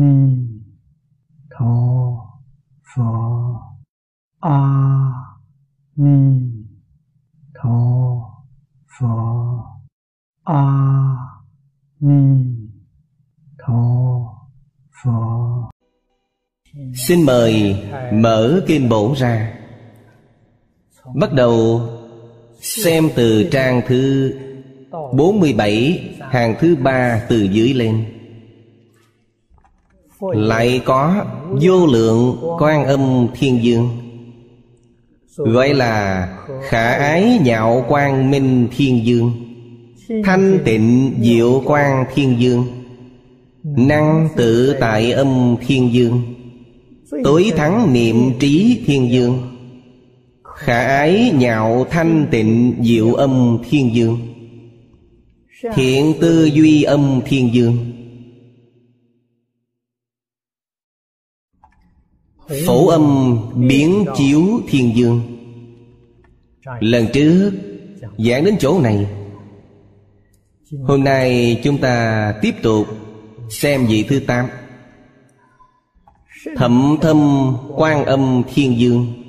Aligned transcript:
ni 0.00 0.14
tho 1.50 1.74
pho. 2.90 3.12
A 4.40 4.58
ni 5.96 6.18
tho 7.54 7.78
pho. 8.94 9.14
A 10.44 10.64
ni 12.00 12.22
tho 13.58 13.82
pho. 15.02 15.70
Xin 16.94 17.22
mời 17.22 17.84
mở 18.12 18.60
kinh 18.66 18.88
bổ 18.88 19.14
ra. 19.16 19.54
Bắt 21.14 21.32
đầu 21.32 21.80
xem 22.60 23.08
từ 23.16 23.48
trang 23.50 23.82
thứ 23.86 24.32
47 25.12 26.14
hàng 26.20 26.54
thứ 26.60 26.76
ba 26.76 27.26
từ 27.28 27.42
dưới 27.42 27.74
lên. 27.74 28.17
Lại 30.20 30.80
có 30.84 31.24
vô 31.62 31.86
lượng 31.86 32.36
quan 32.58 32.84
âm 32.84 33.28
thiên 33.38 33.62
dương. 33.62 33.88
Gọi 35.36 35.74
là 35.74 36.28
khả 36.68 36.92
ái 36.92 37.38
nhạo 37.44 37.84
quan 37.88 38.30
minh 38.30 38.68
thiên 38.76 39.06
dương, 39.06 39.32
Thanh 40.24 40.58
tịnh 40.64 41.14
diệu 41.20 41.62
quan 41.66 42.04
thiên 42.14 42.40
dương, 42.40 42.64
Năng 43.64 44.28
tự 44.36 44.76
tại 44.80 45.12
âm 45.12 45.56
thiên 45.66 45.92
dương, 45.92 46.22
Tối 47.24 47.52
thắng 47.56 47.92
niệm 47.92 48.16
trí 48.40 48.82
thiên 48.86 49.12
dương, 49.12 49.38
Khả 50.56 50.86
ái 50.86 51.32
nhạo 51.38 51.86
thanh 51.90 52.26
tịnh 52.30 52.74
diệu 52.82 53.14
âm 53.14 53.58
thiên 53.70 53.94
dương, 53.94 54.18
Thiện 55.74 56.14
tư 56.20 56.44
duy 56.44 56.82
âm 56.82 57.20
thiên 57.26 57.54
dương. 57.54 57.76
Phổ 62.66 62.88
âm 62.88 63.36
biến 63.68 64.04
chiếu 64.16 64.60
thiên 64.68 64.96
dương. 64.96 65.20
Lần 66.80 67.06
trước, 67.12 67.52
giảng 68.18 68.44
đến 68.44 68.56
chỗ 68.60 68.80
này, 68.80 69.06
Hôm 70.82 71.04
nay 71.04 71.60
chúng 71.64 71.78
ta 71.78 72.34
tiếp 72.42 72.54
tục 72.62 72.86
xem 73.50 73.86
vị 73.86 74.04
thứ 74.08 74.20
tám. 74.26 74.48
Thẩm 76.56 76.96
thâm 77.02 77.52
quan 77.76 78.04
âm 78.04 78.42
thiên 78.54 78.78
dương. 78.78 79.24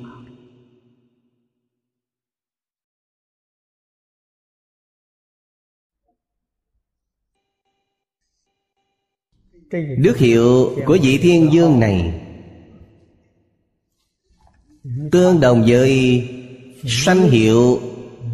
Đức 9.97 10.17
hiệu 10.17 10.75
của 10.85 10.97
vị 11.03 11.17
thiên 11.17 11.49
dương 11.53 11.79
này 11.79 12.21
Tương 15.11 15.39
đồng 15.39 15.63
với 15.67 16.23
sanh 16.85 17.29
hiệu 17.29 17.79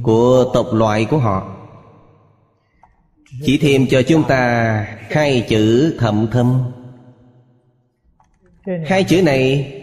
của 0.04 0.52
tộc 0.54 0.68
loại 0.74 1.06
của 1.06 1.18
họ. 1.18 1.56
Chỉ 3.46 3.58
thêm 3.58 3.88
cho 3.90 4.02
chúng 4.02 4.24
ta 4.28 4.88
hai 5.10 5.46
chữ 5.50 5.96
thậm 6.00 6.28
thâm. 6.32 6.64
Hai 8.86 9.04
chữ 9.04 9.22
này 9.22 9.74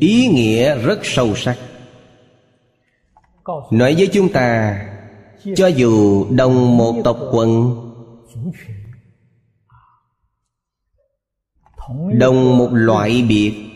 ý 0.00 0.26
nghĩa 0.26 0.78
rất 0.78 0.98
sâu 1.02 1.34
sắc. 1.36 1.58
Nói 3.70 3.94
với 3.98 4.06
chúng 4.06 4.32
ta, 4.32 4.78
Cho 5.56 5.66
dù 5.66 6.26
đồng 6.30 6.76
một 6.76 6.94
tộc 7.04 7.18
quần 7.32 7.76
Đồng 12.18 12.58
một 12.58 12.68
loại 12.72 13.24
biệt 13.28 13.71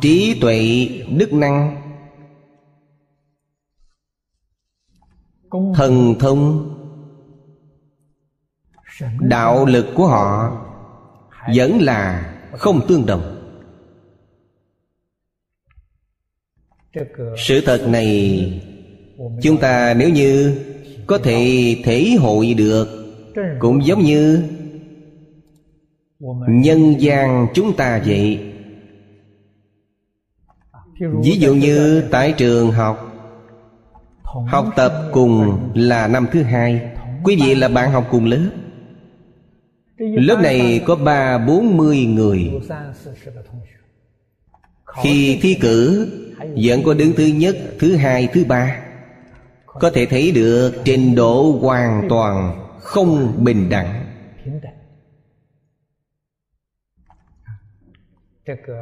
Trí 0.00 0.38
tuệ, 0.40 0.88
đức 1.16 1.32
năng. 1.32 1.82
Thần 5.74 6.14
thông. 6.20 6.74
Đạo 9.20 9.66
lực 9.66 9.86
của 9.94 10.06
họ 10.06 10.56
Vẫn 11.54 11.78
là 11.80 12.34
không 12.52 12.86
tương 12.88 13.06
đồng. 13.06 13.34
Sự 17.36 17.60
thật 17.66 17.88
này 17.88 18.62
Chúng 19.42 19.56
ta 19.60 19.94
nếu 19.94 20.08
như 20.08 20.58
Có 21.06 21.18
thể 21.18 21.76
thể 21.84 22.16
hội 22.20 22.54
được 22.54 22.88
Cũng 23.58 23.86
giống 23.86 24.02
như 24.02 24.42
Nhân 26.48 26.94
gian 27.00 27.46
chúng 27.54 27.76
ta 27.76 28.02
vậy 28.06 28.54
Ví 31.00 31.36
dụ 31.38 31.54
như 31.54 32.02
tại 32.10 32.34
trường 32.36 32.70
học 32.70 33.08
Học 34.46 34.66
tập 34.76 34.92
cùng 35.12 35.58
là 35.74 36.08
năm 36.08 36.26
thứ 36.32 36.42
hai. 36.42 36.80
Quý 37.24 37.36
vị 37.40 37.54
là 37.54 37.68
bạn 37.68 37.90
học 37.92 38.06
cùng 38.10 38.24
lớp. 38.24 38.50
Lớp 39.98 40.40
này 40.42 40.82
có 40.86 40.96
ba 40.96 41.38
bốn 41.38 41.76
mươi 41.76 42.04
người. 42.04 42.50
Khi 45.02 45.38
thi 45.42 45.54
cử 45.54 46.08
Vẫn 46.62 46.82
có 46.82 46.94
đứng 46.94 47.12
thứ 47.16 47.26
nhất, 47.26 47.56
thứ 47.78 47.96
hai, 47.96 48.28
thứ 48.32 48.44
ba. 48.44 48.76
Có 49.66 49.90
thể 49.90 50.06
thấy 50.06 50.32
được 50.32 50.74
trình 50.84 51.14
độ 51.14 51.58
hoàn 51.60 52.06
toàn 52.08 52.66
không 52.80 53.32
bình 53.44 53.68
đẳng. 53.68 54.07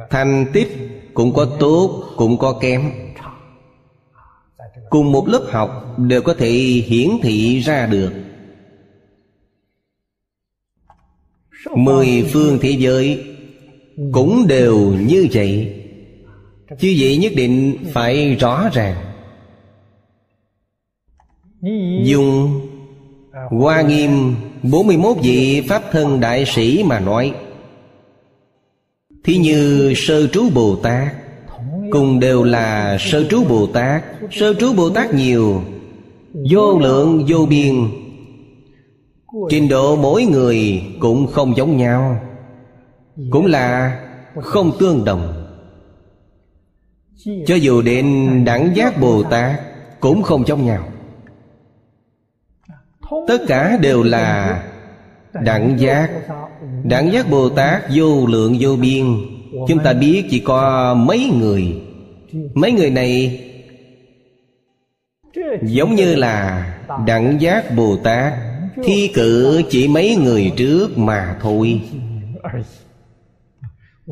Thành 0.09 0.45
tích 0.53 0.67
cũng 1.13 1.33
có 1.33 1.57
tốt, 1.59 2.03
cũng 2.17 2.37
có 2.37 2.59
kém. 2.61 2.91
Cùng 4.89 5.11
một 5.11 5.27
lớp 5.27 5.45
học 5.49 5.97
đều 5.97 6.21
có 6.21 6.33
thể 6.33 6.49
hiển 6.85 7.09
thị 7.21 7.59
ra 7.59 7.85
được. 7.85 8.11
Mười 11.75 12.29
phương 12.33 12.59
thế 12.61 12.69
giới 12.69 13.23
Cũng 14.11 14.47
đều 14.47 14.77
như 14.79 15.27
vậy. 15.31 15.83
Chứ 16.79 16.95
vậy 16.99 17.17
nhất 17.17 17.31
định 17.35 17.77
phải 17.93 18.35
rõ 18.35 18.69
ràng. 18.73 18.95
Dùng 22.03 22.61
Hoa 23.49 23.81
Nghiêm 23.81 24.35
41 24.63 25.17
vị 25.23 25.61
Pháp 25.69 25.83
thân 25.91 26.19
Đại 26.19 26.45
Sĩ 26.45 26.83
mà 26.83 26.99
nói 26.99 27.33
Thí 29.27 29.37
như 29.37 29.93
Sơ 29.95 30.27
Trú 30.27 30.49
Bồ 30.53 30.75
Tát. 30.75 31.07
Cùng 31.91 32.19
đều 32.19 32.43
là 32.43 32.97
Sơ 32.99 33.23
Trú 33.29 33.43
Bồ 33.43 33.67
Tát. 33.67 34.03
Sơ 34.31 34.53
Trú 34.53 34.73
Bồ 34.73 34.89
Tát 34.89 35.13
nhiều. 35.13 35.61
Vô 36.51 36.79
lượng, 36.79 37.25
vô 37.27 37.45
biên. 37.45 37.75
Trình 39.49 39.69
độ 39.69 39.95
mỗi 39.95 40.25
người 40.25 40.83
cũng 40.99 41.27
không 41.27 41.57
giống 41.57 41.77
nhau. 41.77 42.21
Cũng 43.29 43.45
là 43.45 43.99
không 44.41 44.71
tương 44.79 45.05
đồng. 45.05 45.47
Cho 47.45 47.55
dù 47.55 47.81
đến 47.81 48.05
đẳng 48.45 48.75
giác 48.75 49.01
Bồ 49.01 49.23
Tát 49.23 49.61
Cũng 49.99 50.23
không 50.23 50.47
giống 50.47 50.65
nhau. 50.65 50.87
Tất 53.27 53.41
cả 53.47 53.77
đều 53.81 54.03
là 54.03 54.63
đẳng 55.43 55.79
giác. 55.79 56.09
Đẳng 56.83 57.11
giác 57.11 57.29
Bồ 57.29 57.49
Tát 57.49 57.83
vô 57.95 58.25
lượng 58.25 58.57
vô 58.59 58.75
biên. 58.75 59.05
Chúng 59.67 59.79
ta 59.83 59.93
biết 59.93 60.23
chỉ 60.29 60.39
có 60.39 60.93
mấy 60.93 61.31
người. 61.39 61.81
Mấy 62.53 62.71
người 62.71 62.89
này 62.89 63.43
Giống 65.61 65.95
như 65.95 66.15
là 66.15 66.65
đẳng 67.05 67.41
giác 67.41 67.75
Bồ 67.75 67.97
Tát 68.03 68.33
Thi 68.83 69.11
cử 69.13 69.61
chỉ 69.69 69.87
mấy 69.87 70.15
người 70.15 70.53
trước 70.57 70.97
mà 70.97 71.37
thôi. 71.41 71.81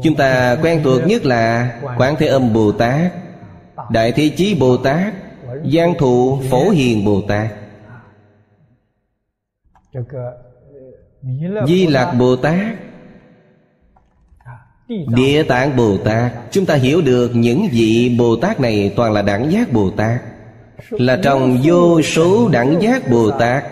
Chúng 0.03 0.15
ta 0.15 0.57
quen 0.61 0.81
thuộc 0.83 1.01
nhất 1.05 1.25
là 1.25 1.75
Quán 1.97 2.15
Thế 2.19 2.27
Âm 2.27 2.53
Bồ 2.53 2.71
Tát 2.71 3.11
Đại 3.89 4.11
Thế 4.11 4.29
Chí 4.38 4.55
Bồ 4.59 4.77
Tát 4.77 5.13
Giang 5.73 5.94
Thụ 5.97 6.39
Phổ 6.50 6.69
Hiền 6.69 7.05
Bồ 7.05 7.21
Tát 7.21 7.47
Di 11.68 11.88
Lạc 11.88 12.13
Bồ 12.19 12.36
Tát 12.36 12.75
Địa 15.16 15.44
Tạng 15.44 15.75
Bồ 15.75 15.98
Tát 15.98 16.33
Chúng 16.51 16.66
ta 16.66 16.75
hiểu 16.75 17.01
được 17.01 17.31
những 17.36 17.68
vị 17.72 18.16
Bồ 18.19 18.36
Tát 18.36 18.60
này 18.60 18.94
toàn 18.95 19.13
là 19.13 19.22
đẳng 19.22 19.51
giác 19.51 19.74
Bồ 19.74 19.89
Tát 19.89 20.22
Là 20.89 21.19
trong 21.24 21.57
vô 21.63 22.01
số 22.01 22.50
đẳng 22.50 22.81
giác 22.81 23.10
Bồ 23.10 23.31
Tát 23.31 23.63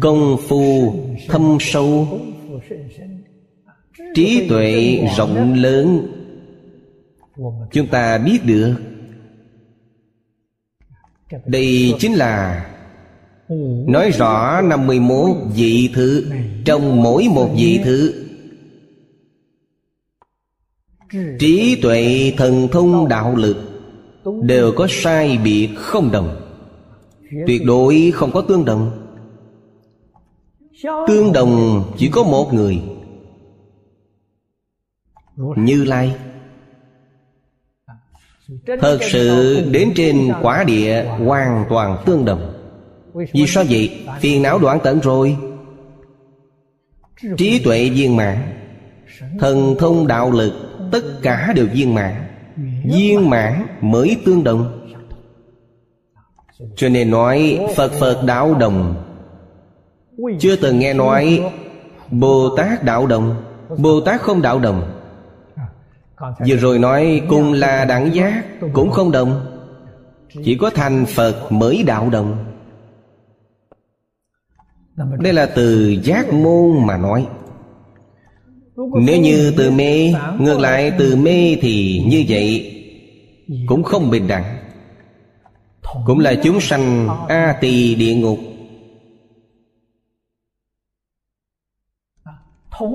Công 0.00 0.36
phu 0.48 0.94
thâm 1.28 1.56
sâu. 1.60 2.20
Trí 4.14 4.48
tuệ 4.48 4.98
rộng 5.16 5.54
lớn. 5.54 6.06
Chúng 7.72 7.86
ta 7.86 8.18
biết 8.18 8.38
được. 8.44 8.74
Đây 11.46 11.94
chính 11.98 12.12
là 12.12 12.66
Nói 13.86 14.10
rõ 14.10 14.60
51 14.60 15.36
vị 15.54 15.90
thứ, 15.94 16.24
Trong 16.64 17.02
mỗi 17.02 17.28
một 17.30 17.50
vị 17.56 17.80
thứ, 17.84 18.26
Trí 21.38 21.78
tuệ 21.82 22.32
thần 22.36 22.68
thông 22.72 23.08
đạo 23.08 23.36
lực 23.36 23.56
Đều 24.42 24.72
có 24.76 24.86
sai 24.90 25.38
biệt 25.44 25.68
không 25.76 26.10
đồng. 26.12 26.40
Tuyệt 27.46 27.62
đối 27.64 28.10
không 28.14 28.32
có 28.32 28.40
tương 28.40 28.64
đồng. 28.64 29.06
Tương 30.82 31.32
đồng 31.32 31.84
chỉ 31.96 32.08
có 32.08 32.22
một 32.22 32.54
người, 32.54 32.82
Như 35.56 35.84
Lai. 35.84 36.16
Thật 38.80 38.98
sự 39.00 39.60
đến 39.70 39.92
trên 39.96 40.32
quả 40.42 40.64
địa 40.64 41.04
hoàn 41.04 41.64
toàn 41.68 42.02
tương 42.06 42.24
đồng. 42.24 42.59
Vì 43.14 43.46
sao 43.46 43.64
vậy? 43.68 44.06
Phiền 44.20 44.42
não 44.42 44.58
đoạn 44.58 44.78
tận 44.82 45.00
rồi. 45.00 45.36
Trí 47.36 47.58
tuệ 47.64 47.88
viên 47.88 48.16
mãn 48.16 48.36
Thần 49.38 49.76
thông 49.78 50.06
đạo 50.06 50.30
lực 50.30 50.52
Tất 50.92 51.04
cả 51.22 51.52
đều 51.56 51.66
viên 51.72 51.94
mãn. 51.94 52.14
Viên 52.84 53.30
mãn 53.30 53.66
mới 53.80 54.16
tương 54.24 54.44
đồng. 54.44 54.86
Cho 56.76 56.88
nên 56.88 57.10
nói 57.10 57.60
Phật 57.76 57.92
Phật 57.92 58.22
đạo 58.26 58.54
đồng. 58.54 58.94
Chưa 60.38 60.56
từng 60.56 60.78
nghe 60.78 60.94
nói 60.94 61.52
Bồ 62.10 62.56
Tát 62.56 62.84
đạo 62.84 63.06
đồng. 63.06 63.42
Bồ 63.78 64.00
Tát 64.00 64.20
không 64.20 64.42
đạo 64.42 64.58
đồng. 64.58 64.92
Vừa 66.48 66.56
rồi 66.56 66.78
nói 66.78 67.22
cùng 67.28 67.52
là 67.52 67.84
đẳng 67.84 68.14
giác 68.14 68.44
Cũng 68.72 68.90
không 68.90 69.12
đồng. 69.12 69.46
Chỉ 70.44 70.56
có 70.60 70.70
thành 70.70 71.04
Phật 71.06 71.52
mới 71.52 71.82
đạo 71.82 72.10
đồng 72.10 72.49
Đây 75.18 75.32
là 75.32 75.46
từ 75.46 75.96
giác 76.02 76.32
môn 76.32 76.86
mà 76.86 76.96
nói. 76.96 77.26
Nếu 78.94 79.20
như 79.20 79.54
từ 79.56 79.70
mê 79.70 80.14
Ngược 80.38 80.60
lại 80.60 80.92
từ 80.98 81.16
mê 81.16 81.56
thì 81.60 82.04
như 82.06 82.24
vậy 82.28 82.76
Cũng 83.66 83.82
không 83.82 84.10
bình 84.10 84.28
đẳng. 84.28 84.56
Cũng 86.06 86.18
là 86.18 86.34
chúng 86.42 86.60
sanh 86.60 87.08
A 87.28 87.56
tỳ 87.60 87.94
địa 87.94 88.14
ngục. 88.14 88.38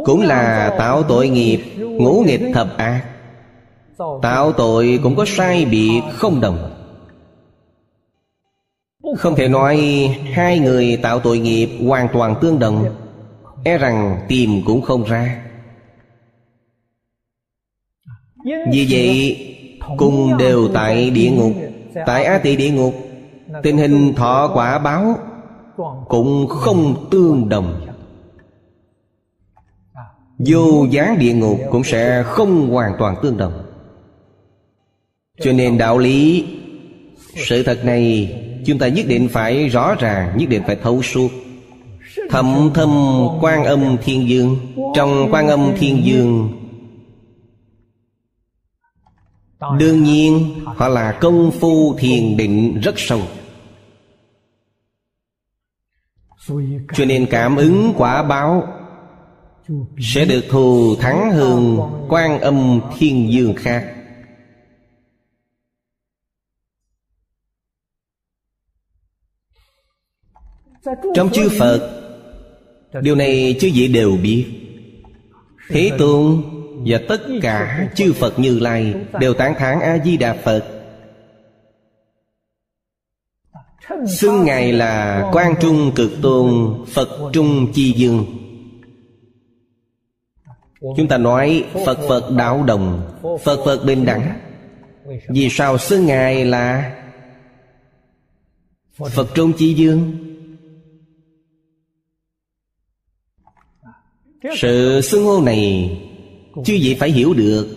Cũng 0.06 0.22
là 0.22 0.75
tạo 0.78 1.04
tội 1.04 1.30
nghiệp 1.30 1.60
Ngũ 1.78 2.24
nghịch 2.28 2.42
thập 2.54 2.78
ác. 2.78 3.06
Tạo 4.22 4.51
tội 4.51 5.00
cũng 5.04 5.16
có 5.16 5.25
sai 5.28 5.66
biệt 5.66 6.01
không 6.13 6.42
đồng 6.42 6.85
không 9.18 9.36
thể 9.36 9.48
nói 9.48 9.78
hai 10.34 10.60
người 10.60 10.98
tạo 10.98 11.20
tội 11.20 11.40
nghiệp 11.40 11.70
hoàn 11.88 12.08
toàn 12.14 12.36
tương 12.42 12.60
đồng 12.60 12.96
E 13.64 13.78
rằng 13.78 14.26
tìm 14.28 14.62
cũng 14.66 14.82
không 14.82 15.04
ra. 15.04 15.42
Vì 18.72 18.88
vậy, 18.90 19.42
Cùng 19.98 20.38
đều 20.38 20.68
tại 20.74 21.10
địa 21.10 21.32
ngục, 21.32 21.54
Tại 22.06 22.24
Á 22.24 22.38
Tỳ 22.38 22.56
địa 22.56 22.72
ngục, 22.72 22.94
Tình 23.64 23.78
hình 23.78 24.14
thọ 24.14 24.52
quả 24.54 24.80
báo 24.80 25.18
Cũng 26.08 26.48
không 26.48 27.08
tương 27.12 27.50
đồng. 27.50 27.88
Vô 30.38 30.86
gián 30.90 31.20
địa 31.20 31.34
ngục 31.34 31.60
cũng 31.72 31.84
sẽ 31.84 32.24
không 32.26 32.70
hoàn 32.70 32.92
toàn 33.00 33.16
tương 33.22 33.38
đồng. 33.38 33.64
Cho 35.42 35.52
nên 35.52 35.78
đạo 35.78 35.98
lý, 35.98 36.46
Sự 37.36 37.64
thật 37.64 37.86
này 37.86 38.34
Chúng 38.66 38.80
ta 38.80 38.88
nhất 38.88 39.06
định 39.08 39.30
phải 39.30 39.68
rõ 39.68 39.96
ràng, 39.96 40.38
Nhất 40.38 40.50
định 40.50 40.64
phải 40.68 40.76
thấu 40.76 41.02
suốt. 41.02 41.32
Thậm 42.30 42.72
thâm 42.74 42.90
quan 43.42 43.64
âm 43.64 43.98
thiên 44.04 44.30
dương, 44.30 44.58
Trong 44.96 45.28
quan 45.32 45.48
âm 45.48 45.74
thiên 45.80 46.06
dương, 46.06 46.62
Đương 49.80 50.04
nhiên 50.04 50.56
Họ 50.66 50.88
là 50.88 51.12
công 51.12 51.52
phu 51.52 51.96
thiền 51.98 52.38
định 52.38 52.80
rất 52.80 52.94
sâu. 52.98 53.22
Cho 56.94 57.06
nên 57.06 57.26
cảm 57.26 57.56
ứng 57.56 57.94
quả 57.98 58.24
báo 58.24 58.68
Sẽ 60.00 60.26
được 60.26 60.46
thù 60.50 60.96
thắng 60.96 61.32
hơn 61.32 61.80
quan 62.10 62.40
âm 62.40 62.82
thiên 62.98 63.32
dương 63.32 63.54
khác. 63.54 63.95
Trong 71.16 71.30
chư 71.30 71.50
Phật, 71.60 71.96
Điều 73.02 73.16
này 73.16 73.56
chư 73.60 73.70
vị 73.74 73.88
đều 73.88 74.18
biết. 74.24 74.46
Thế 75.70 75.92
Tôn 75.98 76.42
và 76.86 77.00
tất 77.10 77.22
cả 77.42 77.88
chư 77.96 78.14
Phật 78.14 78.40
Như 78.40 78.60
Lai 78.60 78.96
Đều 79.20 79.34
tán 79.34 79.54
thán 79.58 79.80
A-di-đà 79.80 80.34
Phật. 80.34 80.66
Xưng 84.08 84.44
Ngài 84.46 84.74
là 84.74 85.24
Quan 85.34 85.54
Trung 85.62 85.92
Cực 85.96 86.12
Tôn, 86.22 86.76
Phật 86.94 87.10
Trung 87.34 87.72
Chi 87.74 87.94
Dương. 87.94 88.26
Chúng 90.98 91.08
ta 91.08 91.18
nói 91.18 91.66
Phật 91.86 91.98
Phật 92.08 92.32
đạo 92.38 92.64
đồng, 92.64 93.02
Phật 93.44 93.60
Phật 93.66 93.86
bình 93.86 94.06
đẳng. 94.06 94.40
Vì 95.30 95.50
sao 95.50 95.78
xưng 95.78 96.06
Ngài 96.06 96.46
là 96.46 96.96
Phật 98.98 99.28
Trung 99.36 99.54
Chi 99.54 99.74
Dương? 99.74 100.25
Sự 104.54 105.02
xưng 105.02 105.26
hô 105.26 105.42
này 105.42 105.92
Chư 106.56 106.74
vị 106.74 106.98
phải 107.00 107.12
hiểu 107.12 107.34
được. 107.34 107.68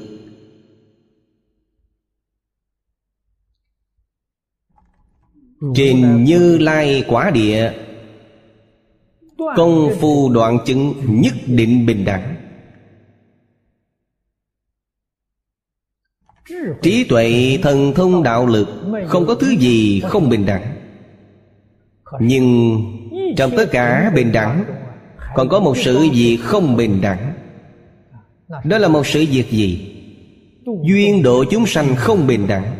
Trên 5.74 6.24
như 6.24 6.58
lai 6.58 7.04
quả 7.08 7.30
địa 7.30 7.72
Công 9.56 9.90
phu 10.00 10.32
đoạn 10.32 10.58
chứng 10.66 10.94
nhất 11.08 11.34
định 11.46 11.86
bình 11.86 12.04
đẳng. 12.04 12.34
Trí 16.82 17.04
tuệ 17.04 17.58
thần 17.62 17.92
thông 17.94 18.22
đạo 18.22 18.46
lực 18.46 18.68
Không 19.06 19.26
có 19.26 19.34
thứ 19.34 19.50
gì 19.50 20.00
không 20.00 20.28
bình 20.28 20.46
đẳng. 20.46 20.74
Nhưng 22.20 22.78
trong 23.36 23.50
tất 23.56 23.68
cả 23.72 24.12
bình 24.14 24.32
đẳng 24.32 24.64
còn 25.34 25.48
có 25.48 25.60
một 25.60 25.76
sự 25.76 26.08
việc 26.12 26.38
không 26.42 26.76
bình 26.76 27.00
đẳng? 27.00 27.32
Đó 28.64 28.78
là 28.78 28.88
một 28.88 29.06
sự 29.06 29.26
việc 29.30 29.50
gì? 29.50 29.94
Duyên 30.84 31.22
độ 31.22 31.44
chúng 31.50 31.66
sanh 31.66 31.96
không 31.96 32.26
bình 32.26 32.46
đẳng. 32.46 32.76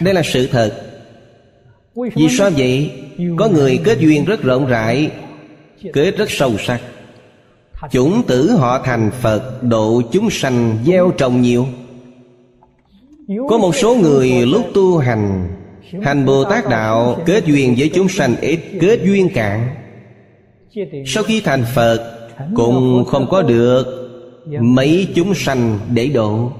Đây 0.00 0.14
là 0.14 0.22
sự 0.24 0.46
thật. 0.46 0.90
Vì 1.94 2.28
sao 2.30 2.50
vậy? 2.56 3.02
Có 3.38 3.48
người 3.48 3.80
kết 3.84 3.98
duyên 3.98 4.24
rất 4.24 4.42
rộng 4.42 4.66
rãi, 4.66 5.10
kết 5.92 6.10
rất 6.16 6.30
sâu 6.30 6.52
sắc. 6.58 6.80
Chủng 7.90 8.22
tử 8.26 8.50
họ 8.50 8.82
thành 8.84 9.10
phật, 9.20 9.62
độ 9.62 10.02
chúng 10.12 10.30
sanh 10.30 10.78
gieo 10.86 11.10
trồng 11.18 11.40
nhiều. 11.40 11.66
Có 13.48 13.58
một 13.58 13.74
số 13.74 13.94
người 13.94 14.46
lúc 14.46 14.66
tu 14.74 14.98
hành 14.98 15.48
Hành 16.02 16.26
Bồ 16.26 16.44
Tát 16.44 16.68
Đạo 16.68 17.22
kết 17.26 17.46
duyên 17.46 17.74
với 17.78 17.90
chúng 17.94 18.08
sanh 18.08 18.36
ít, 18.40 18.60
Kết 18.80 19.00
duyên 19.04 19.28
cạn. 19.34 19.68
Sau 21.06 21.22
khi 21.22 21.40
thành 21.40 21.64
Phật, 21.74 22.28
Cũng 22.54 23.04
không 23.04 23.26
có 23.30 23.42
được 23.42 24.00
Mấy 24.60 25.08
chúng 25.14 25.34
sanh 25.34 25.78
để 25.94 26.08
độ. 26.08 26.52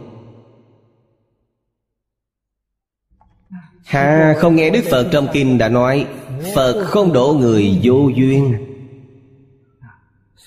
Hà, 3.84 4.34
không 4.38 4.56
nghe 4.56 4.70
Đức 4.70 4.84
Phật 4.90 5.08
trong 5.12 5.28
kinh 5.32 5.58
đã 5.58 5.68
nói, 5.68 6.06
Phật 6.54 6.84
không 6.84 7.12
độ 7.12 7.36
người 7.40 7.78
vô 7.82 8.10
duyên. 8.16 8.54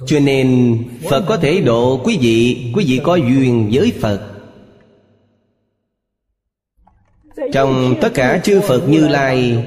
Cho 0.05 0.19
nên 0.19 0.77
Phật 1.09 1.23
có 1.27 1.37
thể 1.37 1.61
độ 1.61 2.01
quý 2.03 2.17
vị 2.21 2.71
Quý 2.75 2.85
vị 2.87 2.99
có 3.03 3.15
duyên 3.15 3.69
với 3.73 3.93
Phật. 4.01 4.36
Trong 7.53 7.95
tất 8.01 8.13
cả 8.13 8.39
chư 8.43 8.61
Phật 8.61 8.89
Như 8.89 9.07
Lai, 9.07 9.65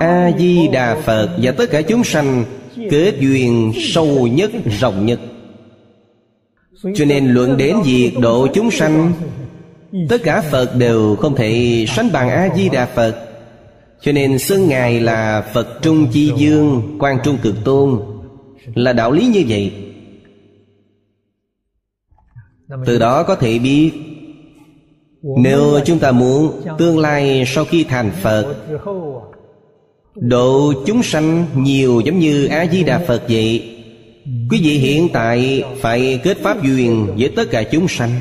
A-di-đà 0.00 0.94
Phật 0.94 1.28
Và 1.42 1.52
tất 1.52 1.70
cả 1.70 1.82
chúng 1.82 2.04
sanh 2.04 2.44
Kết 2.90 3.14
duyên 3.20 3.72
sâu 3.76 4.26
nhất, 4.26 4.50
rộng 4.80 5.06
nhất. 5.06 5.20
Cho 6.94 7.04
nên 7.04 7.26
luận 7.26 7.56
đến 7.56 7.76
việc 7.84 8.12
độ 8.20 8.46
chúng 8.54 8.70
sanh, 8.70 9.12
Tất 10.08 10.22
cả 10.24 10.40
Phật 10.50 10.76
đều 10.76 11.16
không 11.16 11.36
thể 11.36 11.84
sánh 11.88 12.12
bằng 12.12 12.30
A-di-đà 12.30 12.86
Phật. 12.86 13.28
Cho 14.00 14.12
nên 14.12 14.38
xưng 14.38 14.68
Ngài 14.68 15.00
là 15.00 15.44
Phật 15.52 15.82
Trung 15.82 16.06
Chi 16.12 16.32
Dương 16.36 16.96
Quan 16.98 17.18
Trung 17.24 17.38
Cực 17.42 17.54
Tôn, 17.64 18.00
Là 18.74 18.92
đạo 18.92 19.12
lý 19.12 19.26
như 19.26 19.44
vậy. 19.48 19.72
Từ 22.86 22.98
đó 22.98 23.22
có 23.22 23.34
thể 23.34 23.58
biết 23.58 23.92
nếu 25.22 25.80
chúng 25.84 25.98
ta 25.98 26.12
muốn 26.12 26.62
tương 26.78 26.98
lai 26.98 27.44
sau 27.46 27.64
khi 27.64 27.84
thành 27.84 28.10
Phật, 28.22 28.56
Độ 30.14 30.72
chúng 30.86 31.02
sanh 31.02 31.46
nhiều 31.54 32.00
giống 32.00 32.18
như 32.18 32.46
A-di-đà 32.46 32.98
Phật 32.98 33.22
vậy, 33.28 33.78
Quý 34.50 34.60
vị 34.62 34.78
hiện 34.78 35.08
tại 35.12 35.62
phải 35.80 36.20
kết 36.24 36.36
pháp 36.38 36.62
duyên 36.62 37.14
với 37.18 37.32
tất 37.36 37.44
cả 37.50 37.62
chúng 37.62 37.88
sanh. 37.88 38.20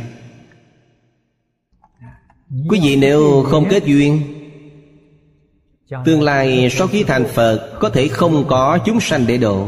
Quý 2.70 2.80
vị 2.84 2.96
nếu 2.96 3.44
không 3.44 3.66
kết 3.70 3.86
duyên, 3.86 4.22
Tương 6.06 6.22
lai 6.22 6.70
sau 6.72 6.88
khi 6.88 7.04
thành 7.04 7.26
Phật 7.26 7.72
Có 7.80 7.90
thể 7.90 8.08
không 8.08 8.46
có 8.48 8.80
chúng 8.86 9.00
sanh 9.00 9.28
để 9.28 9.38
độ. 9.38 9.68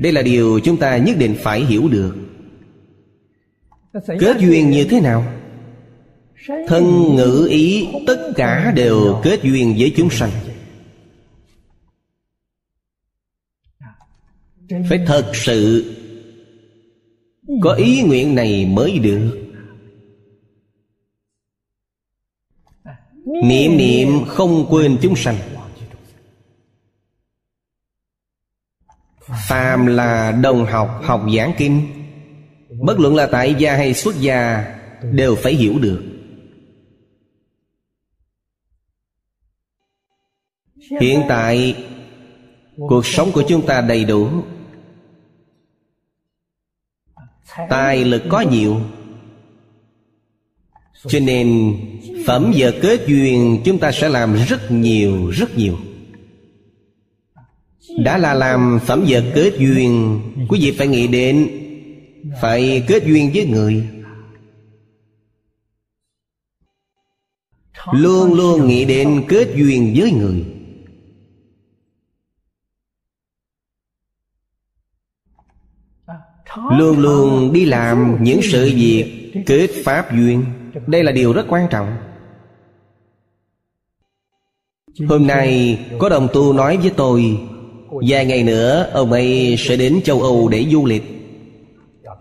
Đây 0.00 0.12
là 0.12 0.22
điều 0.22 0.60
chúng 0.64 0.76
ta 0.76 0.96
nhất 0.96 1.16
định 1.18 1.36
phải 1.42 1.60
hiểu 1.60 1.88
được. 1.88 2.14
Kết 4.06 4.36
duyên 4.38 4.70
như 4.70 4.86
thế 4.90 5.00
nào? 5.00 5.32
Thân 6.68 7.14
ngữ 7.16 7.46
ý 7.50 7.88
tất 8.06 8.32
cả 8.36 8.72
đều 8.76 9.20
kết 9.22 9.40
duyên 9.42 9.74
với 9.78 9.94
chúng 9.96 10.10
sanh. 10.10 10.30
Phải 14.88 15.04
thật 15.06 15.32
sự 15.34 15.94
Có 17.62 17.72
ý 17.72 18.02
nguyện 18.02 18.34
này 18.34 18.66
mới 18.66 18.98
được. 18.98 19.44
Niệm 23.24 23.76
niệm 23.76 24.24
không 24.26 24.66
quên 24.70 24.98
chúng 25.02 25.16
sanh. 25.16 25.36
Phàm 29.48 29.86
là 29.86 30.32
đồng 30.32 30.66
học 30.66 31.00
học 31.04 31.22
giảng 31.36 31.52
kinh 31.58 31.97
Bất 32.80 33.00
luận 33.00 33.16
là 33.16 33.26
tại 33.26 33.54
gia 33.58 33.76
hay 33.76 33.94
xuất 33.94 34.20
gia, 34.20 34.64
Đều 35.12 35.34
phải 35.34 35.54
hiểu 35.54 35.78
được. 35.78 36.02
Hiện 41.00 41.22
tại, 41.28 41.84
Cuộc 42.76 43.06
sống 43.06 43.32
của 43.32 43.42
chúng 43.48 43.66
ta 43.66 43.80
đầy 43.80 44.04
đủ. 44.04 44.28
Tài 47.68 48.04
lực 48.04 48.22
có 48.28 48.40
nhiều. 48.40 48.80
Cho 51.06 51.20
nên, 51.20 51.76
Phẩm 52.26 52.52
giờ 52.54 52.72
kết 52.82 53.00
duyên 53.06 53.62
Chúng 53.64 53.78
ta 53.78 53.92
sẽ 53.92 54.08
làm 54.08 54.36
rất 54.48 54.70
nhiều 54.70 55.30
Rất 55.30 55.56
nhiều. 55.56 55.78
Đã 57.98 58.18
là 58.18 58.34
làm 58.34 58.80
phẩm 58.86 59.04
giờ 59.06 59.22
kết 59.34 59.52
duyên, 59.58 60.20
Quý 60.48 60.60
vị 60.62 60.74
phải 60.78 60.86
nghĩ 60.86 61.06
đến 61.06 61.57
phải 62.40 62.84
kết 62.88 63.02
duyên 63.04 63.30
với 63.34 63.46
người. 63.46 63.88
Luôn 67.92 68.34
luôn 68.34 68.66
nghĩ 68.66 68.84
đến 68.84 69.24
kết 69.28 69.48
duyên 69.56 69.94
với 69.96 70.12
người. 70.12 70.44
Luôn 76.70 76.98
luôn 76.98 77.52
đi 77.52 77.64
làm 77.64 78.24
những 78.24 78.40
sự 78.42 78.72
việc 78.74 79.32
kết 79.46 79.70
pháp 79.84 80.12
duyên. 80.12 80.44
Đây 80.86 81.04
là 81.04 81.12
điều 81.12 81.32
rất 81.32 81.46
quan 81.48 81.68
trọng. 81.70 81.96
Hôm 85.08 85.26
nay 85.26 85.78
có 85.98 86.08
đồng 86.08 86.28
tu 86.32 86.52
nói 86.52 86.76
với 86.76 86.90
tôi, 86.96 87.38
Vài 88.08 88.26
ngày 88.26 88.42
nữa 88.42 88.90
ông 88.92 89.12
ấy 89.12 89.56
sẽ 89.58 89.76
đến 89.76 90.00
châu 90.04 90.22
Âu 90.22 90.48
để 90.48 90.66
du 90.70 90.86
lịch. 90.86 91.17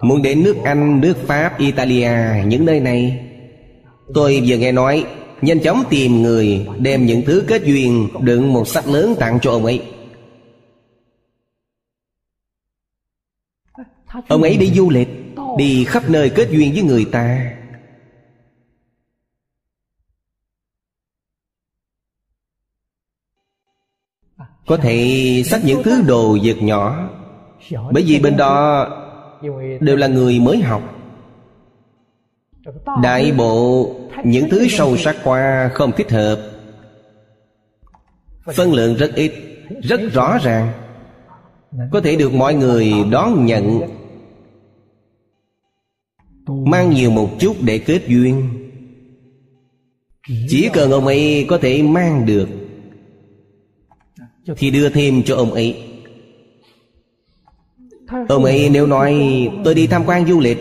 Muốn 0.02 0.22
đến 0.22 0.44
nước 0.44 0.56
Anh, 0.64 1.02
nước 1.02 1.18
Pháp, 1.28 1.60
Italia, 1.60 2.12
những 2.46 2.66
nơi 2.66 2.80
này. 2.80 3.28
Tôi 4.14 4.44
vừa 4.48 4.58
nghe 4.58 4.72
nói 4.72 5.06
Nhanh 5.42 5.60
chóng 5.60 5.84
tìm 5.90 6.22
người 6.22 6.68
Đem 6.80 7.06
những 7.06 7.22
thứ 7.26 7.44
kết 7.48 7.64
duyên 7.66 8.08
Đựng 8.20 8.54
một 8.54 8.68
sách 8.68 8.88
lớn 8.88 9.16
tặng 9.20 9.40
cho 9.42 9.52
ông 9.52 9.66
ấy. 9.66 9.84
Ông 14.28 14.42
ấy 14.42 14.58
đi 14.58 14.72
du 14.76 14.90
lịch 14.90 15.08
Đi 15.58 15.86
khắp 15.86 16.10
nơi 16.10 16.30
kết 16.30 16.48
duyên 16.52 16.74
với 16.74 16.84
người 16.84 17.06
ta. 17.06 17.54
Có 24.66 24.78
thể 24.78 25.44
sách 25.46 25.62
những 25.66 25.84
thứ 25.84 26.02
đồ 26.02 26.38
vật 26.44 26.58
nhỏ. 26.62 27.10
Bởi 27.92 28.04
vì 28.04 28.20
bên 28.20 28.38
đó 28.38 28.88
Đều 29.82 29.96
là 29.96 30.08
người 30.08 30.40
mới 30.40 30.58
học. 30.58 30.96
Đại 33.04 33.32
bộ, 33.32 33.92
Những 34.24 34.50
thứ 34.50 34.68
sâu 34.68 34.98
sắc 34.98 35.16
qua 35.24 35.72
không 35.74 35.92
thích 35.98 36.12
hợp. 36.12 36.52
Phân 38.56 38.74
lượng 38.74 38.96
rất 38.96 39.12
ít, 39.16 39.32
Rất 39.84 40.02
rõ 40.14 40.38
ràng. 40.44 40.72
Có 41.92 42.02
thể 42.02 42.16
được 42.16 42.34
mọi 42.34 42.54
người 42.54 42.94
đón 43.12 43.46
nhận. 43.46 43.82
Mang 46.48 46.90
nhiều 46.90 47.12
một 47.12 47.30
chút 47.40 47.56
để 47.62 47.78
kết 47.78 48.02
duyên. 48.08 48.50
Chỉ 50.50 50.70
cần 50.74 50.92
ông 50.92 51.06
ấy 51.06 51.46
có 51.50 51.58
thể 51.58 51.82
mang 51.84 52.26
được, 52.26 52.50
Thì 54.58 54.72
đưa 54.72 54.90
thêm 54.90 55.24
cho 55.24 55.36
ông 55.36 55.54
ấy. 55.54 55.87
Ông 58.28 58.44
ấy 58.44 58.70
nếu 58.70 58.88
nói, 58.88 59.14
Tôi 59.64 59.76
đi 59.76 59.88
tham 59.88 60.04
quan 60.06 60.28
du 60.28 60.40
lịch. 60.40 60.58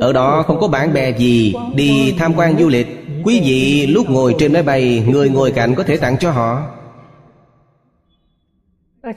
Ở 0.00 0.12
đó 0.12 0.42
không 0.46 0.60
có 0.60 0.68
bạn 0.68 0.92
bè 0.92 1.18
gì, 1.18 1.54
Đi 1.74 2.14
tham 2.18 2.34
quan 2.34 2.58
du 2.58 2.68
lịch. 2.68 2.86
Quý 3.24 3.40
vị 3.40 3.86
lúc 3.86 4.10
ngồi 4.10 4.34
trên 4.38 4.52
máy 4.52 4.62
bay, 4.62 5.04
Người 5.08 5.30
ngồi 5.30 5.52
cạnh 5.52 5.74
có 5.74 5.82
thể 5.82 5.96
tặng 5.96 6.16
cho 6.20 6.30
họ. 6.30 6.66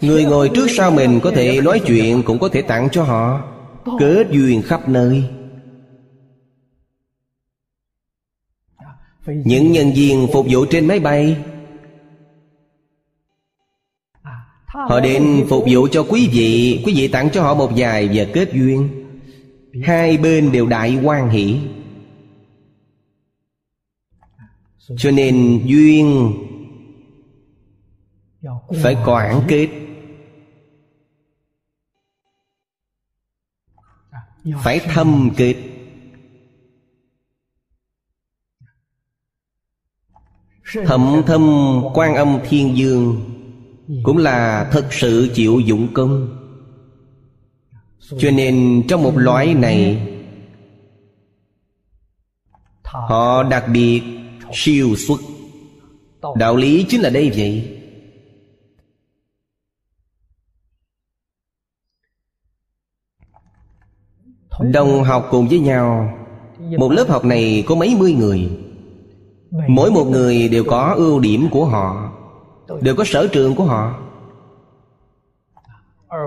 Người 0.02 0.26
ngồi 0.26 0.50
trước 0.50 0.68
sau 0.70 0.92
mình 0.92 1.20
có 1.24 1.32
thể 1.32 1.62
nói 1.62 1.82
chuyện, 1.86 2.24
Cũng 2.24 2.40
có 2.40 2.50
thể 2.50 2.62
tặng 2.62 2.90
cho 2.92 3.04
họ. 3.04 3.42
Kết 4.00 4.28
duyên 4.32 4.62
khắp 4.62 4.90
nơi. 4.90 5.24
Những 9.26 9.72
nhân 9.72 9.92
viên 9.96 10.28
phục 10.34 10.46
vụ 10.50 10.66
trên 10.66 10.88
máy 10.88 11.00
bay 11.00 11.38
Họ 14.74 15.00
đến 15.00 15.46
phục 15.50 15.64
vụ 15.68 15.88
cho 15.92 16.06
quý 16.10 16.30
vị 16.34 16.82
Quý 16.86 16.94
vị 16.96 17.08
tặng 17.08 17.30
cho 17.34 17.44
họ 17.44 17.54
một 17.54 17.72
vài 17.76 18.10
và 18.14 18.26
kết 18.34 18.54
duyên. 18.54 18.90
Hai 19.84 20.18
bên 20.18 20.52
đều 20.52 20.68
đại 20.68 21.00
quan 21.04 21.30
hỷ. 21.30 21.60
Cho 24.98 25.12
nên 25.12 25.62
duyên 25.66 26.34
Phải 28.84 28.98
quản 29.06 29.42
kết. 29.48 29.70
Phải 34.64 34.80
thâm 34.80 35.30
kết. 35.38 35.56
Thậm 40.86 41.22
thâm 41.28 41.42
quan 41.94 42.16
âm 42.16 42.40
thiên 42.50 42.78
dương. 42.78 43.33
Cũng 44.04 44.18
là 44.18 44.70
thật 44.72 44.88
sự 44.92 45.30
chịu 45.34 45.60
dụng 45.60 45.88
công 45.94 46.40
Cho 48.18 48.32
nên 48.32 48.84
trong 48.88 49.04
một 49.04 49.14
loại 49.18 49.54
này, 49.54 50.10
Họ 52.94 53.44
đặc 53.44 53.66
biệt 53.74 54.02
siêu 54.54 54.96
xuất. 54.96 55.20
Đạo 56.36 56.56
lý 56.56 56.86
chính 56.90 57.02
là 57.02 57.10
đây 57.10 57.32
vậy. 57.36 57.80
Đồng 64.60 65.04
học 65.04 65.28
cùng 65.32 65.48
với 65.48 65.60
nhau, 65.60 66.18
Một 66.78 66.92
lớp 66.92 67.06
học 67.10 67.26
này 67.26 67.64
có 67.68 67.76
mấy 67.76 67.96
mươi 68.00 68.14
người. 68.14 68.50
Mỗi 69.68 69.92
một 69.92 70.06
người 70.06 70.50
đều 70.50 70.64
có 70.64 70.94
ưu 70.98 71.20
điểm 71.20 71.48
của 71.52 71.66
họ. 71.66 72.14
Đều 72.82 72.96
có 72.96 73.04
sở 73.04 73.28
trường 73.28 73.56
của 73.56 73.64
họ. 73.64 74.00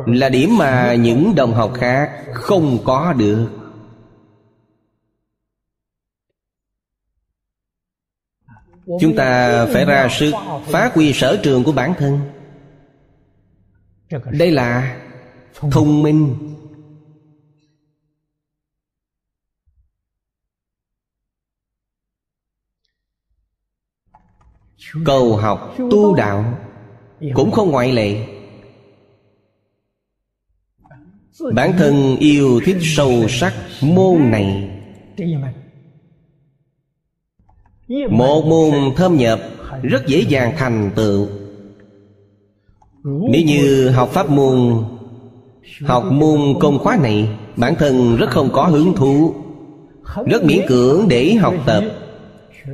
Là 0.07 0.29
điểm 0.29 0.57
mà 0.59 0.95
những 0.95 1.35
đồng 1.35 1.55
học 1.55 1.73
khác 1.75 2.25
không 2.33 2.79
có 2.85 3.13
được. 3.13 3.49
Chúng 9.01 9.17
ta 9.17 9.67
phải 9.73 9.85
ra 9.85 10.09
sức 10.11 10.33
phá 10.67 10.91
quy 10.95 11.13
sở 11.13 11.37
trường 11.43 11.65
của 11.65 11.73
bản 11.73 11.95
thân. 11.99 12.21
Đây 14.31 14.51
là 14.51 14.97
thông 15.71 16.03
minh. 16.03 16.56
Cầu 25.05 25.37
học 25.37 25.75
tu 25.91 26.15
đạo 26.15 26.45
cũng 27.35 27.51
không 27.51 27.71
ngoại 27.71 27.93
lệ. 27.93 28.27
Bản 31.55 31.73
thân 31.79 32.17
yêu 32.17 32.61
thích 32.65 32.77
sâu 32.81 33.29
sắc 33.29 33.55
môn 33.81 34.31
này. 34.31 34.71
Một 38.11 38.45
môn 38.47 38.95
thâm 38.97 39.17
nhập 39.17 39.41
rất 39.83 40.07
dễ 40.07 40.21
dàng 40.29 40.55
thành 40.59 40.91
tựu. 40.95 41.27
Nếu 43.05 43.43
như 43.47 43.89
học 43.89 44.09
pháp 44.09 44.31
môn, 44.31 44.85
Học 45.85 46.05
môn 46.11 46.41
công 46.61 46.79
khóa 46.79 46.97
này, 47.03 47.29
Bản 47.57 47.75
thân 47.79 48.17
rất 48.17 48.31
không 48.31 48.51
có 48.53 48.63
hứng 48.65 48.95
thú, 48.97 49.35
Rất 50.27 50.45
miễn 50.45 50.59
cưỡng 50.69 51.09
để 51.09 51.35
học 51.35 51.55
tập. 51.67 51.85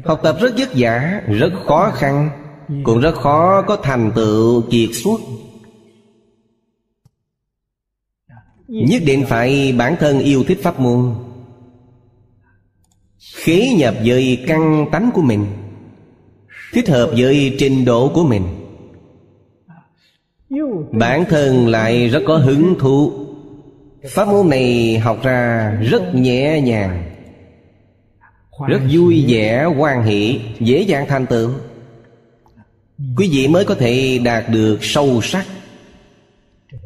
Học 0.04 0.20
tập 0.22 0.36
rất 0.40 0.54
vất 0.58 0.68
vả, 0.76 1.22
Rất 1.28 1.50
khó 1.66 1.90
khăn, 1.94 2.30
Cũng 2.84 3.00
rất 3.00 3.14
khó 3.14 3.62
có 3.62 3.76
thành 3.76 4.12
tựu 4.14 4.62
kiệt 4.70 4.88
xuất. 4.92 5.20
Nhất 8.68 9.02
định 9.06 9.24
phải 9.28 9.72
bản 9.72 9.96
thân 10.00 10.18
yêu 10.18 10.44
thích 10.44 10.58
pháp 10.62 10.80
môn 10.80 11.14
Khế 13.34 13.74
nhập 13.78 13.94
với 14.04 14.44
căn 14.46 14.86
tánh 14.92 15.10
của 15.14 15.22
mình, 15.22 15.46
Thích 16.72 16.88
hợp 16.88 17.10
với 17.16 17.56
trình 17.58 17.84
độ 17.84 18.10
của 18.14 18.24
mình. 18.24 18.42
Bản 20.92 21.24
thân 21.28 21.68
lại 21.68 22.08
rất 22.08 22.22
có 22.26 22.36
hứng 22.36 22.74
thú. 22.78 23.12
Pháp 24.08 24.28
môn 24.28 24.48
này 24.48 24.98
học 24.98 25.22
ra 25.22 25.70
rất 25.90 26.14
nhẹ 26.14 26.60
nhàng. 26.60 27.11
Rất 28.60 28.80
vui 28.92 29.24
vẻ, 29.28 29.64
hoan 29.64 30.02
hỷ 30.02 30.40
Dễ 30.60 30.82
dàng 30.82 31.06
thành 31.08 31.26
tựu. 31.26 31.50
Quý 33.16 33.28
vị 33.32 33.48
mới 33.48 33.64
có 33.64 33.74
thể 33.74 34.18
đạt 34.24 34.44
được 34.50 34.78
sâu 34.82 35.20
sắc 35.22 35.46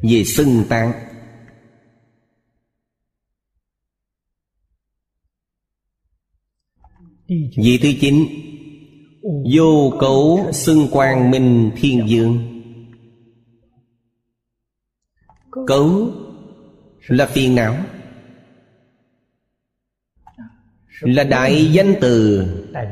Về 0.03 0.25
xưng 0.25 0.65
tạng 0.69 0.93
Vị 7.57 7.79
thứ 7.83 7.89
chín 8.01 8.27
Vô 9.57 9.93
cấu 10.01 10.53
xưng 10.53 10.89
quang 10.91 11.31
minh 11.31 11.71
thiên 11.77 12.09
dương. 12.09 12.63
Cấu 15.67 16.11
là 17.07 17.27
phiền 17.27 17.55
não 17.55 17.77
là 21.01 21.25
đại 21.25 21.73
danh 21.73 21.95
từ 22.01 22.47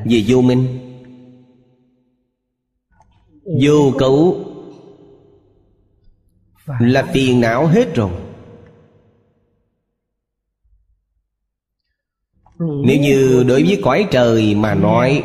về 0.05 0.25
vô 0.27 0.41
minh. 0.41 0.81
Vô 3.61 3.93
cấu 3.99 4.45
Là 6.81 7.03
phiền 7.13 7.41
não 7.41 7.67
hết 7.67 7.95
rồi. 7.95 8.11
Nếu 12.59 13.01
như 13.01 13.45
đối 13.49 13.63
với 13.63 13.81
cõi 13.83 14.07
trời 14.11 14.55
mà 14.55 14.75
nói, 14.75 15.23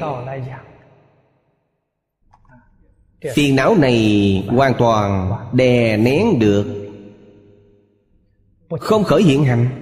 Phiền 3.34 3.56
não 3.56 3.76
này 3.76 4.44
hoàn 4.48 4.74
toàn 4.78 5.32
đè 5.54 5.98
nén 5.98 6.40
được, 6.40 6.76
Không 8.70 9.04
khởi 9.04 9.24
hiện 9.24 9.44
hành. 9.44 9.79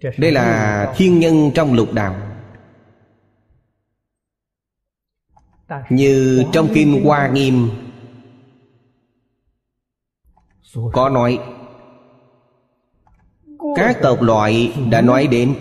Đây 0.00 0.32
là 0.32 0.92
thiên 0.96 1.18
nhân 1.18 1.50
trong 1.54 1.74
lục 1.74 1.92
đạo. 1.92 2.14
Như 5.90 6.44
trong 6.52 6.68
Kinh 6.74 7.04
Hoa 7.04 7.28
Nghiêm. 7.28 7.70
Có 10.92 11.08
nói 11.08 11.38
các 13.76 13.98
tộc 14.02 14.22
loại 14.22 14.74
đã 14.90 15.00
nói 15.00 15.26
đến 15.26 15.54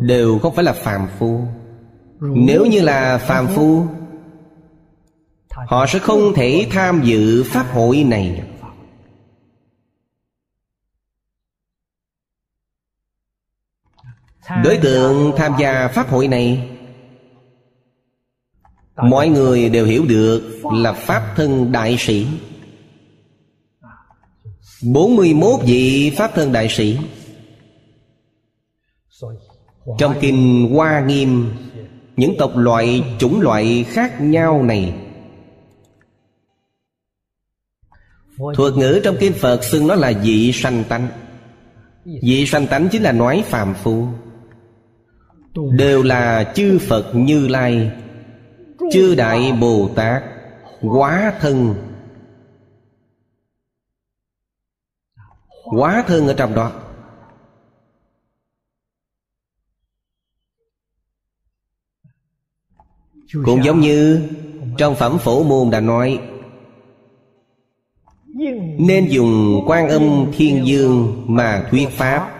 đều 0.00 0.38
không 0.38 0.54
phải 0.54 0.64
là 0.64 0.72
phàm 0.72 1.08
phu. 1.18 1.40
Nếu 2.20 2.66
như 2.66 2.80
là 2.80 3.18
phàm 3.18 3.46
phu 3.46 3.86
họ 5.66 5.86
sẽ 5.86 5.98
không 5.98 6.34
thể 6.34 6.66
tham 6.70 7.00
dự 7.04 7.44
pháp 7.46 7.66
hội 7.72 8.04
này 8.04 8.42
đối 14.64 14.76
tượng 14.76 15.32
tham 15.36 15.52
gia 15.60 15.88
pháp 15.88 16.08
hội 16.08 16.28
này, 16.28 16.68
mọi 18.96 19.28
người 19.28 19.68
đều 19.68 19.86
hiểu 19.86 20.04
được 20.08 20.42
là 20.72 20.92
pháp 20.92 21.32
thân 21.36 21.72
đại 21.72 21.96
sĩ. 21.98 22.26
41 24.82 25.60
vị 25.64 26.12
Pháp 26.16 26.30
thân 26.34 26.52
đại 26.52 26.68
sĩ. 26.70 26.98
Trong 29.98 30.14
kinh 30.20 30.68
Hoa 30.74 31.00
Nghiêm, 31.00 31.52
Những 32.16 32.34
tộc 32.38 32.52
loại, 32.54 33.04
chủng 33.18 33.40
loại 33.40 33.84
khác 33.88 34.20
nhau 34.20 34.62
này 34.62 34.94
Thuật 38.54 38.74
ngữ 38.74 39.00
trong 39.04 39.16
kinh 39.20 39.32
Phật 39.32 39.64
xưng 39.64 39.86
nó 39.86 39.94
là 39.94 40.12
dị 40.22 40.52
sanh 40.52 40.84
tánh. 40.88 41.08
Dị 42.04 42.46
sanh 42.46 42.66
tánh 42.66 42.88
chính 42.88 43.02
là 43.02 43.12
nói 43.12 43.44
phàm 43.46 43.74
phu. 43.74 44.06
Đều 45.54 46.02
là 46.02 46.52
chư 46.54 46.78
Phật 46.88 47.12
Như 47.14 47.48
Lai 47.48 47.92
Chư 48.92 49.14
Đại 49.14 49.52
Bồ 49.60 49.88
Tát 49.94 50.22
Quá 50.80 51.32
thân. 51.40 51.74
Quá 55.64 56.04
thân 56.06 56.26
ở 56.26 56.34
trong 56.34 56.54
đó. 56.54 56.72
Cũng 63.44 63.64
giống 63.64 63.80
như 63.80 64.28
Trong 64.78 64.94
phẩm 64.94 65.18
phổ 65.18 65.42
môn 65.44 65.70
đã 65.70 65.80
nói 65.80 66.20
Nên 68.78 69.06
dùng 69.08 69.64
quan 69.66 69.88
âm 69.88 70.32
thiên 70.36 70.66
dương 70.66 71.24
Mà 71.28 71.68
thuyết 71.70 71.88
pháp 71.88 72.33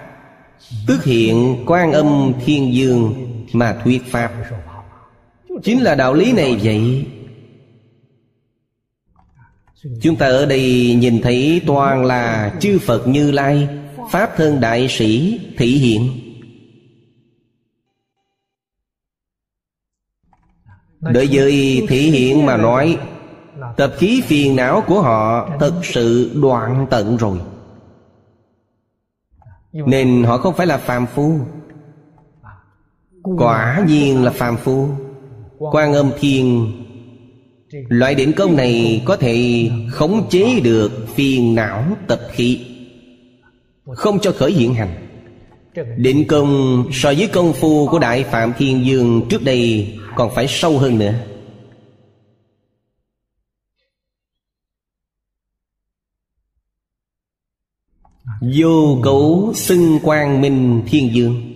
Tức 0.87 1.05
hiện 1.05 1.65
quan 1.67 1.93
âm 1.93 2.33
thiên 2.45 2.75
dương 2.75 3.15
Mà 3.53 3.81
thuyết 3.85 4.03
pháp. 4.11 4.33
Chính 5.63 5.83
là 5.83 5.95
đạo 5.95 6.15
lý 6.15 6.33
này 6.33 6.61
vậy. 6.63 7.07
Chúng 10.01 10.17
ta 10.17 10.27
ở 10.27 10.47
đây 10.47 10.97
nhìn 11.01 11.23
thấy 11.23 11.63
toàn 11.67 12.05
là 12.05 12.55
chư 12.61 12.79
Phật 12.79 13.09
Như 13.09 13.31
Lai, 13.31 13.69
Pháp 14.11 14.37
thân 14.37 14.61
đại 14.61 14.89
sĩ 14.89 15.41
thị 15.57 15.67
hiện. 15.67 16.21
Đối 21.01 21.29
với 21.33 21.83
thị 21.89 22.11
hiện 22.11 22.47
mà 22.47 22.57
nói, 22.57 22.99
Tập 23.77 23.95
khí 23.99 24.23
phiền 24.27 24.57
não 24.57 24.81
của 24.87 25.03
họ 25.03 25.51
Thật 25.61 25.81
sự 25.83 26.31
đoạn 26.43 26.87
tận 26.91 27.17
rồi. 27.17 27.39
Nên 29.75 30.25
họ 30.25 30.39
không 30.39 30.55
phải 30.55 30.67
là 30.67 30.77
phàm 30.77 31.07
phu. 31.07 31.39
Quả 33.39 33.85
nhiên 33.89 34.25
là 34.25 34.31
phàm 34.31 34.57
phu. 34.57 34.89
Quan 35.59 35.93
âm 35.93 36.11
thiên 36.21 36.73
Loại 37.89 38.15
định 38.15 38.33
công 38.33 38.57
này 38.57 39.03
có 39.05 39.17
thể 39.17 39.69
khống 39.91 40.27
chế 40.31 40.61
được 40.61 41.09
phiền 41.15 41.55
não 41.55 41.85
tập 42.07 42.21
khí 42.33 42.61
Không 43.87 44.19
cho 44.21 44.33
khởi 44.33 44.53
hiện 44.53 44.75
hành. 44.75 44.95
Định 45.97 46.25
công 46.29 46.85
so 46.93 47.13
với 47.17 47.27
công 47.27 47.53
phu 47.53 47.89
của 47.89 47.99
Đại 47.99 48.25
Phạm 48.25 48.53
Thiên 48.59 48.87
Dương 48.87 49.23
trước 49.31 49.43
đây 49.43 49.93
còn 50.17 50.35
phải 50.35 50.47
sâu 50.49 50.79
hơn 50.79 50.99
nữa 50.99 51.15
Vô 58.57 58.99
cấu 59.03 59.53
xưng 59.55 59.99
quang 60.03 60.41
minh 60.41 60.83
thiên 60.87 61.15
dương. 61.15 61.51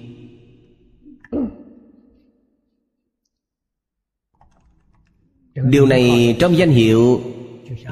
Điều 5.55 5.87
này 5.87 6.37
trong 6.39 6.57
danh 6.57 6.71
hiệu 6.71 7.21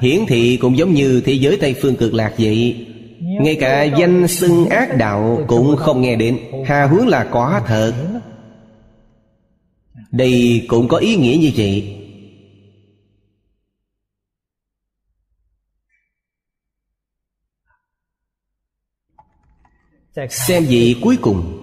Hiển 0.01 0.21
thị 0.29 0.57
cũng 0.57 0.79
giống 0.79 0.95
như 0.95 1.23
thế 1.25 1.33
giới 1.33 1.57
Tây 1.57 1.75
Phương 1.81 1.97
cực 1.97 2.15
lạc 2.15 2.35
vậy. 2.39 2.87
Ngay 3.21 3.57
cả 3.61 3.83
danh 3.83 4.29
xưng 4.29 4.67
ác 4.67 4.97
đạo 4.99 5.45
cũng 5.47 5.77
không 5.77 6.01
nghe 6.01 6.17
đến. 6.17 6.39
Hà 6.67 6.87
hướng 6.87 7.09
là 7.09 7.25
có 7.25 7.61
thật. 7.67 7.93
Đây 10.11 10.65
cũng 10.69 10.89
có 10.89 10.97
ý 10.97 11.17
nghĩa 11.17 11.37
như 11.41 11.51
vậy. 11.57 11.96
Xem 20.31 20.65
vị 20.69 20.97
cuối 21.03 21.19
cùng. 21.23 21.63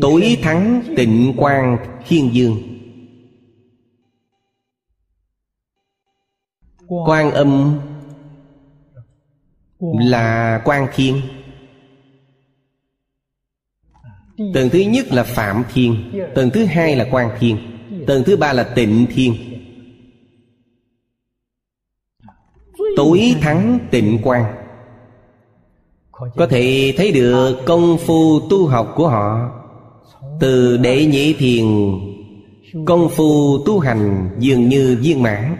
Tối 0.00 0.38
thắng 0.42 0.82
tịnh 0.96 1.34
quang 1.36 1.78
thiên 2.08 2.34
dương. 2.34 2.62
Quan 6.88 7.30
âm 7.30 7.80
là 9.80 10.62
quan 10.64 10.88
thiên. 10.94 11.20
Tầng 14.54 14.68
thứ 14.72 14.78
nhất 14.78 15.06
là 15.10 15.22
Phạm 15.24 15.64
Thiên, 15.72 16.12
Tầng 16.34 16.50
thứ 16.54 16.64
hai 16.64 16.96
là 16.96 17.08
Quan 17.10 17.30
Thiên, 17.40 17.58
Tầng 18.06 18.22
thứ 18.26 18.36
ba 18.36 18.52
là 18.52 18.72
Tịnh 18.76 19.06
Thiên. 19.10 19.34
Tối 22.96 23.36
thắng 23.40 23.78
tịnh 23.90 24.18
quan 24.22 24.65
có 26.36 26.46
thể 26.50 26.94
thấy 26.96 27.12
được 27.12 27.56
công 27.66 27.98
phu 27.98 28.40
tu 28.50 28.66
học 28.66 28.92
của 28.96 29.08
họ. 29.08 29.50
Từ 30.40 30.76
đệ 30.76 31.06
nhị 31.06 31.32
thiền, 31.32 31.66
Công 32.84 33.08
phu 33.08 33.58
tu 33.66 33.78
hành 33.78 34.30
dường 34.38 34.68
như 34.68 34.98
viên 35.00 35.22
mãn, 35.22 35.56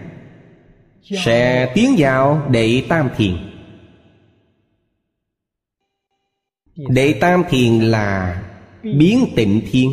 Sẽ 1.24 1.72
tiến 1.74 1.94
vào 1.98 2.42
đệ 2.50 2.82
tam 2.88 3.10
thiền. 3.16 3.36
Đệ 6.76 7.12
tam 7.12 7.42
thiền 7.50 7.80
là 7.80 8.42
biến 8.82 9.26
tịnh 9.36 9.60
thiên. 9.70 9.90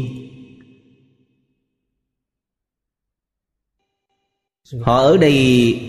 Họ 4.82 4.98
ở 4.98 5.18
đây 5.18 5.80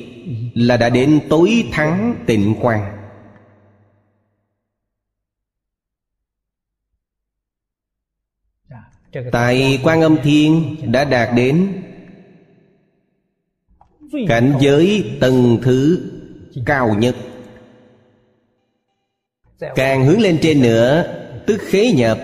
là 0.54 0.76
đã 0.76 0.88
đến 0.88 1.20
tối 1.28 1.68
thắng 1.72 2.14
tịnh 2.26 2.54
quang. 2.60 2.93
Tại 9.32 9.80
quan 9.82 10.00
âm 10.00 10.16
thiên 10.22 10.76
đã 10.92 11.04
đạt 11.04 11.28
đến 11.36 11.82
Cảnh 14.28 14.54
giới 14.60 15.16
tầng 15.20 15.58
thứ 15.62 16.10
cao 16.66 16.94
nhất. 16.94 17.16
Càng 19.74 20.04
hướng 20.04 20.20
lên 20.20 20.38
trên 20.42 20.62
nữa, 20.62 21.04
Tức 21.46 21.60
khế 21.60 21.92
nhập 21.92 22.18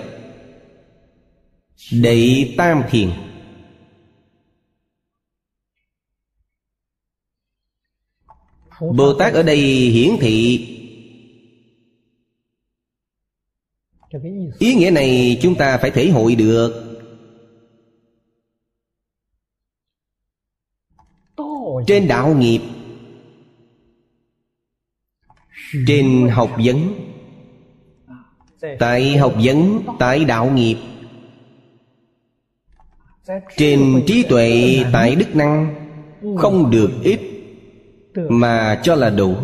Đệ 1.92 2.48
tam 2.56 2.82
thiền. 2.90 3.10
Bồ 8.80 9.14
Tát 9.14 9.34
ở 9.34 9.42
đây 9.42 9.58
hiển 9.66 10.10
thị 10.20 10.66
Ý 14.58 14.74
nghĩa 14.74 14.90
này 14.90 15.38
chúng 15.42 15.54
ta 15.54 15.78
phải 15.78 15.90
thể 15.90 16.10
hội 16.10 16.34
được. 16.34 16.86
Trên 21.86 22.08
đạo 22.08 22.34
nghiệp, 22.34 22.60
Trên 25.86 26.28
học 26.28 26.56
vấn, 26.64 26.94
Tại 28.78 29.16
học 29.16 29.34
vấn, 29.44 29.82
Tại 29.98 30.24
đạo 30.24 30.50
nghiệp, 30.50 30.76
Trên 33.56 34.02
trí 34.06 34.22
tuệ, 34.22 34.78
Tại 34.92 35.14
đức 35.14 35.36
năng, 35.36 35.74
Không 36.36 36.70
được 36.70 36.90
ít 37.02 37.20
Mà 38.14 38.80
cho 38.82 38.94
là 38.94 39.10
đủ. 39.10 39.36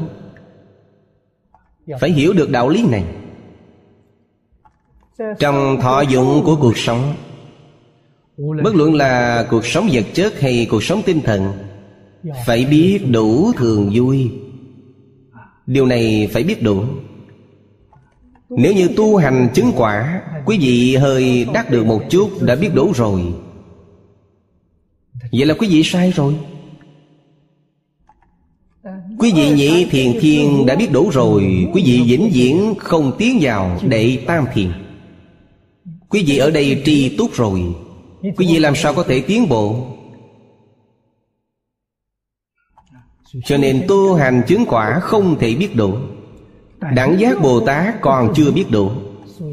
Phải 2.01 2.11
hiểu 2.11 2.33
được 2.33 2.51
đạo 2.51 2.69
lý 2.69 2.87
này. 2.87 3.05
Trong 5.39 5.81
thọ 5.81 6.01
dụng 6.01 6.43
của 6.45 6.57
cuộc 6.57 6.79
sống. 6.79 7.15
Bất 8.37 8.75
luận 8.75 8.95
là 8.95 9.47
cuộc 9.51 9.67
sống 9.67 9.89
vật 9.93 10.05
chất 10.15 10.41
hay 10.41 10.67
cuộc 10.71 10.83
sống 10.83 11.03
tinh 11.07 11.21
thần, 11.21 11.53
Phải 12.47 12.65
biết 12.65 13.01
đủ 13.11 13.53
thường 13.53 13.91
vui. 13.95 14.31
Điều 15.67 15.87
này 15.87 16.29
phải 16.33 16.43
biết 16.43 16.63
đủ. 16.63 16.85
Nếu 18.51 18.73
như 18.73 18.89
tu 18.97 19.17
hành 19.17 19.49
chứng 19.55 19.73
quả, 19.77 20.23
Quý 20.47 20.59
vị 20.59 20.97
hơi 20.97 21.47
đắc 21.55 21.71
được 21.71 21.87
một 21.87 22.03
chút 22.11 22.31
Đã 22.41 22.57
biết 22.57 22.71
đủ 22.75 22.93
rồi. 22.95 23.23
Vậy 25.33 25.47
là 25.47 25.55
quý 25.55 25.69
vị 25.69 25.83
sai 25.83 26.13
rồi. 26.17 26.35
Quý 29.19 29.33
vị 29.37 29.51
nhị 29.51 29.85
thiền 29.85 30.21
thiên 30.21 30.67
đã 30.67 30.75
biết 30.75 30.93
đủ 30.93 31.11
rồi. 31.11 31.69
Quý 31.73 31.83
vị 31.87 32.03
vĩnh 32.07 32.31
viễn 32.33 32.75
không 32.79 33.13
tiến 33.19 33.39
vào 33.41 33.81
đệ 33.89 34.19
tam 34.27 34.45
thiền. 34.55 34.86
Quý 36.09 36.25
vị 36.27 36.39
ở 36.39 36.51
đây 36.51 36.83
tri 36.85 37.17
túc 37.17 37.35
rồi. 37.35 37.63
Quý 38.23 38.47
vị 38.49 38.59
làm 38.59 38.75
sao 38.75 38.95
có 38.95 39.03
thể 39.03 39.21
tiến 39.21 39.49
bộ? 39.49 39.87
Cho 43.45 43.57
nên 43.57 43.85
tu 43.89 44.15
hành 44.15 44.43
chứng 44.47 44.65
quả 44.67 45.01
không 45.01 45.39
thể 45.39 45.55
biết 45.55 45.77
đủ 45.77 45.95
Đẳng 46.95 47.21
giác 47.21 47.43
Bồ 47.43 47.61
Tát 47.61 47.95
còn 48.01 48.33
chưa 48.37 48.51
biết 48.51 48.65
đủ 48.71 48.91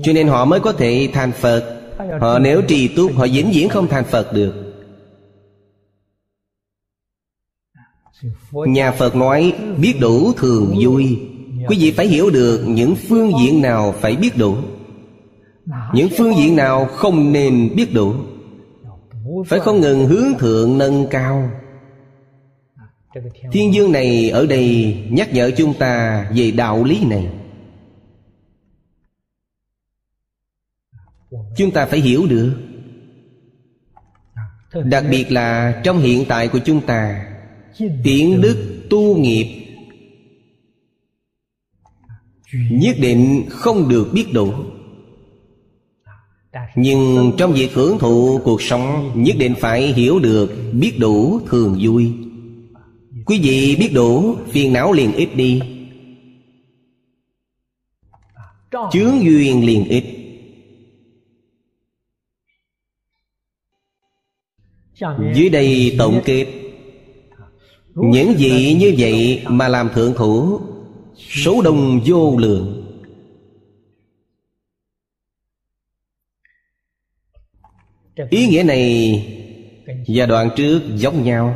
Cho 0.03 0.13
nên 0.13 0.27
họ 0.27 0.45
mới 0.45 0.59
có 0.59 0.71
thể 0.73 1.09
thành 1.13 1.31
Phật. 1.31 1.79
Họ 2.21 2.39
nếu 2.39 2.61
trì 2.61 2.87
túc, 2.87 3.15
họ 3.15 3.27
vĩnh 3.31 3.51
viễn 3.53 3.69
không 3.69 3.87
thành 3.87 4.03
Phật 4.05 4.33
được. 4.33 4.53
Nhà 8.51 8.91
Phật 8.91 9.15
nói, 9.15 9.53
biết 9.77 9.95
đủ 9.99 10.33
thường 10.33 10.75
vui. 10.83 11.19
Quý 11.67 11.77
vị 11.79 11.91
phải 11.91 12.07
hiểu 12.07 12.29
được 12.29 12.63
những 12.67 12.95
phương 13.09 13.31
diện 13.39 13.61
nào 13.61 13.95
phải 14.01 14.15
biết 14.15 14.37
đủ 14.37 14.55
những 15.93 16.09
phương 16.17 16.35
diện 16.37 16.55
nào 16.55 16.85
không 16.85 17.31
nên 17.31 17.75
biết 17.75 17.93
đủ 17.93 18.13
Phải 19.47 19.59
không 19.59 19.81
ngừng 19.81 20.05
hướng 20.05 20.37
thượng 20.39 20.77
nâng 20.77 21.07
cao. 21.09 21.49
Thiên 23.51 23.73
dương 23.73 23.91
này 23.91 24.29
ở 24.29 24.45
đây 24.45 24.97
nhắc 25.09 25.33
nhở 25.33 25.51
chúng 25.57 25.73
ta 25.73 26.25
về 26.35 26.51
đạo 26.51 26.83
lý 26.83 27.05
này. 27.05 27.29
Chúng 31.57 31.71
ta 31.71 31.85
phải 31.85 31.99
hiểu 31.99 32.25
được. 32.29 32.53
Đặc 34.85 35.05
biệt 35.11 35.31
là 35.31 35.81
trong 35.83 35.99
hiện 35.99 36.25
tại 36.27 36.47
của 36.47 36.59
chúng 36.65 36.81
ta 36.81 37.25
Tiện 38.03 38.41
đức 38.41 38.83
tu 38.89 39.17
nghiệp 39.17 39.63
Nhất 42.71 42.95
định 42.99 43.45
không 43.49 43.89
được 43.89 44.09
biết 44.13 44.25
đủ 44.33 44.53
nhưng 46.75 47.31
trong 47.37 47.53
việc 47.53 47.73
hưởng 47.73 47.99
thụ 47.99 48.41
cuộc 48.43 48.61
sống, 48.61 49.11
Nhất 49.15 49.35
định 49.39 49.55
phải 49.59 49.93
hiểu 49.93 50.19
được, 50.19 50.51
Biết 50.73 50.93
đủ 50.99 51.39
thường 51.47 51.77
vui. 51.81 52.11
Quý 53.25 53.39
vị 53.43 53.75
biết 53.79 53.89
đủ, 53.93 54.35
Phiền 54.51 54.73
não 54.73 54.93
liền 54.93 55.13
ít 55.13 55.29
đi. 55.35 55.61
Chướng 58.91 59.23
duyên 59.23 59.65
liền 59.65 59.85
ít. 59.85 60.03
Dưới 65.35 65.49
đây 65.49 65.95
tổng 65.97 66.21
kết. 66.25 66.47
Những 67.95 68.33
gì 68.37 68.73
như 68.79 68.95
vậy 68.97 69.43
mà 69.47 69.67
làm 69.67 69.89
thượng 69.93 70.13
thủ, 70.13 70.59
Số 71.17 71.61
đông 71.61 72.01
vô 72.05 72.37
lượng. 72.37 72.82
Ý 78.29 78.47
nghĩa 78.47 78.63
này 78.63 79.25
Và 80.07 80.25
đoạn 80.25 80.49
trước 80.55 80.81
giống 80.95 81.23
nhau 81.23 81.55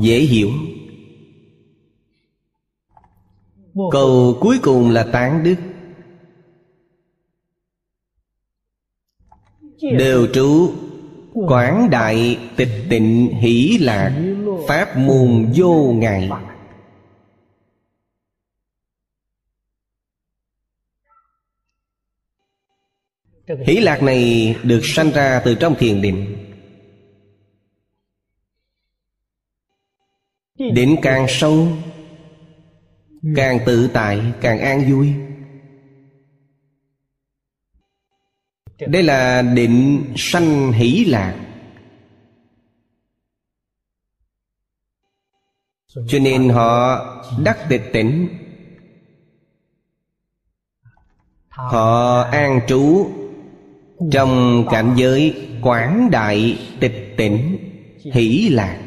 Dễ 0.00 0.18
hiểu. 0.18 0.50
Câu 3.90 4.36
cuối 4.40 4.58
cùng 4.62 4.90
là 4.90 5.06
tán 5.12 5.44
đức. 5.44 5.54
Đều 9.82 10.26
trú 10.26 10.70
Quảng 11.32 11.90
đại 11.90 12.38
tịch 12.56 12.68
tịnh 12.90 13.28
hỷ 13.40 13.78
lạc 13.80 14.34
Pháp 14.68 14.96
môn 14.96 15.52
vô 15.56 15.92
ngại 15.92 16.30
Hỷ 23.46 23.80
lạc 23.80 24.02
này 24.02 24.54
được 24.62 24.80
sanh 24.84 25.10
ra 25.10 25.42
từ 25.44 25.54
trong 25.54 25.74
thiền 25.78 26.02
định. 26.02 26.36
Định 30.58 30.96
càng 31.02 31.26
sâu 31.28 31.68
Càng 33.36 33.58
tự 33.66 33.90
tại 33.92 34.32
càng 34.40 34.58
an 34.58 34.90
vui. 34.90 35.14
Đây 38.88 39.02
là 39.02 39.42
định 39.42 40.04
sanh 40.16 40.72
hỷ 40.72 41.04
lạc. 41.04 41.38
Cho 45.88 46.18
nên 46.18 46.48
họ 46.48 46.98
đắc 47.44 47.58
tịch 47.68 47.82
tỉnh. 47.92 48.28
Họ 51.48 52.20
an 52.22 52.60
trú 52.68 53.10
trong 54.10 54.64
cảnh 54.70 54.94
giới 54.96 55.48
quảng 55.62 56.10
đại 56.10 56.58
tịch 56.80 57.14
tỉnh, 57.16 57.58
hỷ 58.12 58.48
lạc 58.48 58.78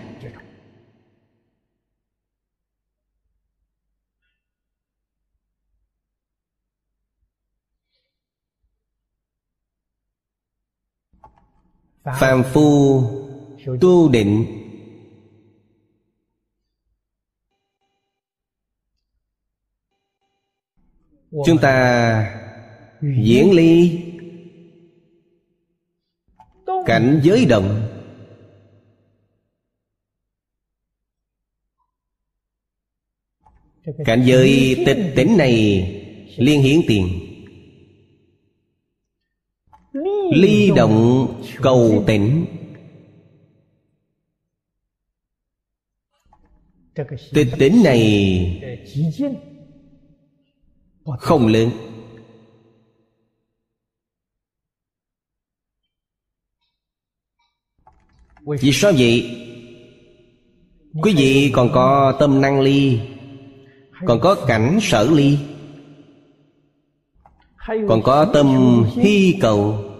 phàm 12.20 12.44
phu 12.44 13.04
tu 13.82 14.10
định. 14.10 14.46
Chúng 21.46 21.58
ta 21.62 22.42
diễn 23.02 23.52
ly 23.52 24.05
cảnh 26.86 27.20
giới 27.24 27.46
động 27.46 27.82
cảnh 34.06 34.24
giới 34.26 34.84
tịch 34.86 34.98
tỉnh 35.16 35.38
này 35.38 35.56
liên 36.38 36.62
hiển 36.62 36.80
tiền. 36.88 37.08
Ly 40.32 40.72
động 40.76 41.28
cầu 41.62 42.04
tỉnh 42.08 42.46
tịch 47.34 47.48
tỉnh 47.60 47.84
này 47.84 48.02
không 51.20 51.48
lớn. 51.48 51.70
Vì 58.46 58.72
sao 58.72 58.92
vậy? 58.98 59.42
Quý 61.02 61.14
vị 61.18 61.52
còn 61.54 61.70
có 61.74 62.18
tâm 62.20 62.42
năng 62.42 62.62
ly 62.62 63.00
còn 64.06 64.20
có 64.20 64.36
cảnh 64.48 64.80
sở 64.82 65.10
ly 65.12 65.38
còn 67.68 68.04
có 68.04 68.26
tâm 68.34 68.48
hy 68.96 69.38
cầu. 69.42 69.92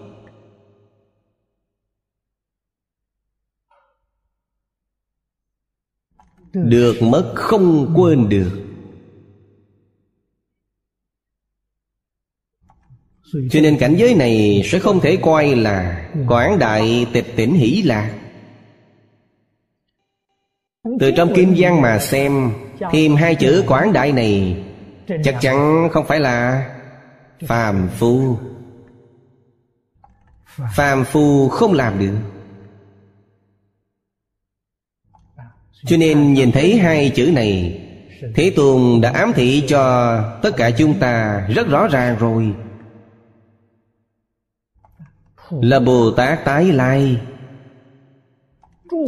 Được. 6.52 7.02
Mất 7.02 7.32
không 7.36 7.92
quên 7.96 8.28
được. 8.28 8.62
cho 13.50 13.60
nên 13.60 13.78
cảnh 13.78 13.94
giới 13.98 14.14
này 14.14 14.62
sẽ 14.64 14.78
không 14.78 15.00
thể 15.00 15.18
coi 15.22 15.56
là 15.56 16.10
quảng 16.28 16.58
đại 16.58 17.06
tịch 17.12 17.26
tỉnh 17.36 17.54
hỷ 17.54 17.82
lạc 17.82 18.25
từ 21.00 21.10
trong 21.10 21.34
kim 21.34 21.54
văn 21.56 21.82
mà 21.82 21.98
xem 21.98 22.52
thêm 22.92 23.16
hai 23.16 23.34
chữ 23.34 23.64
quảng 23.66 23.92
đại 23.92 24.12
này. 24.12 24.64
chắc 25.24 25.36
chắn 25.40 25.88
không 25.92 26.06
phải 26.06 26.20
là 26.20 26.66
phàm 27.46 27.88
phu. 27.88 28.36
Phàm 30.74 31.04
phu 31.04 31.48
không 31.48 31.72
làm 31.72 31.98
được. 31.98 32.16
Cho 35.86 35.96
nên 35.96 36.34
nhìn 36.34 36.52
thấy 36.52 36.78
hai 36.78 37.10
chữ 37.14 37.30
này 37.34 37.82
thế 38.34 38.52
tôn 38.56 39.00
đã 39.00 39.10
ám 39.10 39.32
thị 39.32 39.64
cho 39.68 40.22
tất 40.42 40.50
cả 40.56 40.70
chúng 40.70 40.98
ta 40.98 41.46
rất 41.54 41.68
rõ 41.68 41.88
ràng 41.88 42.16
rồi. 42.18 42.54
Là 45.50 45.80
bồ 45.80 46.10
tát 46.10 46.44
tái 46.44 46.64
lai. 46.64 47.20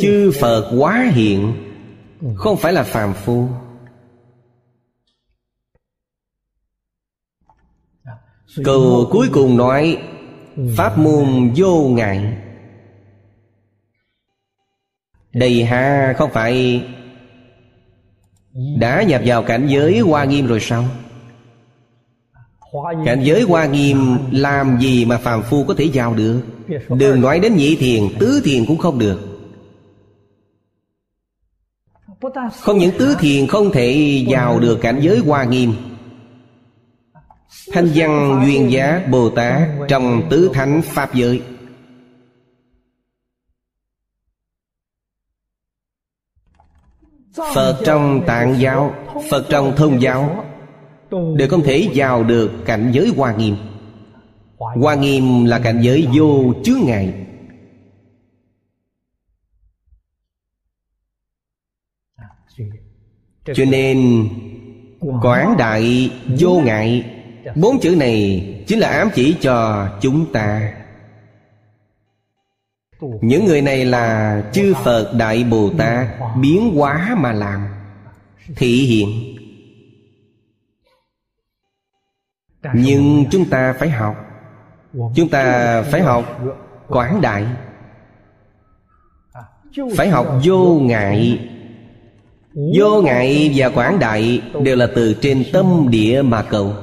Chư 0.01 0.33
phật 0.41 0.71
quá 0.79 1.11
hiện 1.13 1.68
không 2.37 2.57
phải 2.57 2.73
là 2.73 2.83
phàm 2.83 3.15
phu. 3.15 3.49
Câu 8.65 9.09
cuối 9.11 9.29
cùng 9.33 9.57
nói 9.57 9.99
pháp 10.77 10.99
môn 10.99 11.53
vô 11.57 11.89
ngại. 11.89 12.37
Đây 15.33 15.65
ha 15.65 16.15
không 16.19 16.31
phải 16.33 16.85
đã 18.79 19.03
nhập 19.03 19.23
vào 19.25 19.43
cảnh 19.43 19.67
giới 19.71 19.99
hoa 19.99 20.25
nghiêm 20.25 20.47
rồi 20.47 20.61
sao? 20.61 20.85
Cảnh 23.05 23.23
giới 23.23 23.43
hoa 23.43 23.67
nghiêm 23.67 24.19
Làm 24.33 24.79
gì 24.81 25.05
mà 25.05 25.19
phàm 25.19 25.43
phu 25.43 25.65
có 25.65 25.75
thể 25.79 25.91
vào 25.95 26.15
được? 26.15 26.43
Đừng 26.89 27.21
nói 27.21 27.41
đến 27.41 27.57
nhị 27.57 27.77
thiền 27.77 28.03
Tứ 28.19 28.41
thiền 28.45 28.67
cũng 28.67 28.79
không 28.79 28.99
được 28.99 29.28
không 32.61 32.79
những 32.79 32.99
tứ 32.99 33.17
thiền 33.21 33.47
không 33.47 33.71
thể 33.73 34.25
vào 34.29 34.61
được 34.61 34.79
cảnh 34.81 34.99
giới 35.03 35.19
hoa 35.19 35.45
nghiêm. 35.45 35.73
Thanh 37.73 37.91
văn 37.95 38.43
duyên 38.45 38.71
giá 38.71 39.07
Bồ 39.11 39.31
Tát 39.31 39.69
Trong 39.89 40.23
tứ 40.31 40.51
thánh 40.55 40.83
Pháp 40.83 41.15
giới. 41.15 41.43
Phật 47.55 47.81
trong 47.85 48.23
tạng 48.27 48.61
giáo, 48.61 48.95
Phật 49.31 49.47
trong 49.49 49.77
thông 49.77 50.03
giáo 50.03 50.45
đều 51.11 51.49
không 51.49 51.63
thể 51.63 51.89
vào 51.95 52.25
được 52.25 52.51
cảnh 52.65 52.91
giới 52.93 53.13
hoa 53.17 53.35
nghiêm. 53.35 53.57
Hoa 54.57 54.95
nghiêm 54.95 55.45
là 55.45 55.59
cảnh 55.59 55.79
giới 55.83 56.09
vô 56.15 56.55
chướng 56.65 56.81
ngại. 56.85 57.28
Cho 63.55 63.65
nên, 63.65 64.29
quảng 65.23 65.57
đại 65.59 66.11
vô 66.39 66.61
ngại. 66.65 67.15
Bốn 67.57 67.81
chữ 67.81 67.97
này 67.97 68.45
chính 68.67 68.79
là 68.79 68.89
ám 68.89 69.09
chỉ 69.15 69.37
cho 69.41 69.89
chúng 70.01 70.33
ta. 70.33 70.73
Những 73.01 73.45
người 73.45 73.63
này 73.63 73.85
là 73.85 74.43
chư 74.53 74.75
phật 74.85 75.13
đại 75.19 75.45
bồ 75.45 75.71
tát 75.79 76.09
biến 76.41 76.75
hóa 76.77 77.17
mà 77.19 77.33
làm, 77.33 77.69
thị 78.57 78.87
hiện. 78.87 79.37
Nhưng 82.75 83.25
chúng 83.31 83.45
ta 83.45 83.73
phải 83.73 83.91
học. 83.91 84.17
Chúng 85.15 85.29
ta 85.29 85.83
phải 85.83 86.03
học 86.03 86.41
quảng 86.89 87.21
đại. 87.21 87.47
Phải 89.97 90.09
học 90.09 90.41
vô 90.45 90.79
ngại 90.83 91.49
vô 92.55 93.03
ngại 93.03 93.53
và 93.57 93.69
quảng 93.69 93.99
đại 93.99 94.43
đều 94.63 94.77
là 94.77 94.89
từ 94.95 95.15
trên 95.21 95.45
tâm 95.53 95.87
địa 95.91 96.23
mà 96.23 96.47
cầu. 96.51 96.75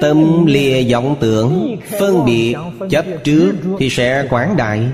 Tâm 0.00 0.46
lìa 0.46 0.92
vọng 0.92 1.16
tưởng, 1.20 1.76
phân 2.00 2.24
biệt, 2.24 2.54
chấp 2.90 3.06
trước 3.24 3.54
thì 3.78 3.90
sẽ 3.90 4.26
quảng 4.30 4.56
đại, 4.56 4.92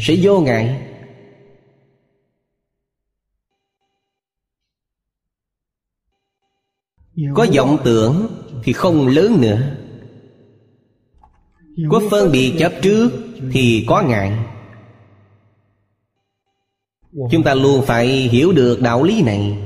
sẽ 0.00 0.16
vô 0.22 0.40
ngại. 0.40 0.82
Có 7.34 7.46
vọng 7.56 7.78
tưởng 7.84 8.26
thì 8.64 8.72
không 8.72 9.08
lớn 9.08 9.40
nữa. 9.40 9.58
Có 11.90 12.00
phân 12.10 12.32
biệt 12.32 12.54
chấp 12.58 12.72
trước 12.82 13.25
thì 13.52 13.84
có 13.88 14.02
ngại 14.02 14.38
chúng 17.30 17.42
ta 17.42 17.54
luôn 17.54 17.82
phải 17.86 18.06
hiểu 18.06 18.52
được 18.52 18.80
đạo 18.82 19.02
lý 19.02 19.22
này. 19.22 19.58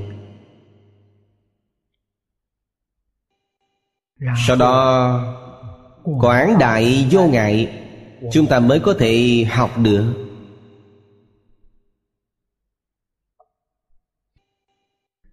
Sau 4.47 4.57
đó 4.57 5.25
quảng 6.21 6.57
đại 6.59 7.09
vô 7.11 7.27
ngại, 7.27 7.83
chúng 8.33 8.47
ta 8.47 8.61
mới 8.61 8.81
có 8.81 8.95
thể 8.99 9.45
học 9.51 9.71
được. 9.79 10.27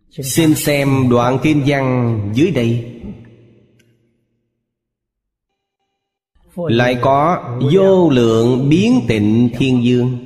Xin 0.10 0.56
xem 0.56 1.10
đoạn 1.10 1.40
kinh 1.44 1.64
văn 1.68 2.20
dưới 2.34 2.52
đây. 2.52 2.97
Lại 6.66 6.98
có 7.02 7.38
vô 7.74 8.10
lượng 8.10 8.70
biến 8.70 9.02
tịnh 9.08 9.50
thiên 9.58 9.84
dương. 9.84 10.18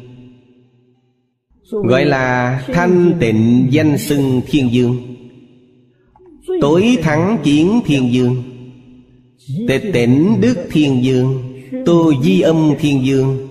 Gọi 1.72 2.06
là 2.06 2.62
thanh 2.74 3.14
tịnh 3.20 3.68
danh 3.70 3.98
xưng 3.98 4.42
thiên 4.48 4.72
dương. 4.72 4.98
Tối 6.62 6.98
thắng 7.02 7.38
kiến 7.44 7.82
thiên 7.86 8.14
dương. 8.14 8.44
Tịch 9.68 9.84
tỉnh 9.94 10.42
đức 10.42 10.58
thiên 10.72 11.04
dương. 11.04 11.44
Tô 11.86 12.14
di 12.24 12.42
âm 12.42 12.72
thiên 12.80 13.06
dương. 13.06 13.48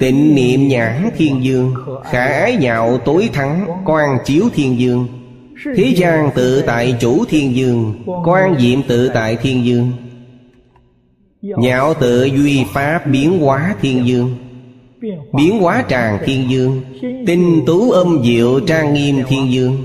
Tịnh 0.00 0.34
niệm 0.34 0.68
nhãn 0.68 1.10
thiên 1.16 1.44
dương. 1.44 1.74
Khả 2.04 2.26
ái 2.26 2.56
nhạo 2.56 2.98
tối 2.98 3.30
thắng 3.32 3.66
Quan 3.84 4.18
chiếu 4.24 4.44
thiên 4.54 4.78
dương. 4.80 5.06
Thế 5.76 5.94
gian 5.96 6.30
tự 6.34 6.62
tại 6.66 6.94
chủ 7.00 7.24
thiên 7.24 7.56
dương. 7.56 7.94
Quan 8.24 8.54
diệm 8.60 8.82
tự 8.82 9.10
tại 9.14 9.36
thiên 9.42 9.64
dương. 9.64 9.92
Nhạo 11.42 11.94
tự 11.94 12.24
duy 12.24 12.64
pháp 12.72 13.06
biến 13.06 13.38
hóa 13.38 13.74
thiên 13.80 14.06
dương. 14.06 14.36
Biến 15.32 15.58
hóa 15.58 15.84
tràng 15.88 16.18
thiên 16.24 16.50
dương. 16.50 16.82
Tinh 17.26 17.62
tú 17.66 17.90
âm 17.90 18.22
diệu 18.24 18.60
trang 18.60 18.94
nghiêm 18.94 19.22
thiên 19.28 19.52
dương. 19.52 19.76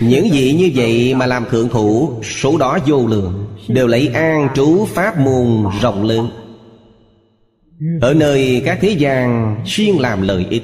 Những 0.00 0.28
vị 0.32 0.52
như 0.52 0.70
vậy 0.74 1.14
mà 1.14 1.26
làm 1.26 1.44
thượng 1.50 1.68
thủ, 1.68 2.10
Số 2.22 2.58
đó 2.58 2.78
vô 2.86 3.06
lượng, 3.06 3.46
Đều 3.68 3.86
lấy 3.86 4.08
an 4.08 4.48
trú 4.54 4.84
pháp 4.84 5.18
môn 5.18 5.64
rộng 5.82 6.04
lớn. 6.04 6.28
Ở 8.00 8.14
nơi 8.14 8.62
các 8.64 8.78
thế 8.80 8.88
gian, 8.88 9.56
Xuyên 9.66 9.96
làm 9.96 10.22
lợi 10.22 10.46
ích. 10.50 10.62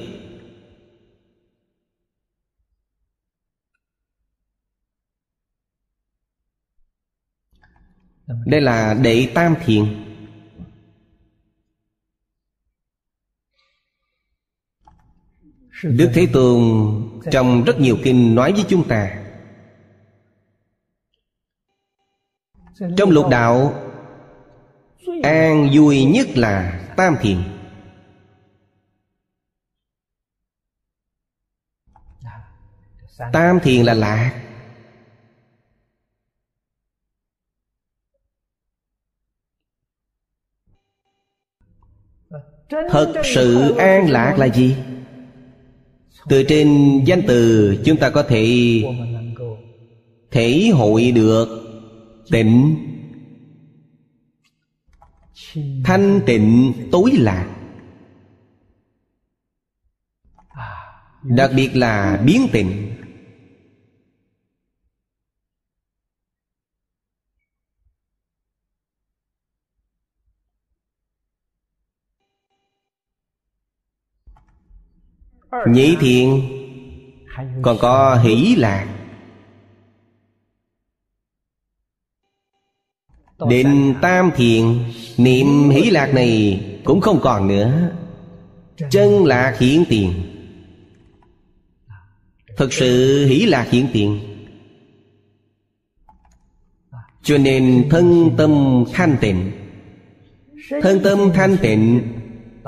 Đây 8.46 8.60
là 8.60 8.94
đệ 8.94 9.28
tam 9.34 9.54
thiền. 9.64 10.06
Đức 15.84 16.10
Thế 16.14 16.28
Tôn 16.32 16.60
trong 17.30 17.64
rất 17.64 17.80
nhiều 17.80 17.96
kinh 18.04 18.34
nói 18.34 18.52
với 18.52 18.64
chúng 18.68 18.88
ta. 18.88 19.16
Trong 22.96 23.10
lục 23.10 23.28
đạo, 23.30 23.74
An 25.22 25.70
vui 25.74 26.04
nhất 26.04 26.28
là 26.34 26.80
tam 26.96 27.16
thiền. 27.20 27.38
Tam 33.32 33.60
thiền 33.60 33.84
là 33.84 33.94
lạc. 33.94 34.49
Thật 42.70 43.12
sự 43.24 43.74
an 43.76 44.10
lạc 44.10 44.38
là 44.38 44.46
gì? 44.46 44.76
Từ 46.28 46.42
trên 46.42 47.00
danh 47.04 47.22
từ, 47.26 47.76
chúng 47.84 47.96
ta 47.96 48.10
có 48.10 48.22
thể 48.22 48.82
Thể 50.30 50.70
hội 50.74 51.12
được 51.12 51.48
Tịnh. 52.30 52.76
Thanh 55.84 56.20
tịnh, 56.26 56.72
tối 56.92 57.10
lạc. 57.14 57.46
Đặc 61.22 61.50
biệt 61.56 61.76
là 61.76 62.22
biến 62.26 62.48
tịnh. 62.52 62.89
Nhị 75.66 75.96
thiện, 76.00 76.42
Còn 77.62 77.76
có 77.80 78.20
hỷ 78.22 78.54
lạc 78.58 78.86
định 83.48 83.94
tam 84.02 84.30
thiện, 84.36 84.84
Niệm 85.16 85.70
hỷ 85.70 85.90
lạc 85.90 86.14
này 86.14 86.60
Cũng 86.84 87.00
không 87.00 87.20
còn 87.22 87.48
nữa. 87.48 87.90
Chân 88.90 89.24
lạc 89.24 89.58
hiển 89.58 89.84
tiền. 89.88 90.12
Thực 92.56 92.72
sự 92.72 93.24
hỷ 93.26 93.46
lạc 93.46 93.70
hiển 93.70 93.86
tiền. 93.92 94.20
Cho 97.22 97.38
nên 97.38 97.88
thân 97.90 98.30
tâm 98.36 98.84
thanh 98.92 99.16
tịnh. 99.20 99.50
Thân 100.82 101.00
tâm 101.04 101.18
thanh 101.34 101.56
tịnh, 101.56 102.02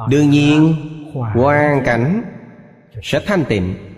Đương 0.08 0.30
nhiên, 0.30 0.74
hoàn 1.14 1.82
cảnh 1.84 2.31
sẽ 3.02 3.22
thanh 3.26 3.44
tịnh. 3.48 3.88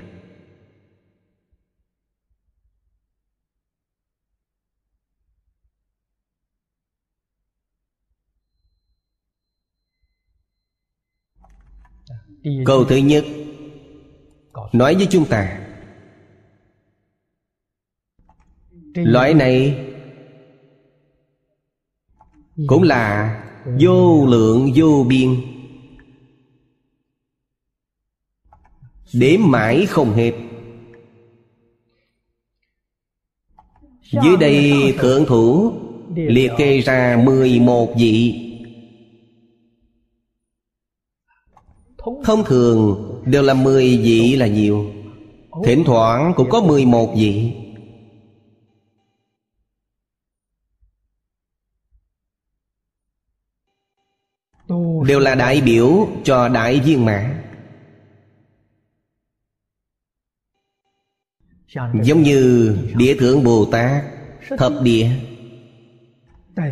Câu 12.65 12.85
thứ 12.85 12.97
nhất, 12.97 13.25
nói 14.73 14.95
với 14.95 15.07
chúng 15.11 15.27
ta, 15.29 15.67
loại 18.95 19.35
này 19.35 19.87
cũng 22.67 22.83
là 22.83 23.35
vô 23.81 24.27
lượng 24.27 24.73
vô 24.77 25.05
biên. 25.09 25.54
Để 29.15 29.37
mãi 29.37 29.87
không 29.87 30.15
hết. 30.15 30.33
Dưới 34.23 34.37
đây, 34.41 34.95
thượng 34.99 35.27
thủ 35.27 35.73
Liệt 36.17 36.51
kê 36.59 36.81
ra 36.81 37.23
11 37.25 37.95
vị. 37.99 38.41
Thông 42.25 42.45
thường 42.45 43.11
đều 43.27 43.43
là 43.43 43.55
10 43.55 43.99
vị 43.99 44.37
là 44.37 44.47
nhiều. 44.47 44.91
Thỉnh 45.65 45.83
thoảng 45.87 46.33
cũng 46.37 46.51
có 46.51 46.61
11 46.61 47.15
vị. 47.17 47.53
Đều 55.07 55.21
là 55.21 55.35
đại 55.35 55.61
biểu 55.61 56.09
cho 56.25 56.49
đại 56.49 56.81
viên 56.81 57.05
mãn. 57.05 57.34
Giống 62.03 62.23
như 62.23 62.77
Địa 62.97 63.15
Thượng 63.15 63.45
Bồ 63.45 63.65
Tát, 63.65 64.05
Thập 64.59 64.73
địa. 64.83 65.09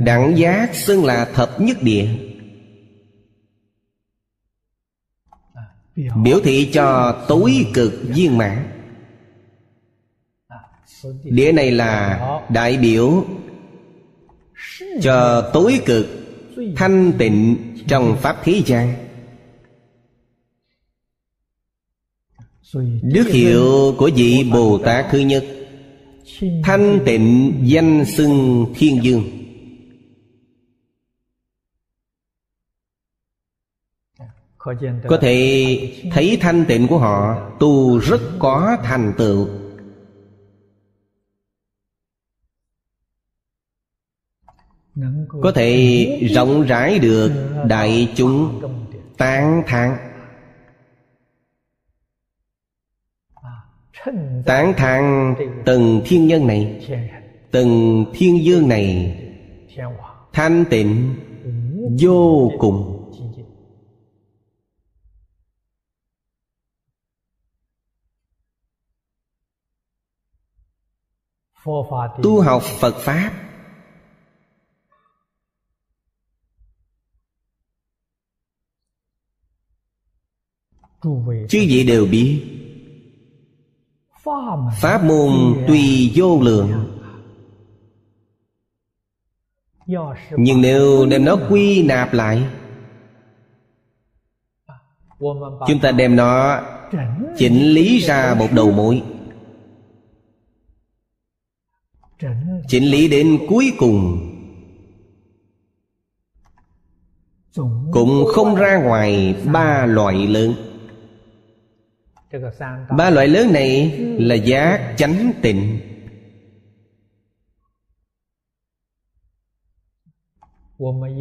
Đẳng 0.01 0.39
giác 0.39 0.75
xưng 0.75 1.05
là 1.05 1.25
thập 1.25 1.61
nhất 1.61 1.83
địa. 1.83 2.09
Biểu 6.25 6.41
thị 6.45 6.71
cho 6.73 7.17
tối 7.29 7.67
cực 7.75 7.93
viên 8.03 8.39
mãn. 8.39 8.69
Địa 11.25 11.53
này 11.53 11.71
là 11.71 12.21
đại 12.49 12.77
biểu 12.77 13.25
Cho 15.03 15.51
tối 15.53 15.81
cực 15.87 16.07
Thanh 16.77 17.13
tịnh 17.19 17.57
trong 17.89 18.17
Pháp 18.21 18.37
thế 18.45 18.63
gian 18.67 18.95
Đức 23.03 23.29
hiệu 23.29 23.95
của 23.99 24.11
vị 24.17 24.51
Bồ 24.53 24.79
Tát 24.79 25.07
thứ 25.11 25.19
nhất. 25.19 25.45
Thanh 26.65 27.01
tịnh 27.05 27.55
danh 27.63 28.05
xưng 28.05 28.67
thiên 28.75 29.03
dương. 29.03 29.23
Có 35.09 35.19
thể 35.21 35.77
thấy 36.13 36.39
thanh 36.41 36.65
tịnh 36.69 36.89
của 36.89 36.99
họ 36.99 37.51
Tu 37.61 37.99
rất 37.99 38.21
có 38.39 38.77
thành 38.83 39.13
tựu. 39.19 39.49
Có 45.43 45.53
thể 45.55 46.29
rộng 46.35 46.63
rãi 46.63 46.99
được 46.99 47.33
đại 47.69 48.13
chúng 48.17 48.63
tán 49.17 49.63
thán 49.67 50.12
Tán 54.47 54.75
thán 54.77 55.35
từng 55.67 56.03
thiên 56.05 56.27
nhân 56.27 56.47
này, 56.47 56.87
Từng 57.51 58.05
thiên 58.15 58.45
dương 58.45 58.69
này 58.69 59.19
Thanh 60.33 60.65
tịnh 60.71 61.15
Vô 62.01 62.53
cùng. 62.59 62.99
Tu 72.23 72.41
học 72.41 72.63
Phật 72.63 72.95
Pháp 72.99 73.33
Chứ 81.49 81.65
vị 81.69 81.85
đều 81.87 82.07
biết 82.07 82.62
Pháp 84.81 85.05
môn 85.05 85.65
tùy 85.67 86.13
vô 86.15 86.41
lượng. 86.41 86.99
Nhưng 90.37 90.61
nếu 90.61 91.07
đem 91.07 91.25
nó 91.25 91.37
quy 91.51 91.83
nạp 91.83 92.13
lại, 92.13 92.43
Chúng 95.67 95.81
ta 95.83 95.93
đem 95.93 96.17
nó 96.17 96.61
chỉnh 97.37 97.63
lý 97.63 97.99
ra 97.99 98.35
một 98.39 98.49
đầu 98.53 98.73
mối. 98.73 99.03
Chỉnh 102.69 102.85
lý 102.85 103.09
đến 103.09 103.39
cuối 103.49 103.73
cùng. 103.79 104.29
Cũng 107.93 108.25
không 108.35 108.55
ra 108.55 108.83
ngoài 108.83 109.37
ba 109.53 109.87
loại 109.87 110.27
lớn. 110.27 110.55
Ba 112.97 113.11
loại 113.11 113.29
lớn 113.29 113.53
này 113.53 113.99
là 114.19 114.35
giác 114.35 114.95
chánh 114.97 115.33
tịnh. 115.43 115.81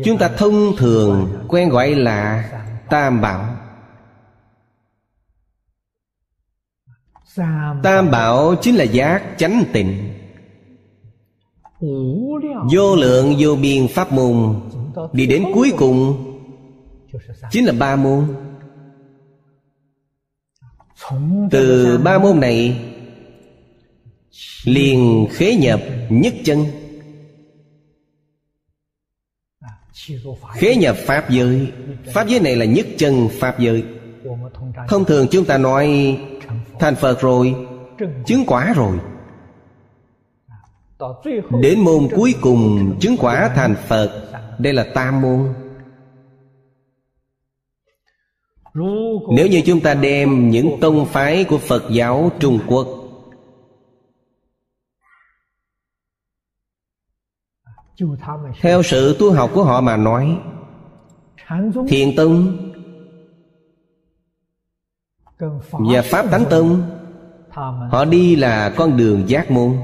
Chúng 0.03 0.17
ta 0.19 0.29
thông 0.37 0.75
thường 0.77 1.45
quen 1.47 1.69
gọi 1.69 1.95
là 1.95 2.49
Tam 2.89 3.21
Bảo. 3.21 3.55
Tam 7.83 8.11
Bảo 8.11 8.55
chính 8.61 8.75
là 8.75 8.83
giác 8.83 9.23
chánh 9.37 9.63
tịnh. 9.73 10.13
Vô 12.73 12.95
lượng 12.95 13.35
vô 13.39 13.55
biên 13.55 13.87
pháp 13.87 14.11
môn. 14.11 14.61
Đi 15.13 15.27
đến 15.27 15.45
cuối 15.53 15.73
cùng 15.77 16.27
Chính 17.51 17.65
là 17.65 17.73
ba 17.79 17.95
môn 17.95 18.50
Từ 21.51 21.97
ba 22.03 22.19
môn 22.19 22.39
này 22.39 22.79
liền 24.65 25.27
khế 25.31 25.55
nhập 25.55 25.81
nhất 26.09 26.33
chân. 26.43 26.65
Khế 30.53 30.75
nhập 30.75 30.95
Pháp 31.05 31.29
giới. 31.29 31.71
Pháp 32.13 32.27
giới 32.27 32.39
này 32.39 32.55
là 32.55 32.65
nhất 32.65 32.87
chân 32.97 33.29
Pháp 33.39 33.59
giới. 33.59 33.83
Thông 34.87 35.05
thường 35.05 35.27
chúng 35.31 35.45
ta 35.45 35.57
nói 35.57 36.17
Thành 36.79 36.95
Phật 36.95 37.21
rồi 37.21 37.55
Chứng 38.25 38.43
quả 38.47 38.73
rồi. 38.73 38.97
Đến 41.61 41.79
môn 41.79 42.07
cuối 42.15 42.35
cùng 42.41 42.95
chứng 43.01 43.17
quả 43.17 43.51
thành 43.55 43.75
Phật 43.87 44.23
Đây 44.59 44.73
là 44.73 44.85
tam 44.93 45.21
môn 45.21 45.53
nếu 48.73 49.47
như 49.51 49.61
chúng 49.65 49.79
ta 49.79 49.93
đem 49.93 50.49
những 50.49 50.79
tông 50.81 51.05
phái 51.05 51.43
của 51.43 51.57
Phật 51.57 51.83
giáo 51.91 52.31
Trung 52.39 52.59
Quốc 52.67 52.87
Theo 58.61 58.83
sự 58.83 59.15
tu 59.19 59.33
học 59.33 59.51
của 59.53 59.63
họ 59.63 59.81
mà 59.81 59.97
nói, 59.97 60.37
Thiền 61.87 62.15
Tông 62.15 62.57
Và 65.71 66.01
Pháp 66.01 66.31
Tánh 66.31 66.45
Tông, 66.49 66.83
Họ 67.91 68.05
đi 68.05 68.35
là 68.35 68.73
con 68.77 68.97
đường 68.97 69.29
giác 69.29 69.51
môn 69.51 69.77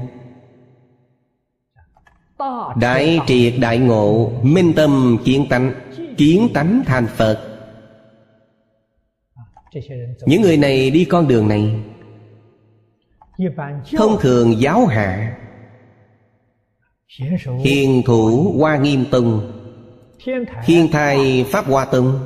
Đại 2.80 3.20
triệt 3.26 3.54
đại 3.60 3.78
ngộ, 3.78 4.30
Minh 4.42 4.72
tâm 4.76 5.18
kiến 5.24 5.46
tánh 5.50 5.72
Kiến 6.16 6.48
tánh 6.54 6.82
thành 6.86 7.06
Phật. 7.06 7.47
Những 10.26 10.42
người 10.42 10.56
này 10.56 10.90
đi 10.90 11.04
con 11.04 11.28
đường 11.28 11.48
này. 11.48 11.74
Thông 13.96 14.16
thường 14.20 14.60
giáo 14.60 14.86
hạ. 14.86 15.36
Hiền 17.64 18.02
thủ 18.06 18.54
Hoa 18.58 18.76
Nghiêm 18.76 19.04
Tông. 19.10 19.52
Thiên 20.64 20.88
thai 20.92 21.44
Pháp 21.50 21.66
Hoa 21.66 21.84
Tông. 21.84 22.18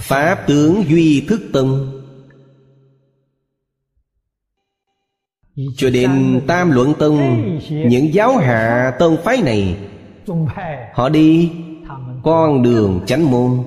Pháp 0.00 0.44
tướng 0.46 0.82
Duy 0.88 1.26
Thức 1.28 1.40
Tông. 1.52 1.96
Cho 5.76 5.90
đến 5.90 6.40
Tam 6.46 6.70
Luận 6.70 6.94
Tông, 6.98 7.48
Những 7.70 8.14
giáo 8.14 8.36
hạ 8.36 8.92
tông 8.98 9.16
phái 9.24 9.42
này, 9.42 9.76
Họ 10.94 11.08
đi 11.08 11.52
con 12.22 12.62
đường 12.62 13.00
chánh 13.06 13.30
môn. 13.30 13.58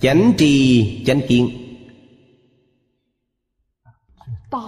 Chánh 0.00 0.32
trì 0.38 1.04
chánh 1.06 1.20
kiến. 1.28 1.50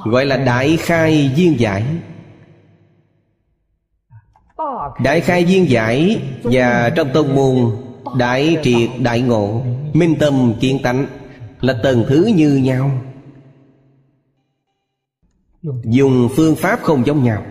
Gọi 0.05 0.27
là 0.27 0.37
đại 0.37 0.77
khai 0.77 1.33
viên 1.37 1.61
giải. 1.61 1.85
Đại 5.05 5.21
khai 5.21 5.45
viên 5.45 5.71
giải 5.71 6.23
Và 6.43 6.91
trong 6.97 7.09
tông 7.15 7.35
môn, 7.35 7.57
Đại 8.19 8.57
triệt, 8.63 8.91
đại 9.01 9.21
ngộ, 9.21 9.65
Minh 9.93 10.17
tâm, 10.21 10.55
kiến 10.61 10.79
tánh 10.83 11.07
Là 11.61 11.81
tầng 11.83 12.05
thứ 12.09 12.31
như 12.37 12.57
nhau. 12.57 12.91
Dùng 15.85 16.29
phương 16.37 16.57
pháp 16.57 16.81
không 16.83 17.07
giống 17.07 17.25
nhau. 17.25 17.45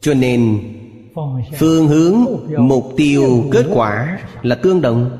Cho 0.00 0.14
nên 0.14 0.62
Phương 1.58 1.88
hướng 1.88 2.24
Mục 2.58 2.84
tiêu 2.96 3.44
kết 3.52 3.66
quả 3.74 4.18
Là 4.42 4.54
tương 4.54 4.80
đồng. 4.80 5.18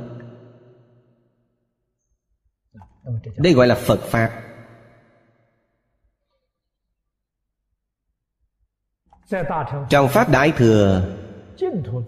Đây 3.37 3.53
gọi 3.53 3.67
là 3.67 3.75
Phật 3.75 4.01
Pháp. 4.01 4.43
Trong 9.91 10.09
Pháp 10.09 10.31
Đại 10.31 10.53
Thừa, 10.57 11.09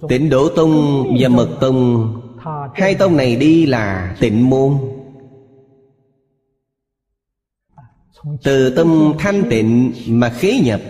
Tịnh 0.09 0.31
Độ 0.31 0.49
Tông 0.57 1.05
và 1.21 1.29
Mật 1.29 1.49
Tông, 1.61 2.15
Hai 2.75 2.95
tông 2.95 3.17
này 3.17 3.37
đi 3.37 3.67
là 3.67 4.17
tịnh 4.21 4.51
môn. 4.51 4.79
Từ 8.43 8.77
tâm 8.77 9.13
thanh 9.19 9.43
tịnh 9.51 9.93
mà 10.09 10.31
khế 10.31 10.61
nhập 10.65 10.81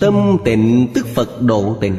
Tâm 0.00 0.38
tịnh 0.44 0.88
tức 0.94 1.06
Phật 1.14 1.42
độ 1.42 1.76
tịnh. 1.80 1.96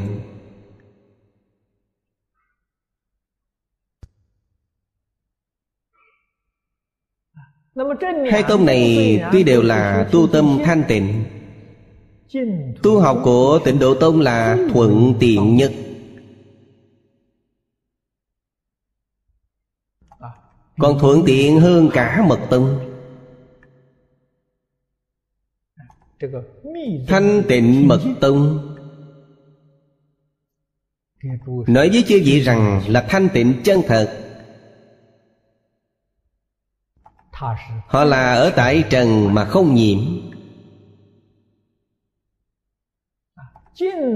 Hai 8.32 8.44
tông 8.48 8.66
này 8.66 9.20
tuy 9.32 9.44
đều 9.44 9.62
là 9.62 10.10
tu 10.12 10.28
tâm 10.28 10.60
thanh 10.66 10.84
tịnh, 10.88 11.24
Tu 12.84 13.00
học 13.00 13.22
của 13.24 13.60
tịnh 13.66 13.80
độ 13.80 13.96
tông 14.00 14.22
là 14.22 14.58
thuận 14.74 15.14
tiện 15.20 15.56
nhất. 15.56 15.74
Còn 20.80 21.00
thuận 21.00 21.24
tiện 21.26 21.60
hơn 21.60 21.90
cả 21.94 22.26
mật 22.30 22.40
tông. 22.50 22.97
Thanh 27.08 27.44
tịnh 27.48 27.88
mật 27.88 28.02
tông. 28.20 28.74
Nói 31.68 31.90
với 31.90 32.04
chư 32.08 32.22
vị 32.26 32.40
rằng 32.40 32.82
là 32.88 33.06
thanh 33.10 33.30
tịnh 33.34 33.54
chân 33.64 33.82
thật. 33.88 34.24
Họ 37.88 38.04
là 38.04 38.34
ở 38.34 38.52
tại 38.56 38.84
trần 38.90 39.34
mà 39.34 39.46
không 39.46 39.76
nhiễm. 39.76 40.00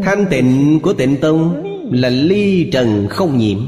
Thanh 0.04 0.26
tịnh 0.30 0.80
của 0.84 0.94
tịnh 0.94 1.18
tông 1.22 1.64
Là 1.92 2.10
ly 2.10 2.70
trần 2.74 3.08
không 3.10 3.38
nhiễm. 3.38 3.60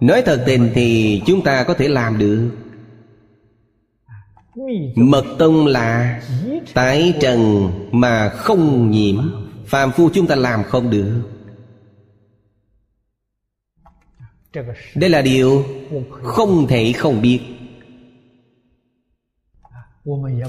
Nói 0.00 0.22
thật 0.26 0.42
tình 0.46 0.70
thì 0.74 1.22
chúng 1.26 1.42
ta 1.44 1.64
có 1.64 1.74
thể 1.74 1.88
làm 1.88 2.18
được 2.18 2.50
Mật 4.96 5.24
tông 5.38 5.66
là 5.66 6.22
tái 6.74 7.14
trần 7.20 7.70
mà 7.92 8.28
không 8.28 8.90
nhiễm. 8.90 9.30
Phàm 9.66 9.92
phu 9.92 10.10
chúng 10.14 10.26
ta 10.26 10.34
làm 10.34 10.64
không 10.64 10.90
được. 10.90 11.22
Đây 14.94 15.10
là 15.10 15.22
điều 15.22 15.64
không 16.22 16.66
thể 16.66 16.92
không 16.92 17.22
biết. 17.22 17.40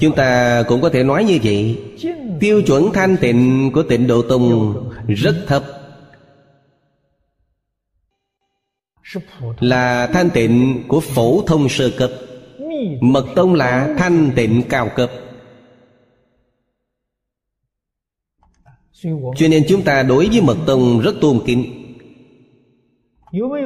Chúng 0.00 0.14
ta 0.16 0.62
cũng 0.68 0.80
có 0.80 0.88
thể 0.88 1.02
nói 1.04 1.24
như 1.24 1.38
vậy. 1.42 1.78
Tiêu 2.40 2.62
chuẩn 2.62 2.92
thanh 2.92 3.16
tịnh 3.16 3.70
của 3.74 3.82
tịnh 3.82 4.06
độ 4.06 4.22
tông 4.22 4.74
rất 5.08 5.44
thấp. 5.46 5.64
Là 9.60 10.06
thanh 10.06 10.30
tịnh 10.30 10.84
của 10.88 11.00
phổ 11.00 11.42
thông 11.46 11.68
sơ 11.68 11.90
cấp 11.98 12.10
mật 13.00 13.26
tông 13.34 13.54
là 13.54 13.94
thanh 13.98 14.32
tịnh 14.36 14.62
cao 14.68 14.88
cấp. 14.96 15.10
Cho 19.36 19.48
nên 19.50 19.64
chúng 19.68 19.82
ta 19.82 20.02
đối 20.02 20.28
với 20.28 20.40
mật 20.40 20.56
tông 20.66 21.00
rất 21.00 21.14
tôn 21.20 21.40
kính. 21.46 21.76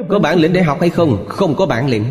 Có 0.09 0.19
bản 0.19 0.39
lĩnh 0.39 0.53
để 0.53 0.63
học 0.63 0.77
hay 0.81 0.89
không? 0.89 1.25
Không 1.27 1.55
có 1.55 1.65
bản 1.65 1.89
lĩnh. 1.89 2.05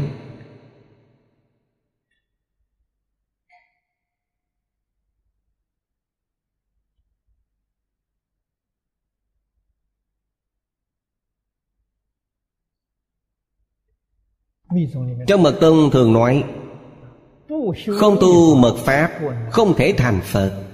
Trong 15.26 15.42
mật 15.42 15.58
tông 15.60 15.90
thường 15.92 16.12
nói 16.12 16.44
không 17.98 18.16
tu 18.20 18.56
mật 18.56 18.76
pháp, 18.76 19.10
không 19.50 19.74
thể 19.76 19.94
thành 19.96 20.20
phật. 20.24 20.64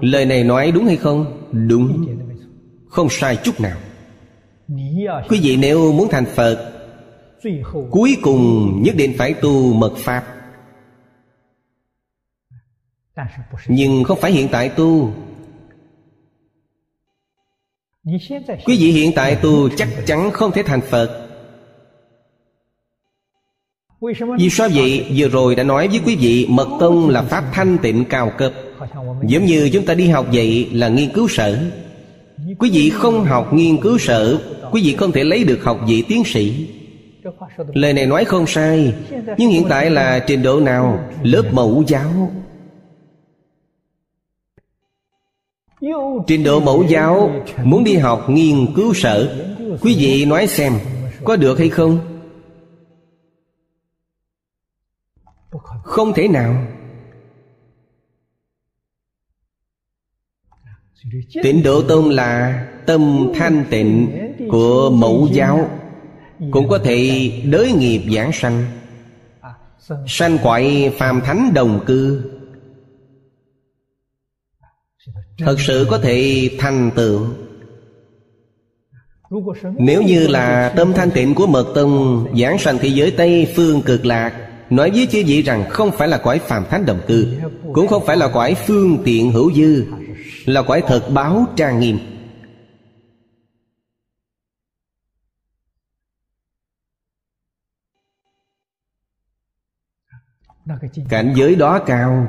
Lời 0.00 0.26
này 0.26 0.44
nói 0.44 0.72
đúng 0.72 0.86
hay 0.86 0.96
không? 0.96 1.48
Đúng. 1.68 2.06
Không 2.88 3.08
sai 3.10 3.36
chút 3.44 3.60
nào. 3.60 3.78
Quý 5.28 5.40
vị 5.42 5.56
nếu 5.56 5.92
muốn 5.92 6.08
thành 6.10 6.24
Phật, 6.24 6.72
Cuối 7.90 8.16
cùng 8.22 8.82
nhất 8.82 8.94
định 8.96 9.14
phải 9.18 9.34
tu 9.34 9.72
mật 9.72 9.92
Pháp. 9.96 10.24
Nhưng 13.68 14.04
không 14.04 14.18
phải 14.20 14.32
hiện 14.32 14.48
tại 14.52 14.68
tu. 14.68 15.12
Quý 18.64 18.76
vị 18.78 18.92
hiện 18.92 19.12
tại 19.16 19.36
tu 19.42 19.68
chắc 19.76 19.88
chắn 20.06 20.30
không 20.30 20.52
thể 20.52 20.62
thành 20.62 20.80
Phật. 20.80 21.21
Vì 24.38 24.50
sao 24.50 24.68
vậy? 24.74 25.06
Vừa 25.16 25.28
rồi 25.28 25.54
đã 25.54 25.62
nói 25.62 25.88
với 25.88 26.00
quý 26.06 26.16
vị, 26.16 26.46
Mật 26.48 26.68
tông 26.80 27.08
là 27.08 27.22
Pháp 27.22 27.44
thanh 27.52 27.78
tịnh 27.82 28.04
cao 28.04 28.32
cấp. 28.38 28.52
Giống 29.26 29.44
như 29.44 29.70
chúng 29.72 29.84
ta 29.84 29.94
đi 29.94 30.08
học 30.08 30.26
vậy 30.32 30.68
là 30.72 30.88
nghiên 30.88 31.10
cứu 31.12 31.28
sở. 31.28 31.58
Quý 32.58 32.70
vị 32.72 32.90
không 32.90 33.24
học 33.24 33.54
nghiên 33.54 33.76
cứu 33.76 33.98
sở, 33.98 34.38
Quý 34.70 34.82
vị 34.84 34.94
không 34.94 35.12
thể 35.12 35.24
lấy 35.24 35.44
được 35.44 35.64
học 35.64 35.80
vị 35.86 36.04
tiến 36.08 36.22
sĩ. 36.24 36.66
Lời 37.74 37.92
này 37.92 38.06
nói 38.06 38.24
không 38.24 38.46
sai, 38.46 38.92
Nhưng 39.38 39.50
hiện 39.50 39.64
tại 39.68 39.90
là 39.90 40.18
trình 40.18 40.42
độ 40.42 40.60
nào? 40.60 40.98
Lớp 41.22 41.42
mẫu 41.52 41.84
giáo. 41.86 42.32
Trình 46.26 46.44
độ 46.44 46.60
mẫu 46.60 46.84
giáo, 46.88 47.30
Muốn 47.64 47.84
đi 47.84 47.96
học 47.96 48.30
nghiên 48.30 48.74
cứu 48.74 48.94
sở. 48.94 49.44
Quý 49.80 49.96
vị 49.98 50.24
nói 50.24 50.46
xem, 50.46 50.72
Có 51.24 51.36
được 51.36 51.58
hay 51.58 51.68
không? 51.68 52.11
Không 55.92 56.12
thể 56.14 56.28
nào. 56.28 56.66
Tịnh 61.42 61.62
độ 61.62 61.82
tông 61.82 62.08
là 62.08 62.66
tâm 62.86 63.32
thanh 63.34 63.64
tịnh 63.70 64.10
của 64.50 64.90
mẫu 64.90 65.28
giáo, 65.32 65.70
Cũng 66.50 66.68
có 66.68 66.78
thể 66.78 67.30
đới 67.44 67.72
nghiệp 67.72 68.02
giảng 68.14 68.32
sanh. 68.32 68.64
Sanh 70.06 70.38
quại 70.42 70.92
phàm 70.98 71.20
thánh 71.20 71.50
đồng 71.54 71.84
cư. 71.86 72.30
Thật 75.38 75.56
sự 75.60 75.86
có 75.90 75.98
thể 75.98 76.50
thành 76.58 76.90
tựu. 76.96 77.26
Nếu 79.78 80.02
như 80.02 80.26
là 80.26 80.72
tâm 80.76 80.92
thanh 80.92 81.10
tịnh 81.10 81.34
của 81.34 81.46
Mật 81.46 81.72
Tông 81.74 82.26
Giảng 82.40 82.58
sanh 82.58 82.78
thế 82.78 82.88
giới 82.88 83.10
Tây, 83.10 83.52
phương 83.56 83.82
cực 83.82 84.06
lạc 84.06 84.51
Nói 84.72 84.90
với 84.90 85.06
chư 85.06 85.22
vị 85.26 85.42
rằng 85.42 85.70
không 85.70 85.90
phải 85.92 86.08
là 86.08 86.18
cõi 86.18 86.38
phàm 86.38 86.64
thánh 86.70 86.86
đồng 86.86 87.00
cư, 87.08 87.40
Cũng 87.72 87.88
không 87.88 88.06
phải 88.06 88.16
là 88.16 88.28
cõi 88.28 88.54
phương 88.66 89.02
tiện 89.04 89.32
hữu 89.32 89.52
dư, 89.52 89.86
Là 90.44 90.62
cõi 90.62 90.82
thật 90.86 91.08
báo 91.14 91.46
trang 91.56 91.80
nghiêm. 91.80 91.98
Cảnh 101.08 101.32
giới 101.36 101.54
đó 101.54 101.78
cao. 101.86 102.26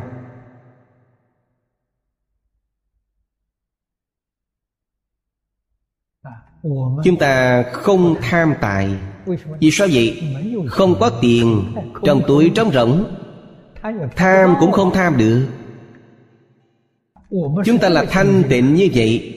Chúng 7.04 7.18
ta 7.20 7.64
không 7.74 8.16
tham 8.22 8.54
tài. 8.62 9.12
Vì 9.59 9.71
sao 9.71 9.88
vậy? 9.93 10.21
Không 10.67 10.95
có 10.99 11.09
tiền, 11.09 11.63
Trong 12.03 12.21
túi 12.28 12.51
trống 12.55 12.71
rỗng. 12.74 13.03
Tham 14.15 14.55
cũng 14.59 14.71
không 14.71 14.93
tham 14.93 15.17
được. 15.17 15.47
Chúng 17.65 17.78
ta 17.78 17.89
là 17.89 18.05
thanh 18.05 18.43
tịnh 18.49 18.76
như 18.76 18.89
vậy. 18.95 19.34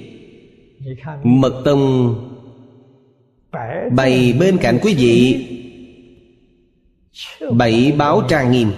Mật 1.25 1.63
tông 1.65 2.15
Bày 3.97 4.35
bên 4.41 4.59
cạnh 4.59 4.79
quý 4.83 4.95
vị. 4.95 5.47
Bảy 7.53 7.93
báo 7.99 8.23
trang 8.29 8.53
nghiêm. 8.53 8.71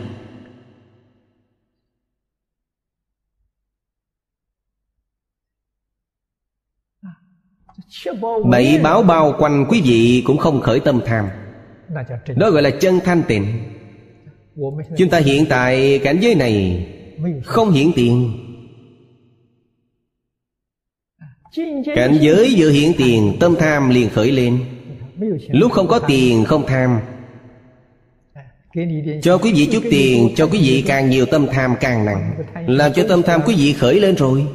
Bảy 8.44 8.80
báo 8.82 9.02
bao 9.02 9.34
quanh 9.38 9.66
quý 9.68 9.80
vị 9.84 10.22
cũng 10.26 10.38
không 10.38 10.60
khởi 10.60 10.80
tâm 10.80 11.00
tham. 11.06 11.28
Đó 12.36 12.50
gọi 12.50 12.62
là 12.62 12.70
chân 12.70 13.00
thanh 13.04 13.22
tịnh. 13.28 13.46
Chúng 14.96 15.10
ta 15.10 15.18
hiện 15.18 15.46
tại 15.48 15.98
cảnh 16.04 16.18
giới 16.20 16.34
này 16.34 16.86
Không 17.44 17.70
hiện 17.70 17.92
tiền 17.96 18.32
Cảnh 21.94 22.18
giới 22.20 22.54
vừa 22.56 22.70
hiện 22.70 22.92
tiền 22.98 23.36
Tâm 23.40 23.54
tham 23.58 23.90
liền 23.90 24.10
khởi 24.10 24.32
lên. 24.32 24.58
Lúc 25.48 25.72
không 25.72 25.88
có 25.88 25.98
tiền, 25.98 26.44
không 26.44 26.66
tham. 26.66 27.00
Cho 29.22 29.38
quý 29.38 29.52
vị 29.52 29.68
chút 29.72 29.82
tiền, 29.90 30.28
Cho 30.36 30.46
quý 30.46 30.58
vị 30.58 30.84
càng 30.86 31.10
nhiều 31.10 31.26
tâm 31.26 31.46
tham 31.52 31.74
càng 31.80 32.04
nặng. 32.04 32.32
Làm 32.66 32.92
cho 32.92 33.04
tâm 33.08 33.22
tham 33.22 33.40
quý 33.46 33.54
vị 33.58 33.72
khởi 33.72 34.00
lên 34.00 34.14
rồi. 34.14 34.46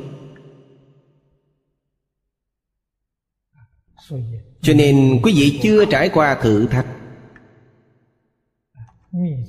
Cho 4.62 4.74
nên 4.74 5.20
quý 5.24 5.34
vị 5.36 5.60
chưa 5.64 5.86
trải 5.86 6.10
qua 6.10 6.40
thử 6.42 6.68
thách. 6.68 6.88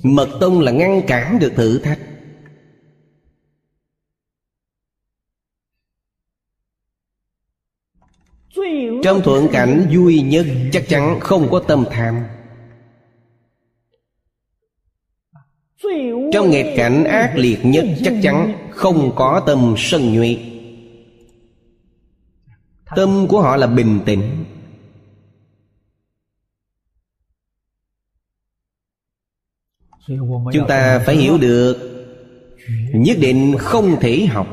Mật 0.03 0.29
tông 0.39 0.61
là 0.61 0.71
ngăn 0.71 1.01
cản 1.07 1.39
được 1.39 1.53
thử 1.55 1.79
thách. 1.79 1.99
Trong 9.03 9.21
thuận 9.23 9.47
cảnh 9.51 9.87
vui 9.93 10.21
nhất 10.21 10.45
Chắc 10.71 10.83
chắn 10.87 11.19
không 11.19 11.47
có 11.51 11.59
tâm 11.59 11.85
tham. 11.91 12.23
Trong 16.33 16.49
nghịch 16.49 16.73
cảnh 16.77 17.03
ác 17.03 17.33
liệt 17.35 17.59
nhất 17.65 17.85
Chắc 18.03 18.13
chắn 18.23 18.53
không 18.69 19.11
có 19.15 19.43
tâm 19.45 19.75
sân 19.77 20.13
nhuệ. 20.13 20.37
Tâm 22.95 23.27
của 23.27 23.41
họ 23.41 23.55
là 23.55 23.67
bình 23.67 23.99
tĩnh. 24.05 24.44
Chúng 30.53 30.67
ta 30.67 30.99
phải 31.05 31.15
hiểu 31.15 31.37
được 31.37 31.95
Nhất 32.93 33.17
định 33.21 33.55
không 33.57 33.97
thể 34.01 34.25
học. 34.25 34.47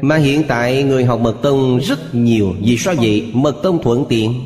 Mà 0.00 0.16
hiện 0.16 0.42
tại 0.48 0.82
người 0.82 1.04
học 1.04 1.20
Mật 1.20 1.36
Tông 1.42 1.78
rất 1.78 2.14
nhiều. 2.14 2.54
Vì 2.60 2.76
sao 2.78 2.94
vậy? 2.94 3.30
Mật 3.34 3.60
Tông 3.62 3.82
thuận 3.82 4.04
tiện. 4.08 4.40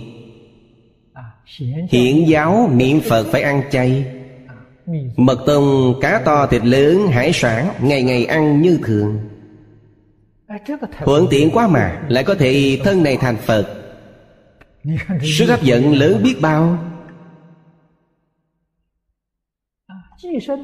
Hiện 1.90 2.28
giáo 2.28 2.70
niệm 2.74 3.00
Phật 3.00 3.26
phải 3.32 3.42
ăn 3.42 3.62
chay. 3.70 4.04
Mật 5.16 5.38
Tông 5.46 5.94
cá 6.00 6.22
to 6.24 6.46
thịt 6.46 6.64
lớn, 6.64 7.06
hải 7.06 7.32
sản, 7.34 7.74
Ngày 7.80 8.02
ngày 8.02 8.24
ăn 8.24 8.62
như 8.62 8.78
thường. 8.84 9.18
Thuận 11.04 11.26
tiện 11.30 11.50
quá 11.50 11.68
mà, 11.68 12.02
Lại 12.08 12.24
có 12.24 12.34
thể 12.34 12.80
thân 12.84 13.02
này 13.02 13.16
thành 13.16 13.36
Phật. 13.36 13.79
Sức 15.38 15.46
hấp 15.46 15.62
dẫn 15.62 15.94
lớn 15.94 16.20
biết 16.22 16.36
bao 16.40 16.78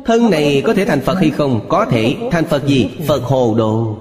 Thân 0.04 0.30
này 0.30 0.62
có 0.66 0.74
thể 0.74 0.84
thành 0.84 1.00
Phật 1.00 1.14
hay 1.14 1.30
không? 1.30 1.66
Có 1.68 1.86
thể 1.86 2.16
Thành 2.30 2.44
Phật 2.44 2.66
gì? 2.66 2.90
Phật 3.06 3.22
Hồ 3.22 3.54
Đồ 3.58 3.98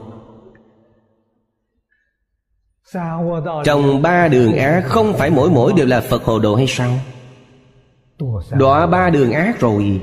Trong 3.64 4.02
ba 4.02 4.28
đường 4.28 4.58
ác, 4.58 4.84
Không 4.86 5.14
phải 5.14 5.30
mỗi 5.30 5.50
mỗi 5.50 5.74
đều 5.74 5.86
là 5.86 6.02
Phật 6.02 6.24
Hồ 6.24 6.40
Đồ 6.40 6.56
hay 6.56 6.68
sao? 6.68 6.92
Đọa 8.52 8.88
ba 8.88 9.10
đường 9.10 9.32
ác 9.32 9.60
rồi 9.60 10.02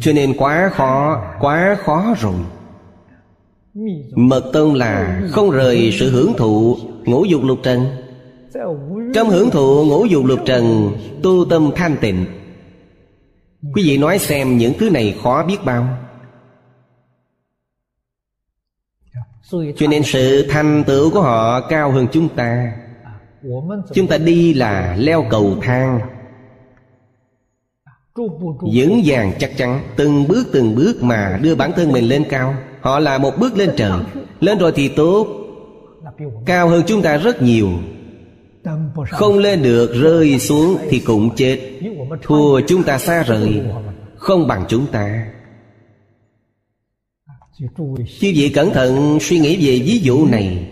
Cho 0.00 0.12
nên 0.12 0.36
quá 0.36 0.70
khó 0.74 1.22
Quá 1.40 1.76
khó 1.84 2.14
rồi. 2.20 2.34
Mật 4.16 4.50
tông 4.52 4.74
là 4.74 5.22
không 5.30 5.50
rời 5.50 5.92
sự 5.92 6.10
hưởng 6.10 6.32
thụ, 6.36 6.76
ngũ 7.04 7.24
dục 7.24 7.44
lục 7.44 7.58
trần. 7.62 7.86
Trong 9.14 9.30
hưởng 9.30 9.50
thụ 9.50 9.84
ngũ 9.84 10.04
dục 10.04 10.24
lục 10.24 10.38
trần, 10.46 10.92
Tu 11.22 11.44
tâm 11.50 11.70
thanh 11.76 11.96
tịnh. 12.00 12.26
Quý 13.74 13.82
vị 13.84 13.98
nói 13.98 14.18
xem 14.18 14.58
những 14.58 14.72
thứ 14.78 14.90
này 14.90 15.18
khó 15.22 15.44
biết 15.44 15.58
bao. 15.64 15.98
Cho 19.50 19.86
nên 19.90 20.02
sự 20.02 20.46
thành 20.50 20.84
tựu 20.86 21.10
của 21.10 21.20
họ 21.20 21.60
cao 21.60 21.92
hơn 21.92 22.06
chúng 22.12 22.28
ta. 22.28 22.72
Chúng 23.94 24.06
ta 24.06 24.18
đi 24.18 24.54
là 24.54 24.96
leo 24.98 25.24
cầu 25.30 25.56
thang 25.62 26.00
vững 28.74 29.02
vàng 29.04 29.32
chắc 29.38 29.56
chắn, 29.56 29.80
từng 29.96 30.28
bước 30.28 30.46
từng 30.52 30.74
bước 30.74 31.02
mà 31.02 31.38
đưa 31.42 31.54
bản 31.54 31.72
thân 31.76 31.92
mình 31.92 32.04
lên 32.04 32.24
cao. 32.28 32.54
Họ 32.80 32.98
là 32.98 33.18
một 33.18 33.32
bước 33.38 33.56
lên 33.56 33.70
trời. 33.76 34.00
Lên 34.40 34.58
rồi 34.58 34.72
thì 34.74 34.88
tốt. 34.88 35.26
Cao 36.46 36.68
hơn 36.68 36.82
chúng 36.86 37.02
ta 37.02 37.16
rất 37.16 37.42
nhiều. 37.42 37.68
Không 39.10 39.38
lên 39.38 39.62
được, 39.62 39.92
rơi 39.94 40.38
xuống 40.38 40.76
thì 40.90 40.98
cũng 40.98 41.36
chết. 41.36 41.60
Thua 42.22 42.60
chúng 42.60 42.82
ta 42.82 42.98
xa 42.98 43.22
rời, 43.22 43.62
không 44.16 44.46
bằng 44.46 44.64
chúng 44.68 44.86
ta. 44.86 45.26
Chư 48.20 48.32
vị 48.34 48.52
cẩn 48.54 48.70
thận 48.70 49.18
suy 49.20 49.38
nghĩ 49.38 49.66
về 49.66 49.84
ví 49.86 49.98
dụ 49.98 50.26
này. 50.26 50.66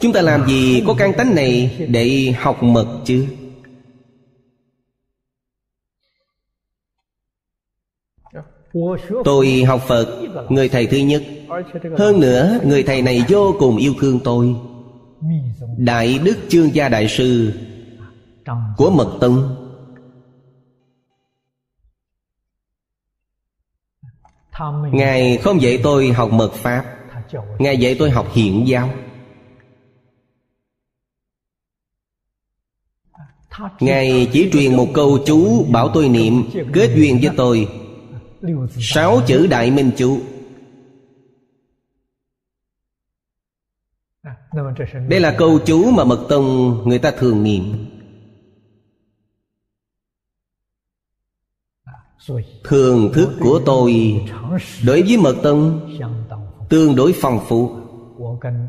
Chúng 0.00 0.12
ta 0.12 0.22
làm 0.22 0.48
gì 0.48 0.82
có 0.86 0.94
căn 0.94 1.12
tánh 1.12 1.34
này 1.34 1.76
để 1.88 2.34
học 2.38 2.62
mật 2.62 3.00
chứ? 3.04 3.26
Tôi 9.24 9.64
học 9.64 9.80
Phật, 9.88 10.22
Người 10.48 10.68
thầy 10.68 10.86
thứ 10.86 10.96
nhất. 10.96 11.22
Hơn 11.98 12.20
nữa, 12.20 12.58
người 12.64 12.82
thầy 12.82 13.02
này 13.02 13.24
vô 13.28 13.54
cùng 13.58 13.76
yêu 13.76 13.94
thương 14.00 14.20
tôi. 14.24 14.56
Đại 15.76 16.18
Đức 16.18 16.36
Chương 16.48 16.74
Gia 16.74 16.88
Đại 16.88 17.08
Sư 17.08 17.52
Của 18.76 18.90
Mật 18.90 19.18
Tông. 19.20 19.56
Ngài 24.92 25.36
không 25.36 25.62
dạy 25.62 25.80
tôi 25.82 26.12
học 26.12 26.32
mật 26.32 26.52
pháp, 26.52 26.84
Ngài 27.58 27.76
dạy 27.76 27.96
tôi 27.98 28.10
học 28.10 28.26
hiện 28.32 28.68
giáo. 28.68 28.90
Ngài 33.80 34.30
chỉ 34.32 34.50
truyền 34.52 34.76
một 34.76 34.86
câu 34.94 35.18
chú 35.26 35.64
bảo 35.64 35.88
tôi 35.94 36.08
niệm 36.08 36.42
Kết 36.72 36.90
duyên 36.96 37.18
với 37.22 37.30
tôi 37.36 37.68
sáu 38.80 39.20
chữ 39.26 39.46
đại 39.46 39.70
minh 39.70 39.90
chú 39.96 40.20
đây 45.08 45.20
là 45.20 45.34
câu 45.38 45.58
chú 45.58 45.90
mà 45.90 46.04
mật 46.04 46.26
tông 46.28 46.78
người 46.88 46.98
ta 46.98 47.10
thường 47.10 47.42
niệm. 47.42 47.86
Thường 52.64 53.12
thức 53.14 53.30
của 53.40 53.60
tôi 53.66 54.20
đối 54.86 55.02
với 55.02 55.16
mật 55.16 55.36
tông 55.42 55.90
tương 56.68 56.96
đối 56.96 57.14
phong 57.20 57.40
phú. 57.48 57.76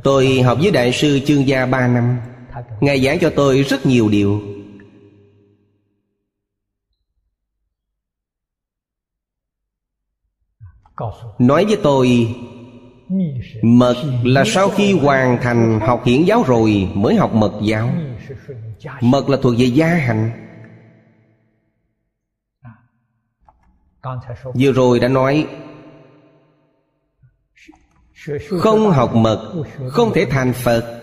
Tôi 0.03 0.41
học 0.41 0.57
với 0.61 0.71
đại 0.71 0.91
sư 0.91 1.19
chương 1.25 1.47
gia 1.47 1.65
ba 1.65 1.87
năm. 1.87 2.17
Ngài 2.81 3.03
giảng 3.05 3.19
cho 3.19 3.29
tôi 3.35 3.61
rất 3.61 3.85
nhiều 3.85 4.09
điều. 4.09 4.41
nói 11.39 11.65
với 11.65 11.77
tôi, 11.83 12.35
mật 13.61 13.95
là 14.23 14.43
sau 14.45 14.69
khi 14.69 14.99
hoàn 14.99 15.37
thành 15.41 15.79
học 15.79 16.05
hiển 16.05 16.23
giáo 16.23 16.43
rồi 16.47 16.89
mới 16.93 17.15
học 17.15 17.33
mật 17.33 17.53
giáo. 17.61 17.89
Mật 19.01 19.29
là 19.29 19.37
thuộc 19.41 19.53
về 19.57 19.65
gia 19.65 19.87
hạnh. 19.87 20.31
Vừa 24.59 24.71
rồi 24.71 24.99
đã 24.99 25.07
nói, 25.07 25.47
không 28.59 28.91
học 28.91 29.15
mật, 29.15 29.65
không 29.89 30.13
thể 30.13 30.25
thành 30.25 30.53
phật. 30.53 31.01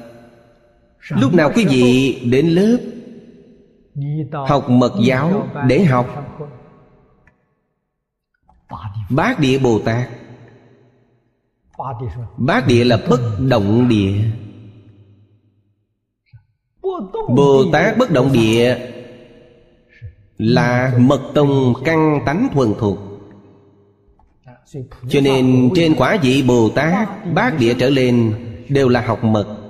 Lúc 1.09 1.34
nào 1.34 1.53
quý 1.55 1.66
vị 1.70 2.20
đến 2.30 2.49
lớp 2.49 2.78
học 4.49 4.70
mật 4.70 4.93
giáo 5.07 5.49
để 5.68 5.84
học? 5.84 6.07
bát 9.11 9.41
địa 9.41 9.59
bồ 9.59 9.79
tát. 9.79 10.09
Bát 12.37 12.66
địa 12.66 12.85
là 12.85 12.99
bất 13.11 13.20
động 13.41 13.89
địa. 13.89 14.25
Bồ 17.37 17.64
tát 17.73 17.99
bất 17.99 18.11
động 18.11 18.33
địa 18.33 18.79
là 20.39 20.95
mật 20.99 21.31
tông 21.35 21.75
căn 21.85 22.20
tánh 22.27 22.49
thuần 22.55 22.75
thuộc. 22.79 22.99
Cho 25.09 25.20
nên 25.20 25.70
trên 25.75 25.95
quả 25.95 26.18
vị 26.23 26.43
bồ 26.43 26.68
tát, 26.68 27.09
bát 27.35 27.59
địa 27.59 27.75
trở 27.79 27.91
lên 27.91 28.35
đều 28.68 28.89
là 28.89 29.01
học 29.01 29.25
mật. 29.25 29.62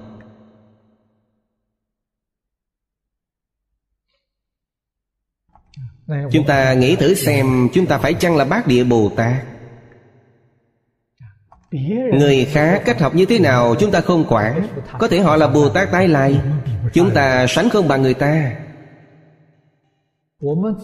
chúng 6.06 6.46
ta 6.46 6.72
nghĩ 6.72 6.96
thử 6.96 7.14
xem 7.14 7.68
chúng 7.72 7.86
ta 7.86 7.98
phải 7.98 8.14
chăng 8.14 8.36
là 8.36 8.44
bát 8.44 8.66
địa 8.66 8.84
bồ 8.84 9.12
tát? 9.16 9.34
Người 12.12 12.44
khác 12.44 12.82
cách 12.84 13.00
học 13.00 13.14
như 13.14 13.26
thế 13.26 13.38
nào 13.38 13.74
chúng 13.78 13.90
ta 13.90 14.00
không 14.00 14.24
quản. 14.28 14.66
Có 14.98 15.08
thể 15.08 15.20
họ 15.20 15.36
là 15.36 15.46
bồ 15.48 15.68
tát 15.68 15.90
tái 15.92 16.08
lai. 16.08 16.40
Chúng 16.92 17.10
ta 17.10 17.46
sánh 17.46 17.70
không 17.70 17.88
bằng 17.88 18.02
người 18.02 18.14
ta. 18.14 18.52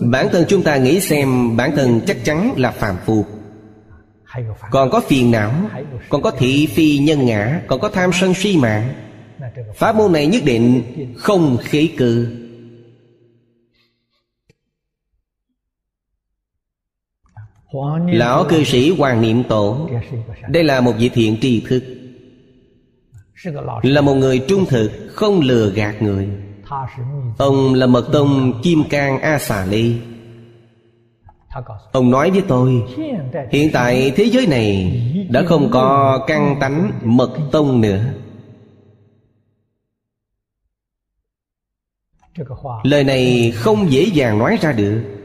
Bản 0.01 0.29
thân 0.33 0.45
chúng 0.49 0.63
ta 0.63 0.77
nghĩ 0.77 1.01
xem 1.01 1.57
bản 1.57 1.77
thân 1.77 2.01
chắc 2.07 2.25
chắn 2.25 2.55
là 2.57 2.71
phàm 2.71 2.97
phu. 3.05 3.25
Còn 4.71 4.91
có 4.91 5.01
phiền 5.01 5.31
não 5.31 5.53
còn 6.09 6.23
có 6.23 6.31
thị 6.31 6.67
phi 6.67 6.99
nhân 6.99 7.27
ngã 7.27 7.61
còn 7.67 7.81
có 7.81 7.89
tham 7.89 8.11
sân 8.13 8.35
si 8.35 8.57
mạng. 8.57 8.89
Pháp 9.75 9.97
môn 9.97 10.13
này 10.13 10.27
nhất 10.27 10.43
định 10.45 10.83
không 11.17 11.57
khí 11.63 11.87
cư 11.87 12.27
lão 18.07 18.45
cư 18.49 18.65
sĩ 18.65 18.91
hoàng 18.91 19.21
niệm 19.21 19.45
tổ. 19.45 19.89
Đây 20.49 20.65
là 20.65 20.81
một 20.81 20.93
vị 20.99 21.09
thiện 21.09 21.37
tri 21.41 21.61
thức. 21.61 21.83
Là 23.83 24.01
một 24.01 24.15
người 24.15 24.39
trung 24.49 24.67
thực 24.67 24.91
không 25.13 25.41
lừa 25.41 25.71
gạt 25.71 26.03
người. 26.03 26.29
Ông 27.39 27.75
là 27.75 27.87
mật 27.87 28.09
tông 28.13 28.61
kim 28.63 28.85
cang 28.91 29.21
a 29.21 29.39
xà 29.39 29.67
ly. 29.67 29.97
Ông 31.93 32.11
nói 32.11 32.31
với 32.31 32.43
tôi 32.49 32.83
hiện 33.51 33.71
tại 33.73 34.13
thế 34.17 34.25
giới 34.25 34.47
này 34.47 35.01
đã 35.31 35.43
không 35.47 35.71
có 35.71 36.19
căn 36.27 36.57
tánh 36.61 36.91
mật 37.03 37.31
tông 37.53 37.81
nữa. 37.81 38.05
Lời 42.83 43.05
này 43.05 43.53
không 43.55 43.93
dễ 43.93 44.05
dàng 44.05 44.39
nói 44.39 44.59
ra 44.61 44.73
được. 44.73 45.18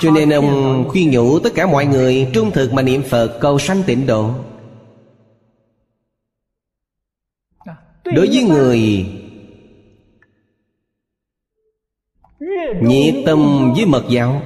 cho 0.00 0.10
nên 0.14 0.30
ông 0.30 0.84
khuyên 0.88 1.10
nhủ 1.10 1.38
tất 1.38 1.50
cả 1.54 1.66
mọi 1.66 1.86
người 1.86 2.30
trung 2.32 2.50
thực 2.50 2.72
mà 2.72 2.82
niệm 2.82 3.02
phật 3.02 3.38
cầu 3.40 3.58
sanh 3.58 3.82
tịnh 3.86 4.06
độ. 4.06 4.30
Đối 8.04 8.26
với 8.26 8.42
người 8.42 9.06
nhiệt 12.82 13.14
tâm 13.26 13.72
với 13.76 13.86
mật 13.86 14.04
giáo, 14.08 14.42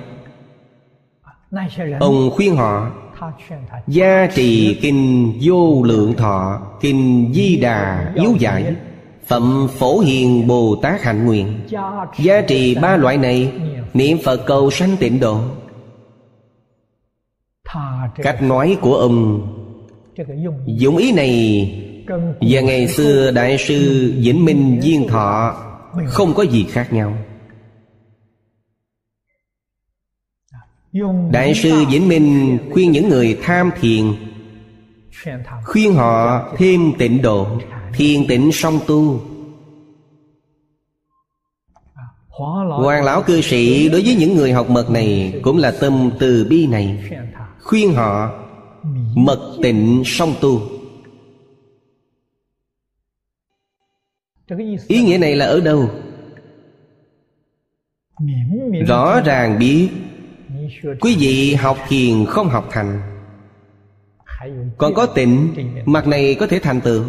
ông 2.01 2.31
khuyên 2.31 2.57
họ 2.57 2.91
gia 3.87 4.27
trì 4.27 4.79
kinh 4.83 5.33
vô 5.43 5.83
lượng 5.83 6.15
thọ, 6.15 6.63
kinh 6.81 7.33
di 7.35 7.57
đà 7.57 8.13
yếu 8.15 8.37
giải, 8.39 8.77
phẩm 9.27 9.69
phổ 9.79 9.99
hiền 9.99 10.47
bồ 10.47 10.77
tát 10.83 11.03
hạnh 11.03 11.27
nguyện. 11.27 11.61
Gia 12.19 12.41
trì 12.41 12.75
ba 12.75 12.97
loại 12.97 13.19
này 13.19 13.53
Niệm 13.95 14.19
Phật 14.25 14.45
cầu 14.47 14.71
sanh 14.71 14.97
tịnh 15.01 15.21
độ. 15.21 15.41
Cách 18.17 18.43
nói 18.43 18.79
của 18.81 18.95
ông 18.95 19.49
Dụng 20.67 20.97
ý 20.97 21.13
này 21.13 22.05
Và 22.41 22.61
ngày 22.61 22.89
xưa 22.89 23.31
Đại 23.31 23.59
sư 23.59 24.13
Vĩnh 24.17 24.45
Minh 24.45 24.81
Diên 24.83 25.07
Thọ 25.09 25.57
Không 26.07 26.35
có 26.35 26.43
gì 26.43 26.65
khác 26.65 26.93
nhau. 26.93 27.17
Đại 31.31 31.55
sư 31.55 31.85
Vĩnh 31.91 32.09
Minh 32.09 32.59
khuyên 32.73 32.91
những 32.91 33.09
người 33.09 33.39
tham 33.43 33.71
thiền, 33.81 34.05
Khuyên 35.65 35.95
họ 35.95 36.43
thêm 36.57 36.93
tịnh 36.99 37.23
độ, 37.23 37.47
Thiền 37.95 38.27
tịnh 38.27 38.53
song 38.53 38.81
tu. 38.87 39.21
Hoàng 42.33 43.05
lão 43.05 43.23
cư 43.23 43.41
sĩ 43.41 43.89
đối 43.89 44.03
với 44.03 44.15
những 44.15 44.35
người 44.35 44.53
học 44.53 44.71
mật 44.71 44.91
này 44.91 45.41
Cũng 45.43 45.59
là 45.59 45.73
tâm 45.81 46.11
từ 46.19 46.47
bi 46.51 46.67
này. 46.67 47.11
Khuyên 47.63 47.93
họ 47.95 48.31
mật 49.15 49.57
tịnh 49.63 50.03
song 50.07 50.35
tu. 50.41 50.61
Ý 54.89 55.03
nghĩa 55.03 55.19
này 55.19 55.37
là 55.37 55.47
ở 55.47 55.61
đâu? 55.61 55.91
Rõ 58.87 59.21
ràng 59.21 59.59
biết, 59.59 59.89
Quý 61.01 61.17
vị 61.19 61.55
học 61.55 61.79
hiền 61.89 62.27
không 62.27 62.49
học 62.49 62.69
thành. 62.71 63.01
Còn 64.79 64.95
có 64.95 65.07
tịnh, 65.07 65.55
Mặt 65.87 66.07
này 66.07 66.37
có 66.41 66.47
thể 66.47 66.59
thành 66.59 66.81
tựu. 66.81 67.05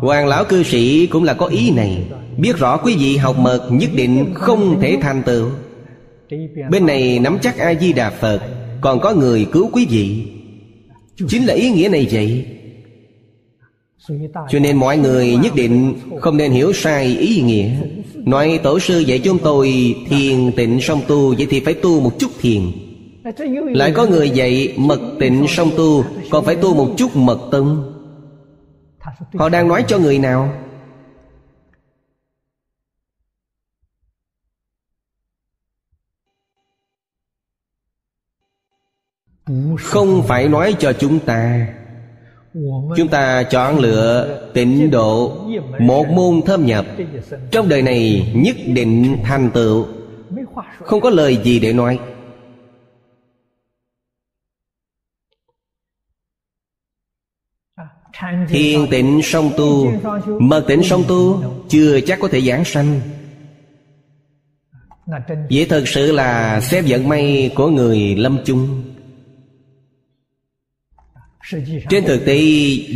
Hoàng 0.00 0.26
lão 0.26 0.44
cư 0.44 0.62
sĩ 0.62 1.06
cũng 1.06 1.24
là 1.24 1.34
có 1.34 1.46
ý 1.46 1.70
này. 1.70 2.04
Biết 2.38 2.56
rõ 2.56 2.76
quý 2.76 2.96
vị 2.98 3.16
học 3.16 3.38
mật 3.38 3.68
nhất 3.70 3.90
định 3.94 4.34
không 4.34 4.80
thể 4.80 4.98
thành 5.02 5.22
tựu. 5.22 5.50
Bên 6.70 6.86
này 6.86 7.18
nắm 7.18 7.38
chắc 7.42 7.58
A-di-đà 7.58 8.10
Phật, 8.10 8.40
Còn 8.80 9.00
có 9.00 9.14
người 9.14 9.46
cứu 9.52 9.70
quý 9.72 9.86
vị. 9.90 10.26
Chính 11.28 11.46
là 11.46 11.54
ý 11.54 11.70
nghĩa 11.70 11.88
này 11.88 12.08
vậy. 12.10 12.46
Cho 14.50 14.58
nên 14.58 14.76
mọi 14.76 14.98
người 14.98 15.36
nhất 15.36 15.52
định 15.54 15.94
không 16.20 16.36
nên 16.36 16.52
hiểu 16.52 16.72
sai 16.72 17.16
ý 17.18 17.42
nghĩa. 17.42 17.70
Nói 18.14 18.60
tổ 18.62 18.78
sư 18.78 18.98
dạy 18.98 19.18
chúng 19.18 19.38
tôi 19.38 19.94
thiền 20.08 20.52
tịnh 20.52 20.80
song 20.80 21.00
tu, 21.06 21.34
Vậy 21.34 21.46
thì 21.50 21.60
phải 21.60 21.74
tu 21.74 22.00
một 22.00 22.18
chút 22.18 22.30
thiền. 22.40 22.62
Lại 23.72 23.92
có 23.92 24.06
người 24.06 24.30
dạy 24.30 24.74
mật 24.76 25.00
tịnh 25.20 25.46
song 25.48 25.70
tu, 25.76 26.04
Còn 26.30 26.44
phải 26.44 26.56
tu 26.56 26.74
một 26.74 26.94
chút 26.96 27.16
mật 27.16 27.38
tông. 27.50 27.93
Họ 29.34 29.48
đang 29.48 29.68
nói 29.68 29.84
cho 29.88 29.98
người 29.98 30.18
nào? 30.18 30.54
Không 39.80 40.22
phải 40.22 40.48
nói 40.48 40.76
cho 40.78 40.92
chúng 40.92 41.18
ta. 41.18 41.66
Chúng 42.96 43.08
ta 43.10 43.42
chọn 43.42 43.78
lựa 43.78 44.40
tịnh 44.54 44.90
độ, 44.90 45.36
Một 45.78 46.06
môn 46.08 46.42
thâm 46.46 46.66
nhập. 46.66 46.86
Trong 47.50 47.68
đời 47.68 47.82
này, 47.82 48.32
nhất 48.34 48.56
định 48.66 49.16
thành 49.24 49.50
tựu. 49.50 49.86
Không 50.80 51.00
có 51.00 51.10
lời 51.10 51.40
gì 51.44 51.60
để 51.60 51.72
nói. 51.72 51.98
Thiền 58.48 58.86
tịnh 58.90 59.20
song 59.22 59.50
tu 59.56 59.92
Mật 60.40 60.64
tịnh 60.68 60.82
song 60.82 61.04
tu 61.08 61.42
Chưa 61.68 62.00
chắc 62.00 62.20
có 62.20 62.28
thể 62.28 62.40
giảng 62.40 62.64
sanh. 62.64 63.00
Vậy 65.50 65.66
thật 65.68 65.88
sự 65.88 66.12
là 66.12 66.60
xếp 66.60 66.84
vận 66.88 67.08
may 67.08 67.50
của 67.54 67.68
người 67.68 68.14
lâm 68.14 68.38
chung. 68.44 68.82
Trên 71.90 72.04
thực 72.04 72.24
tế, 72.26 72.40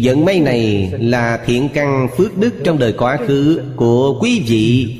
vận 0.02 0.24
may 0.24 0.40
này 0.40 0.92
là 0.98 1.42
thiện 1.46 1.68
căn 1.74 2.08
phước 2.16 2.38
đức 2.38 2.54
trong 2.64 2.78
đời 2.78 2.92
quá 2.92 3.18
khứ 3.26 3.62
của 3.76 4.18
quý 4.20 4.44
vị. 4.48 4.96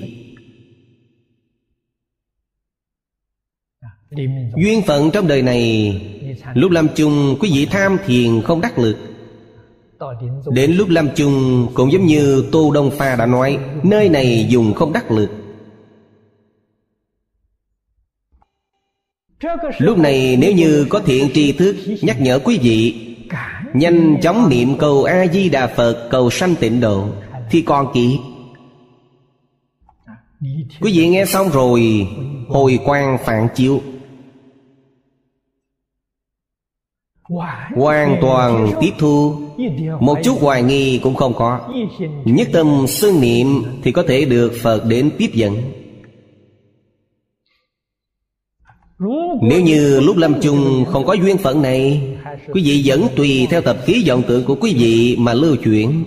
Duyên 4.57 4.83
phận 4.87 5.11
trong 5.11 5.29
đời 5.29 5.43
này, 5.43 5.95
Lúc 6.55 6.71
lâm 6.71 6.89
chung, 6.97 7.37
quý 7.41 7.51
vị 7.55 7.67
tham 7.67 7.97
thiền 8.07 8.43
không 8.43 8.61
đắc 8.61 8.79
lực. 8.79 9.08
Đến 10.51 10.73
lúc 10.73 10.89
lâm 10.89 11.09
chung, 11.17 11.67
cũng 11.75 11.93
giống 11.93 12.07
như 12.07 12.49
Tô 12.53 12.71
Đông 12.75 12.91
Pha 12.91 13.17
đã 13.17 13.27
nói, 13.27 13.59
Nơi 13.83 14.09
này 14.09 14.47
dùng 14.49 14.75
không 14.75 14.93
đắc 14.93 15.11
lực. 15.11 15.31
Lúc 19.79 19.99
này 19.99 20.37
nếu 20.37 20.53
như 20.53 20.87
có 20.91 21.01
thiện 21.01 21.31
tri 21.35 21.53
thức, 21.53 21.77
Nhắc 22.03 22.21
nhở 22.21 22.39
quý 22.39 22.59
vị, 22.63 23.05
Nhanh 23.75 24.21
chóng 24.23 24.49
niệm 24.49 24.79
cầu 24.79 25.05
A-di-đà 25.05 25.67
Phật, 25.67 26.09
Cầu 26.11 26.31
sanh 26.31 26.55
tịnh 26.55 26.81
độ, 26.81 27.09
Thì 27.51 27.63
còn 27.63 27.93
kỹ 27.95 28.19
Quý 30.81 30.93
vị 30.99 31.09
nghe 31.09 31.25
xong 31.25 31.49
rồi, 31.49 32.09
Hồi 32.49 32.79
quang 32.85 33.19
phản 33.25 33.49
chiếu. 33.55 33.83
Hoàn 37.77 38.19
toàn 38.21 38.73
tiếp 38.81 38.93
thu. 38.99 39.48
Một 40.01 40.19
chút 40.25 40.39
hoài 40.41 40.63
nghi 40.63 41.01
cũng 41.03 41.15
không 41.15 41.35
có. 41.35 41.61
Nhất 42.25 42.49
tâm 42.53 42.87
xưng 42.89 43.21
niệm 43.21 43.63
Thì 43.83 43.93
có 43.93 44.03
thể 44.03 44.25
được 44.25 44.53
Phật 44.63 44.85
đến 44.85 45.11
tiếp 45.19 45.31
dẫn. 45.35 45.57
Nếu 49.43 49.61
như 49.61 50.01
lúc 50.01 50.17
lâm 50.17 50.41
chung 50.41 50.85
không 50.89 51.07
có 51.07 51.13
duyên 51.13 51.39
phận 51.39 51.63
này 51.63 52.03
Quý 52.53 52.63
vị 52.65 52.83
vẫn 52.85 53.09
tùy 53.17 53.47
theo 53.51 53.61
tập 53.61 53.77
khí 53.85 54.05
vọng 54.09 54.23
tưởng 54.29 54.45
của 54.45 54.57
quý 54.61 54.75
vị 54.79 55.17
mà 55.19 55.35
lưu 55.35 55.57
chuyển. 55.57 56.05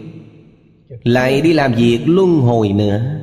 Lại 1.04 1.41
đi 1.41 1.54
làm 1.54 1.74
việc 1.74 1.99
luân 2.06 2.39
hồi 2.39 2.70
nữa. 2.70 3.22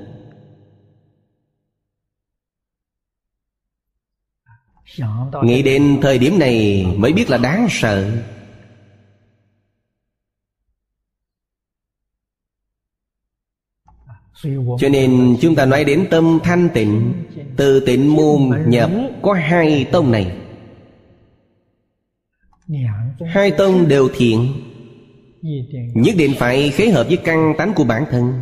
Nghĩ 5.42 5.62
đến 5.62 5.98
thời 6.02 6.18
điểm 6.18 6.38
này 6.38 6.86
mới 6.96 7.12
biết 7.12 7.30
là 7.30 7.38
đáng 7.38 7.66
sợ 7.70 8.10
Cho 14.78 14.88
nên 14.90 15.36
chúng 15.40 15.54
ta 15.54 15.66
nói 15.66 15.84
đến 15.84 16.06
tâm 16.10 16.38
thanh 16.44 16.68
tịnh, 16.74 17.12
Từ 17.56 17.80
tịnh 17.80 18.16
môn 18.16 18.50
nhập, 18.66 18.90
có 19.22 19.32
hai 19.32 19.84
tông 19.84 20.10
này. 20.12 20.36
Hai 23.26 23.50
tông 23.50 23.88
đều 23.88 24.08
thiện, 24.16 24.52
Nhất 25.94 26.14
định 26.18 26.34
phải 26.38 26.70
khế 26.70 26.90
hợp 26.90 27.06
với 27.08 27.16
căn 27.16 27.54
tánh 27.58 27.72
của 27.74 27.84
bản 27.84 28.04
thân. 28.10 28.40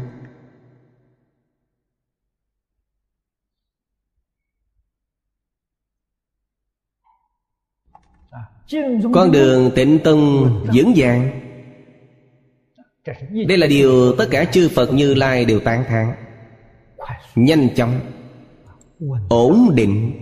Con 9.15 9.33
đường 9.33 9.71
tịnh 9.75 9.99
tông 10.05 10.53
vững 10.75 10.93
vàng 10.97 11.46
đây 13.49 13.59
là 13.59 13.67
điều 13.67 14.17
tất 14.17 14.29
cả 14.31 14.45
chư 14.45 14.69
Phật 14.69 14.93
Như 14.93 15.15
Lai 15.15 15.45
đều 15.45 15.61
tán 15.61 15.85
thán. 15.89 16.15
Nhanh 17.35 17.75
chóng, 17.75 18.01
Ổn 19.29 19.71
định. 19.75 20.13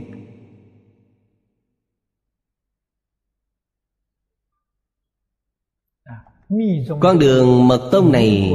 Con 7.00 7.18
đường 7.18 7.68
mật 7.68 7.88
tông 7.92 8.12
này, 8.12 8.52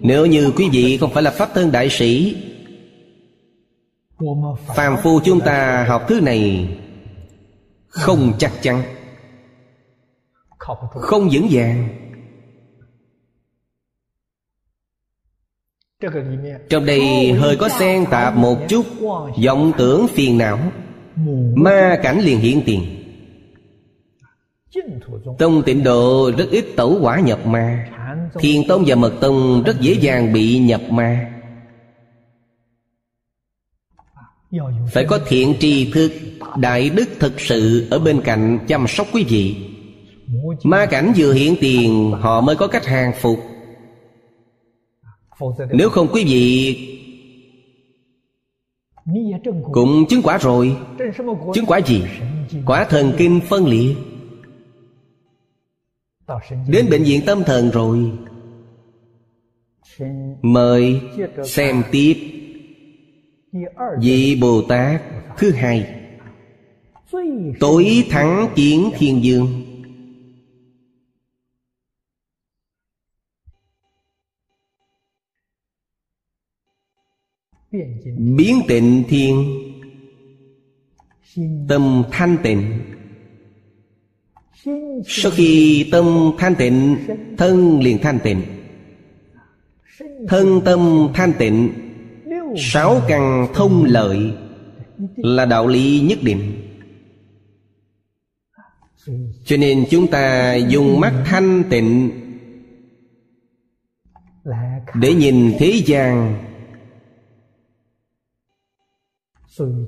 Nếu 0.00 0.26
như 0.26 0.52
quý 0.56 0.68
vị 0.72 0.98
không 0.98 1.10
phải 1.14 1.22
là 1.22 1.30
Pháp 1.30 1.50
thân 1.54 1.72
đại 1.72 1.88
sĩ, 1.90 2.36
Phàm 4.76 4.96
phu 5.02 5.20
chúng 5.24 5.40
ta 5.40 5.84
học 5.88 6.02
thứ 6.08 6.20
này 6.20 6.68
Không 7.88 8.32
chắc 8.38 8.52
chắn, 8.62 8.82
Không 10.92 11.28
vững 11.32 11.48
vàng. 11.50 12.01
Trong 16.68 16.86
đây 16.86 17.32
hơi 17.32 17.56
có 17.56 17.68
xen 17.68 18.04
tạp 18.10 18.36
một 18.36 18.58
chút 18.68 18.86
vọng 19.44 19.72
tưởng 19.78 20.06
phiền 20.08 20.38
não. 20.38 20.58
Ma 21.54 21.98
cảnh 22.02 22.20
liền 22.20 22.38
hiện 22.38 22.62
tiền. 22.66 22.80
Tông 25.38 25.62
tịnh 25.62 25.84
độ 25.84 26.30
rất 26.38 26.50
ít 26.50 26.64
tẩu 26.76 26.98
quả 27.00 27.20
nhập 27.20 27.46
ma. 27.46 27.88
Thiền 28.38 28.62
tông 28.68 28.84
và 28.86 28.94
mật 28.96 29.12
tông 29.20 29.62
rất 29.66 29.80
dễ 29.80 29.92
dàng 29.92 30.32
bị 30.32 30.58
nhập 30.58 30.80
ma. 30.90 31.32
Phải 34.92 35.04
có 35.04 35.18
thiện 35.26 35.54
tri 35.60 35.92
thức, 35.92 36.12
Đại 36.56 36.90
đức 36.90 37.08
thực 37.20 37.40
sự 37.40 37.88
ở 37.90 37.98
bên 37.98 38.20
cạnh 38.20 38.58
chăm 38.68 38.86
sóc 38.88 39.06
quý 39.12 39.24
vị. 39.28 39.56
Ma 40.64 40.86
cảnh 40.86 41.12
vừa 41.16 41.32
hiện 41.32 41.56
tiền, 41.60 42.12
Họ 42.20 42.40
mới 42.40 42.56
có 42.56 42.66
cách 42.66 42.86
hàng 42.86 43.12
phục. 43.20 43.51
Nếu 45.72 45.90
không 45.90 46.08
quý 46.12 46.24
vị 46.24 46.76
Cũng 49.72 50.04
chứng 50.08 50.22
quả 50.22 50.38
rồi. 50.38 50.76
Chứng 51.54 51.66
quả 51.66 51.80
gì? 51.86 52.02
Quả 52.66 52.84
thần 52.84 53.12
kinh 53.18 53.40
phân 53.48 53.66
liệt. 53.66 53.94
Đến 56.68 56.86
bệnh 56.90 57.02
viện 57.02 57.20
tâm 57.26 57.42
thần 57.46 57.70
rồi. 57.70 58.12
Mời 60.42 61.00
xem 61.44 61.82
tiếp. 61.90 62.16
Vị 64.00 64.38
Bồ 64.40 64.62
Tát 64.62 65.02
thứ 65.38 65.50
hai. 65.50 65.94
Tối 67.60 68.04
thắng 68.10 68.48
chiến 68.54 68.90
thiên 68.98 69.24
dương. 69.24 69.71
Biến 78.36 78.60
tịnh 78.68 79.04
thiên. 79.08 79.44
Tâm 81.68 82.02
thanh 82.10 82.36
tịnh. 82.42 82.80
Sau 85.06 85.32
khi 85.34 85.88
tâm 85.92 86.32
thanh 86.38 86.54
tịnh, 86.54 86.96
Thân 87.38 87.80
liền 87.80 87.98
thanh 87.98 88.18
tịnh. 88.24 88.42
Thân 90.28 90.60
tâm 90.64 91.08
thanh 91.14 91.32
tịnh, 91.38 91.72
Sáu 92.56 93.00
căn 93.08 93.46
thông 93.54 93.84
lợi 93.84 94.32
Là 95.16 95.44
đạo 95.44 95.68
lý 95.68 96.00
nhất 96.00 96.18
định. 96.22 96.52
Cho 99.44 99.56
nên 99.56 99.84
chúng 99.90 100.06
ta 100.06 100.54
dùng 100.54 101.00
mắt 101.00 101.22
thanh 101.26 101.64
tịnh 101.70 102.10
để 104.94 105.14
nhìn 105.14 105.52
thế 105.58 105.82
gian 105.86 106.38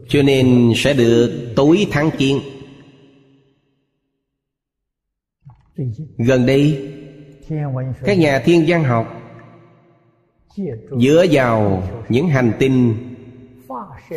cho 0.08 0.22
nên 0.22 0.72
sẽ 0.76 0.94
được 0.94 1.52
tối 1.56 1.86
thắng 1.90 2.10
kiến 2.18 2.40
gần 6.18 6.46
đây, 6.46 6.92
các 8.04 8.18
nhà 8.18 8.42
thiên 8.44 8.64
văn 8.68 8.84
học 8.84 9.20
dựa 11.00 11.26
vào 11.30 11.82
những 12.08 12.28
hành 12.28 12.52
tinh 12.58 12.94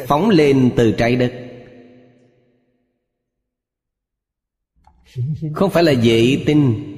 phóng 0.07 0.29
lên 0.29 0.71
từ 0.75 0.91
trái 0.91 1.15
đất. 1.15 1.33
Không 5.53 5.69
phải 5.69 5.83
là 5.83 5.93
vệ 6.03 6.43
tinh, 6.45 6.93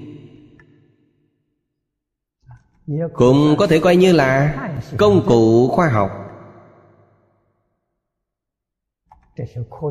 cũng 3.13 3.55
có 3.57 3.67
thể 3.67 3.79
coi 3.79 3.95
như 3.95 4.11
là 4.11 4.55
công 4.97 5.25
cụ 5.27 5.67
khoa 5.67 5.89
học. 5.89 6.28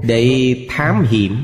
để 0.02 0.56
thám 0.68 1.04
hiểm. 1.10 1.36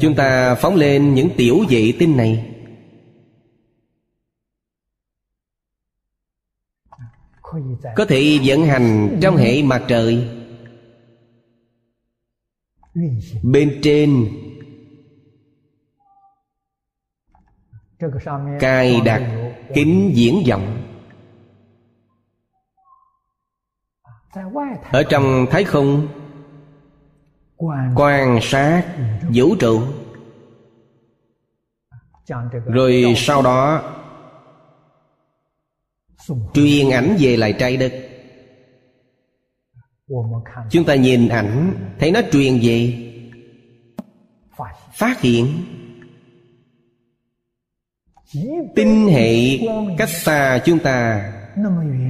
chúng 0.00 0.14
ta 0.16 0.54
phóng 0.54 0.74
lên 0.74 1.14
những 1.14 1.30
tiểu 1.36 1.64
vệ 1.68 1.92
tinh 1.98 2.16
này. 2.16 2.50
Có 7.96 8.04
thể 8.08 8.38
vận 8.44 8.66
hành 8.66 9.18
trong 9.22 9.36
hệ 9.36 9.62
mặt 9.62 9.84
trời. 9.88 10.28
Bên 13.42 13.80
trên 13.82 14.28
cài 18.60 19.00
đặt 19.04 19.50
kính 19.74 20.12
diễn 20.14 20.42
vọng. 20.48 20.83
ở 24.92 25.02
trong 25.02 25.46
thái 25.50 25.64
không, 25.64 26.08
quan 27.96 28.38
sát 28.42 28.84
vũ 29.34 29.56
trụ. 29.56 29.82
Rồi 32.66 33.14
sau 33.16 33.42
đó, 33.42 33.82
truyền 36.54 36.90
ảnh 36.90 37.16
về 37.18 37.36
lại 37.36 37.52
trái 37.58 37.76
đất. 37.76 37.92
Chúng 40.70 40.84
ta 40.84 40.94
nhìn 40.94 41.28
ảnh, 41.28 41.74
thấy 41.98 42.12
nó 42.12 42.20
truyền 42.32 42.58
về, 42.62 43.10
phát 44.94 45.20
hiện 45.20 45.64
tinh 48.74 49.08
hệ 49.08 49.58
cách 49.98 50.08
xa 50.08 50.60
chúng 50.64 50.78
ta 50.78 51.30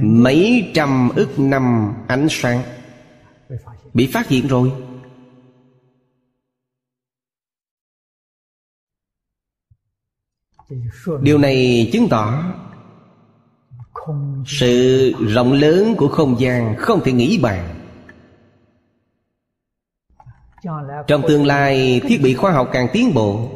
mấy 0.01 0.71
trăm 0.73 1.09
ức 1.15 1.39
năm 1.39 1.93
ánh 2.07 2.27
sáng. 2.29 2.63
Bị 3.93 4.09
phát 4.13 4.27
hiện 4.27 4.47
rồi. 4.47 4.71
Điều 11.21 11.37
này 11.37 11.89
chứng 11.93 12.07
tỏ 12.09 12.53
sự 14.45 15.13
rộng 15.27 15.53
lớn 15.53 15.95
của 15.97 16.07
không 16.07 16.39
gian 16.39 16.75
không 16.77 17.01
thể 17.03 17.11
nghĩ 17.11 17.39
bàn. 17.41 17.75
Trong 21.07 21.21
tương 21.27 21.45
lai, 21.45 22.01
thiết 22.03 22.21
bị 22.23 22.33
khoa 22.33 22.51
học 22.51 22.69
càng 22.73 22.87
tiến 22.93 23.13
bộ 23.13 23.49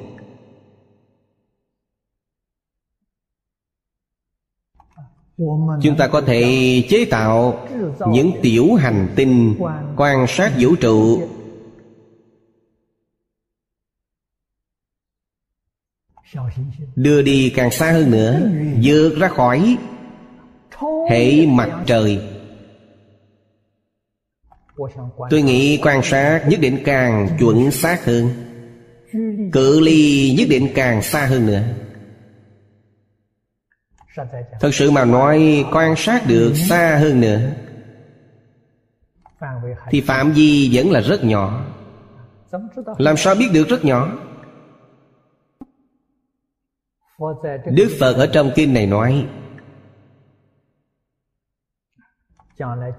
chúng 5.81 5.95
ta 5.97 6.07
có 6.07 6.21
thể 6.21 6.43
chế 6.89 7.05
tạo 7.05 7.67
những 8.07 8.31
tiểu 8.41 8.73
hành 8.73 9.07
tinh 9.15 9.55
quan 9.97 10.25
sát 10.27 10.53
vũ 10.59 10.75
trụ. 10.75 11.21
Đưa 16.95 17.21
đi 17.21 17.49
càng 17.49 17.71
xa 17.71 17.91
hơn 17.91 18.11
nữa, 18.11 18.41
vượt 18.83 19.15
ra 19.19 19.27
khỏi 19.27 19.77
hệ 21.09 21.45
mặt 21.45 21.83
trời. 21.85 22.21
Tôi 25.29 25.41
nghĩ 25.41 25.79
quan 25.83 26.01
sát 26.03 26.43
nhất 26.49 26.59
định 26.59 26.77
càng 26.85 27.27
chuẩn 27.39 27.71
xác 27.71 28.05
hơn. 28.05 28.29
Cự 29.51 29.79
ly 29.79 30.33
nhất 30.37 30.47
định 30.49 30.67
càng 30.75 31.01
xa 31.01 31.25
hơn 31.25 31.45
nữa 31.45 31.63
thật 34.59 34.69
sự 34.73 34.91
mà 34.91 35.05
nói, 35.05 35.65
quan 35.71 35.95
sát 35.97 36.23
được 36.27 36.53
xa 36.69 36.97
hơn 37.01 37.21
nữa. 37.21 37.51
Thì 39.89 40.01
phạm 40.01 40.31
vi 40.31 40.69
vẫn 40.73 40.91
là 40.91 41.01
rất 41.01 41.23
nhỏ. 41.23 41.65
Làm 42.97 43.17
sao 43.17 43.35
biết 43.35 43.49
được 43.53 43.67
rất 43.67 43.85
nhỏ? 43.85 44.17
Đức 47.65 47.97
phật 47.99 48.13
ở 48.13 48.29
trong 48.33 48.51
kinh 48.55 48.73
này 48.73 48.85
nói, 48.85 49.27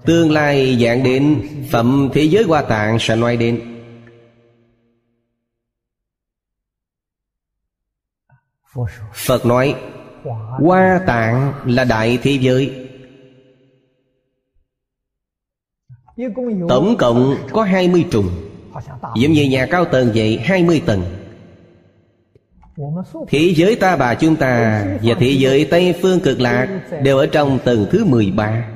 tương 0.05 0.31
lai 0.31 0.77
dạng 0.85 1.03
đến, 1.03 1.49
phẩm 1.71 2.09
thế 2.13 2.23
giới 2.23 2.43
hoa 2.43 2.61
tạng 2.61 2.97
sẽ 2.99 3.15
nói 3.15 3.37
đến. 3.37 3.67
Phật 9.13 9.45
nói 9.45 9.75
hoa 10.23 10.99
tạng 11.07 11.53
là 11.65 11.83
đại 11.83 12.19
thế 12.23 12.31
giới. 12.31 12.87
Tổng 16.69 16.95
cộng 16.97 17.35
có 17.51 17.63
20 17.63 18.05
trùng. 18.11 18.29
Giống 19.15 19.31
như 19.31 19.45
nhà 19.45 19.67
cao 19.71 19.85
tầng 19.85 20.11
vậy 20.15 20.37
20 20.37 20.81
tầng. 20.85 21.03
Thế 23.27 23.53
giới 23.55 23.75
ta 23.75 23.95
bà 23.95 24.15
chúng 24.15 24.35
ta 24.35 24.85
và 25.03 25.15
thế 25.19 25.29
giới 25.29 25.67
tây 25.71 25.95
phương 26.01 26.19
cực 26.19 26.39
lạc 26.39 26.81
đều 27.03 27.17
ở 27.17 27.25
trong 27.25 27.59
tầng 27.65 27.85
thứ 27.91 28.05
13 28.05 28.67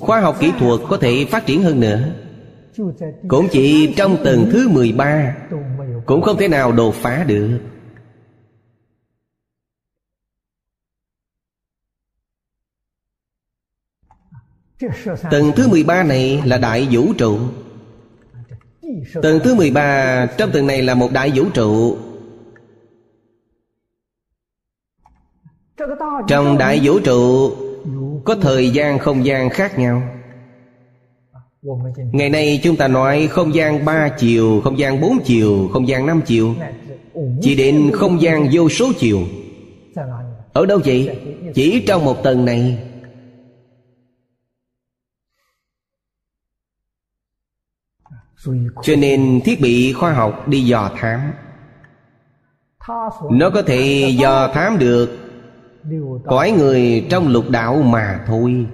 khoa 0.00 0.20
học 0.20 0.36
kỹ 0.40 0.52
thuật 0.58 0.80
có 0.88 0.96
thể 0.96 1.26
phát 1.30 1.46
triển 1.46 1.62
hơn 1.62 1.80
nữa. 1.80 2.23
Cũng 3.28 3.48
chỉ 3.50 3.94
trong 3.96 4.16
tầng 4.24 4.48
thứ 4.52 4.68
13 4.68 5.36
Cũng 6.06 6.22
không 6.22 6.36
thể 6.36 6.48
nào 6.48 6.72
đột 6.72 6.94
phá 6.94 7.24
được. 7.24 7.58
Tầng 15.30 15.52
thứ 15.56 15.68
13 15.68 16.02
này 16.02 16.42
là 16.44 16.58
đại 16.58 16.88
vũ 16.90 17.12
trụ. 17.18 17.38
Tầng 19.22 19.40
thứ 19.44 19.54
13 19.54 20.26
trong 20.38 20.50
tầng 20.52 20.66
này 20.66 20.82
là 20.82 20.94
một 20.94 21.12
đại 21.12 21.32
vũ 21.34 21.44
trụ. 21.54 21.96
Trong 26.28 26.58
đại 26.58 26.80
vũ 26.82 26.98
trụ, 27.00 27.52
có 28.24 28.34
thời 28.34 28.70
gian 28.70 28.98
không 28.98 29.24
gian 29.24 29.50
khác 29.50 29.78
nhau 29.78 30.02
ngày 32.12 32.30
nay 32.30 32.60
chúng 32.62 32.76
ta 32.76 32.88
nói 32.88 33.26
không 33.26 33.54
gian 33.54 33.84
ba 33.84 34.08
chiều, 34.08 34.60
không 34.64 34.78
gian 34.78 35.00
bốn 35.00 35.18
chiều, 35.24 35.68
không 35.72 35.88
gian 35.88 36.06
năm 36.06 36.20
chiều. 36.26 36.54
Chỉ 37.40 37.54
đến 37.56 37.90
không 37.94 38.20
gian 38.20 38.48
vô 38.52 38.68
số 38.68 38.92
chiều. 38.98 39.20
Ở 40.52 40.66
đâu 40.66 40.80
vậy? 40.84 41.18
Chỉ 41.54 41.84
trong 41.86 42.04
một 42.04 42.22
tầng 42.22 42.44
này. 42.44 42.78
Cho 48.82 48.96
nên 48.98 49.40
thiết 49.44 49.60
bị 49.60 49.92
khoa 49.92 50.12
học 50.12 50.48
đi 50.48 50.60
dò 50.60 50.90
thám. 50.96 51.20
Nó 53.30 53.50
có 53.50 53.62
thể 53.62 54.14
dò 54.18 54.48
thám 54.54 54.78
được. 54.78 55.18
Cõi 56.26 56.50
người 56.50 57.06
trong 57.10 57.28
lục 57.28 57.50
đạo 57.50 57.82
mà 57.82 58.24
thôi. 58.26 58.66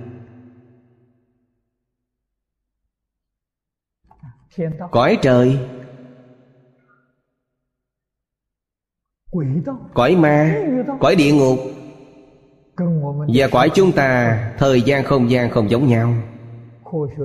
cõi 4.91 5.19
trời. 5.23 5.59
Cõi 9.95 10.17
ma. 10.17 10.65
Cõi 11.01 11.17
địa 11.17 11.33
ngục. 11.33 11.59
Và 13.35 13.49
cõi 13.53 13.71
chúng 13.75 13.93
ta 13.93 14.39
thời 14.59 14.83
gian 14.83 15.05
không 15.05 15.31
gian 15.31 15.51
không 15.51 15.71
giống 15.71 15.89
nhau. 15.89 16.15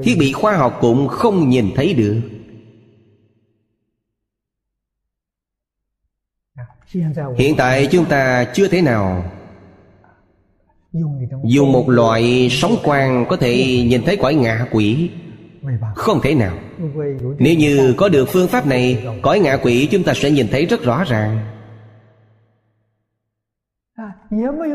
Thiết 0.04 0.16
bị 0.20 0.34
khoa 0.34 0.58
học 0.58 0.78
cũng 0.82 1.08
không 1.08 1.50
nhìn 1.50 1.72
thấy 1.76 1.94
được. 1.94 2.22
Hiện 7.38 7.56
tại 7.58 7.88
chúng 7.92 8.06
ta 8.06 8.46
chưa 8.54 8.68
thể 8.68 8.82
nào. 8.82 9.32
Dùng 11.44 11.72
một 11.72 11.90
loại 11.90 12.48
sóng 12.52 12.76
quang 12.84 13.26
có 13.30 13.38
thể 13.38 13.84
nhìn 13.88 14.02
thấy 14.06 14.18
cõi 14.18 14.36
ngạ 14.36 14.68
quỷ. 14.72 15.12
Không 15.96 16.22
thể 16.22 16.36
nào. 16.36 16.58
Nếu 17.40 17.56
như 17.56 17.94
có 17.98 18.10
được 18.10 18.30
phương 18.30 18.48
pháp 18.48 18.68
này 18.68 19.08
Cõi 19.22 19.40
ngạ 19.40 19.58
quỷ 19.58 19.88
chúng 19.92 20.04
ta 20.04 20.14
sẽ 20.14 20.32
nhìn 20.32 20.48
thấy 20.52 20.66
rất 20.66 20.84
rõ 20.84 21.04
ràng. 21.04 21.40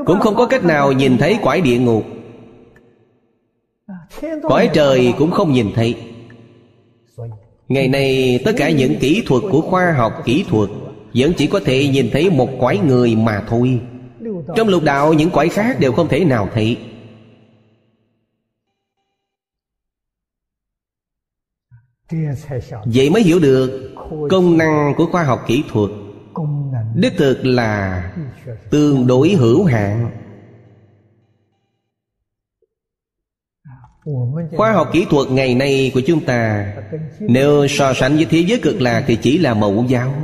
Cũng 0.07 0.21
không 0.21 0.35
có 0.37 0.47
cách 0.47 0.65
nào 0.65 0.93
nhìn 0.93 1.19
thấy 1.19 1.39
quải 1.43 1.61
địa 1.61 1.79
ngục. 1.79 2.05
Cõi 4.43 4.71
trời 4.73 5.15
cũng 5.19 5.31
không 5.31 5.53
nhìn 5.53 5.67
thấy. 5.75 5.97
Ngày 7.69 7.89
nay 7.89 8.41
tất 8.45 8.53
cả 8.57 8.71
những 8.71 8.99
kỹ 9.01 9.23
thuật 9.27 9.43
của 9.51 9.61
khoa 9.61 9.93
học 9.93 10.13
kỹ 10.25 10.45
thuật 10.49 10.71
Vẫn 11.15 11.33
chỉ 11.37 11.47
có 11.47 11.61
thể 11.65 11.89
nhìn 11.89 12.11
thấy 12.13 12.31
một 12.31 12.49
quái 12.59 12.79
người 12.79 13.17
mà 13.17 13.43
thôi. 13.49 13.81
Trong 14.57 14.69
lục 14.69 14.83
đạo 14.83 15.13
những 15.13 15.31
quái 15.31 15.49
khác 15.49 15.81
đều 15.81 15.93
không 15.93 16.09
thể 16.09 16.25
nào 16.25 16.49
thấy. 16.55 16.77
vậy 22.85 23.11
mới 23.11 23.23
hiểu 23.23 23.39
được 23.39 23.95
công 24.31 24.59
năng 24.59 24.95
của 24.97 25.07
khoa 25.07 25.25
học 25.25 25.41
kỹ 25.47 25.65
thuật. 25.73 25.91
Đích 26.95 27.13
thực 27.17 27.39
là 27.45 28.05
tương 28.71 29.07
đối 29.07 29.31
hữu 29.31 29.65
hạn. 29.65 30.11
Khoa 34.57 34.73
học 34.73 34.89
kỹ 34.93 35.07
thuật 35.11 35.31
ngày 35.31 35.55
nay 35.55 35.91
của 35.95 36.01
chúng 36.07 36.25
ta, 36.25 36.75
nếu 37.21 37.67
so 37.69 37.93
sánh 37.95 38.17
với 38.17 38.27
thế 38.31 38.39
giới 38.39 38.61
cực 38.63 38.81
lạc 38.81 39.05
thì 39.07 39.19
chỉ 39.23 39.39
là 39.39 39.55
mẫu 39.55 39.85
giáo. 39.89 40.15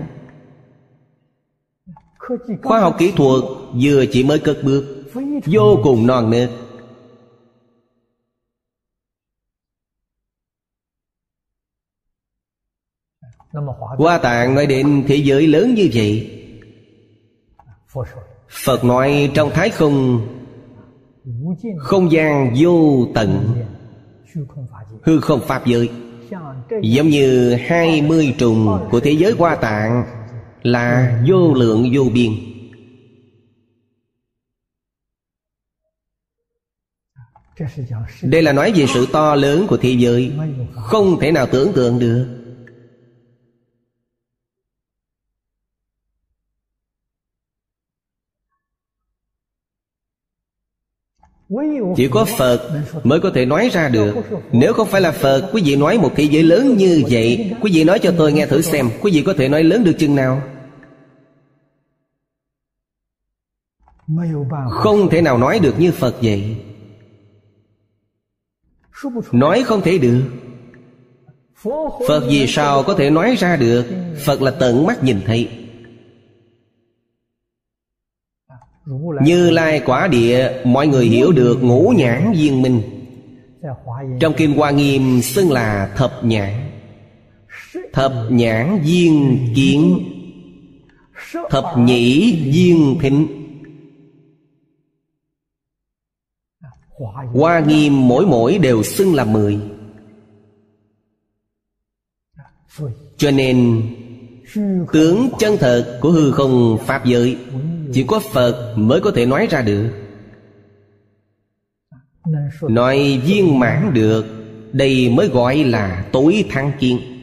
Khoa 2.63 2.81
học 2.81 2.97
kỹ 2.99 3.13
thuật 3.17 3.43
vừa 3.83 4.05
chỉ 4.07 4.25
mới 4.25 4.39
cất 4.39 4.57
bước, 4.65 4.85
vô 5.47 5.79
cùng 5.83 6.07
non 6.07 6.31
nớt. 6.31 6.51
Hoa 13.99 14.19
tạng 14.19 14.55
nói 14.55 14.67
đến 14.67 15.05
thế 15.09 15.17
giới 15.17 15.47
lớn 15.47 15.75
như 15.75 15.89
vậy. 15.95 16.31
Phật 18.65 18.85
nói 18.85 19.31
trong 19.35 19.51
thái 19.51 19.71
không 19.71 20.27
Không 21.79 22.13
gian 22.13 22.55
vô 22.59 23.07
tận. 23.15 23.55
Hư 25.03 25.21
không 25.21 25.41
Pháp 25.47 25.67
giới. 25.67 25.91
Giống 26.83 27.09
như 27.09 27.55
hai 27.55 28.03
mươi 28.03 28.35
trùng 28.39 28.89
của 28.91 29.01
thế 29.01 29.11
giới 29.11 29.33
hoa 29.33 29.57
tạng 29.57 30.05
Là 30.67 31.19
vô 31.29 31.55
lượng 31.55 31.91
vô 31.93 32.05
biên. 32.15 32.33
Đây 38.23 38.43
là 38.43 38.53
nói 38.53 38.73
về 38.77 38.87
sự 38.95 39.07
to 39.13 39.35
lớn 39.35 39.67
của 39.69 39.77
thế 39.77 39.91
giới. 39.91 40.33
Không 40.73 41.21
thể 41.21 41.33
nào 41.33 41.47
tưởng 41.53 41.73
tượng 41.73 41.99
được. 41.99 42.46
chỉ 51.97 52.09
có 52.09 52.25
phật 52.25 52.71
mới 53.05 53.21
có 53.21 53.31
thể 53.35 53.45
nói 53.45 53.69
ra 53.73 53.89
được. 53.89 54.15
Nếu 54.53 54.73
không 54.73 54.89
phải 54.89 55.01
là 55.01 55.11
phật, 55.13 55.51
quý 55.53 55.63
vị 55.65 55.77
nói 55.77 55.99
một 55.99 56.13
thế 56.17 56.25
giới 56.25 56.43
lớn 56.43 56.77
như 56.77 57.03
vậy, 57.11 57.53
quý 57.61 57.71
vị 57.75 57.85
nói 57.85 57.99
cho 57.99 58.13
tôi 58.19 58.33
nghe 58.33 58.47
thử 58.47 58.61
xem, 58.61 58.91
quý 59.01 59.13
vị 59.13 59.23
có 59.23 59.35
thể 59.39 59.49
nói 59.49 59.65
lớn 59.65 59.85
được 59.85 59.93
chừng 59.99 60.15
nào? 60.15 60.43
Không 64.71 65.09
thể 65.11 65.23
nào 65.23 65.39
nói 65.39 65.59
được 65.59 65.75
như 65.81 65.93
phật 65.93 66.15
vậy. 66.23 66.57
Nói 69.33 69.63
không 69.63 69.83
thể 69.83 69.99
được. 69.99 70.23
Phật 72.09 72.23
vì 72.29 72.47
sao 72.47 72.83
có 72.83 72.95
thể 72.95 73.11
nói 73.11 73.37
ra 73.39 73.57
được? 73.57 73.85
Phật 74.25 74.43
là 74.43 74.51
tận 74.51 74.87
mắt 74.87 75.05
nhìn 75.05 75.21
thấy. 75.27 75.66
như 79.23 79.51
lai 79.51 79.83
quả 79.87 80.09
địa 80.09 80.63
mọi 80.65 80.87
người 80.87 81.07
hiểu 81.07 81.33
được 81.33 81.59
ngũ 81.63 81.95
nhãn 81.97 82.33
viên 82.33 82.63
minh. 82.63 82.83
Trong 84.21 84.35
kim 84.35 84.53
hoa 84.53 84.71
nghiêm 84.71 85.23
xưng 85.23 85.51
là 85.51 85.95
thập 85.97 86.25
nhãn. 86.25 86.53
Thập 87.93 88.13
nhãn 88.31 88.83
viên 88.85 89.39
kiến. 89.57 89.99
Thập 91.51 91.65
nhĩ 91.79 92.33
viên 92.53 92.99
thính 93.01 93.27
hoa 97.33 97.61
nghiêm 97.61 98.09
mỗi 98.09 98.27
mỗi 98.27 98.59
đều 98.59 98.83
xưng 98.83 99.15
là 99.15 99.25
mười. 99.25 99.59
Cho 103.17 103.31
nên 103.31 103.83
tướng 104.93 105.29
chân 105.39 105.57
thật 105.61 105.99
của 106.03 106.11
hư 106.11 106.33
không 106.33 106.79
pháp 106.87 107.05
giới 107.05 107.37
chỉ 107.93 108.05
có 108.09 108.21
phật 108.33 108.75
mới 108.77 109.01
có 109.01 109.11
thể 109.11 109.27
nói 109.27 109.47
ra 109.51 109.63
được. 109.63 109.91
Nói 112.63 113.21
viên 113.25 113.59
mãn 113.59 113.95
được, 113.95 114.27
đây 114.73 115.11
mới 115.11 115.29
gọi 115.29 115.65
là 115.65 116.09
tối 116.13 116.45
thăng 116.51 116.73
kiên 116.81 117.17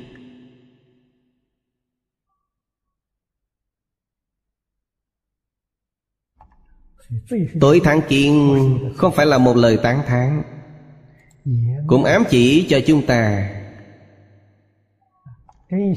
tối 7.60 7.82
thăng 7.84 8.02
kiên 8.10 8.58
không 8.96 9.14
phải 9.16 9.26
là 9.26 9.38
một 9.38 9.58
lời 9.58 9.78
tán 9.84 10.02
thán, 10.08 10.44
cũng 11.88 12.04
ám 12.04 12.24
chỉ 12.30 12.66
cho 12.70 12.80
chúng 12.88 13.06
ta. 13.06 13.50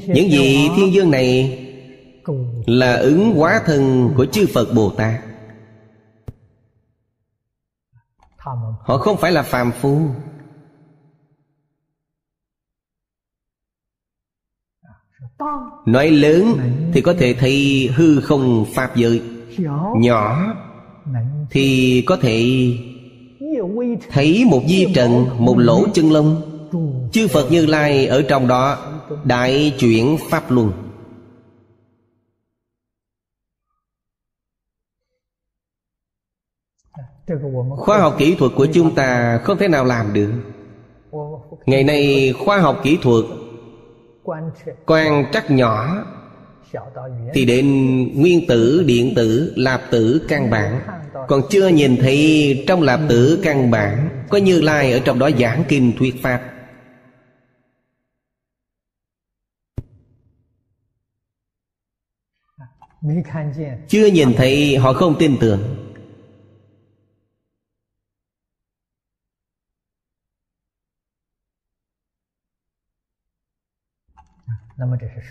Những 0.07 0.31
gì 0.31 0.69
thiên 0.75 0.93
dương 0.93 1.11
này 1.11 1.59
là 2.67 2.95
ứng 2.95 3.35
hóa 3.35 3.61
thân 3.65 4.13
của 4.17 4.25
chư 4.25 4.47
phật 4.53 4.73
bồ 4.75 4.89
tát. 4.89 5.21
Họ 8.83 8.97
không 8.97 9.17
phải 9.17 9.31
là 9.31 9.43
phàm 9.43 9.71
phu. 9.71 10.01
Nói 15.85 16.11
lớn 16.11 16.57
thì 16.93 17.01
có 17.01 17.13
thể 17.19 17.33
thấy 17.39 17.89
hư 17.95 18.21
không 18.21 18.65
pháp 18.73 18.95
giới. 18.95 19.21
Nhỏ 19.95 20.53
thì 21.49 22.03
có 22.05 22.17
thể 22.17 22.67
thấy 24.09 24.45
một 24.45 24.61
di 24.67 24.87
trần, 24.95 25.25
một 25.37 25.57
lỗ 25.57 25.87
chân 25.93 26.11
lông. 26.11 26.41
Chư 27.11 27.27
phật 27.27 27.51
như 27.51 27.65
lai 27.65 28.07
ở 28.07 28.21
trong 28.21 28.47
đó 28.47 28.77
đại 29.23 29.75
chuyển 29.79 30.17
pháp 30.29 30.51
luân. 30.51 30.86
khoa 37.77 37.99
học 37.99 38.15
kỹ 38.17 38.35
thuật 38.35 38.51
của 38.55 38.67
chúng 38.73 38.95
ta 38.95 39.37
không 39.43 39.57
thể 39.57 39.67
nào 39.67 39.85
làm 39.85 40.13
được. 40.13 40.31
Ngày 41.65 41.83
nay, 41.83 42.33
khoa 42.45 42.57
học 42.57 42.79
kỹ 42.83 42.97
thuật 43.01 43.25
quan 44.85 45.25
trắc 45.31 45.51
nhỏ 45.51 46.05
thì 47.33 47.45
đến 47.45 47.67
nguyên 48.21 48.47
tử, 48.47 48.83
điện 48.87 49.13
tử, 49.15 49.53
lạp 49.55 49.81
tử, 49.91 50.25
căn 50.27 50.49
bản. 50.49 50.81
Còn 51.27 51.41
chưa 51.49 51.67
nhìn 51.67 51.97
thấy 51.97 52.63
trong 52.67 52.81
lạp 52.81 52.99
tử, 53.09 53.39
căn 53.43 53.71
bản 53.71 54.09
có 54.29 54.37
như 54.37 54.61
lai 54.61 54.91
ở 54.91 54.99
trong 54.99 55.19
đó 55.19 55.29
giảng 55.39 55.63
kinh 55.67 55.93
thuyết 55.97 56.15
pháp. 56.23 56.41
Chưa 63.87 64.05
nhìn 64.05 64.33
thấy, 64.37 64.77
họ 64.77 64.93
không 64.93 65.15
tin 65.19 65.37
tưởng. 65.39 65.86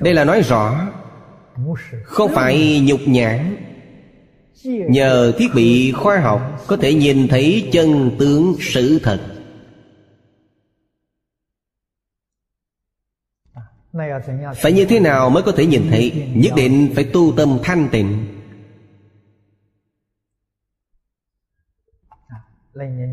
đây 0.01 0.15
là 0.15 0.25
nói 0.25 0.43
rõ 0.43 0.93
không 2.05 2.31
phải 2.35 2.81
nhục 2.81 3.01
nhãn 3.07 3.57
nhờ 4.65 5.33
thiết 5.39 5.49
bị 5.55 5.93
khoa 5.93 6.19
học 6.19 6.65
có 6.67 6.77
thể 6.77 6.95
nhìn 6.95 7.29
thấy 7.29 7.69
chân 7.73 8.17
tướng 8.19 8.57
sự 8.61 9.01
thật. 9.03 9.21
Phải 14.57 14.73
như 14.73 14.85
thế 14.85 15.01
nào 15.01 15.31
mới 15.31 15.43
có 15.43 15.53
thể 15.53 15.67
nhìn 15.67 15.87
thấy? 15.91 16.29
Nhất 16.35 16.53
định 16.57 16.93
phải 16.95 17.05
tu 17.05 17.33
tâm 17.37 17.59
thanh 17.63 17.89
tịnh. 17.93 18.27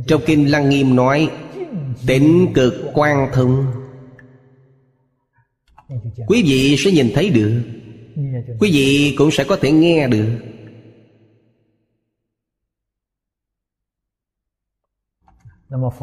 Trong 0.08 0.22
kinh 0.26 0.52
lăng 0.52 0.70
nghiêm 0.70 0.96
nói, 0.96 1.32
tịnh 2.08 2.54
cực 2.54 2.74
quan 2.94 3.30
thông 3.34 3.83
quý 6.28 6.44
vị 6.44 6.76
sẽ 6.78 6.92
nhìn 6.92 7.12
thấy 7.14 7.30
được. 7.30 7.62
Quý 8.60 8.72
vị 8.72 9.16
cũng 9.18 9.32
sẽ 9.32 9.44
có 9.44 9.56
thể 9.62 9.72
nghe 9.72 10.08
được. 10.08 10.40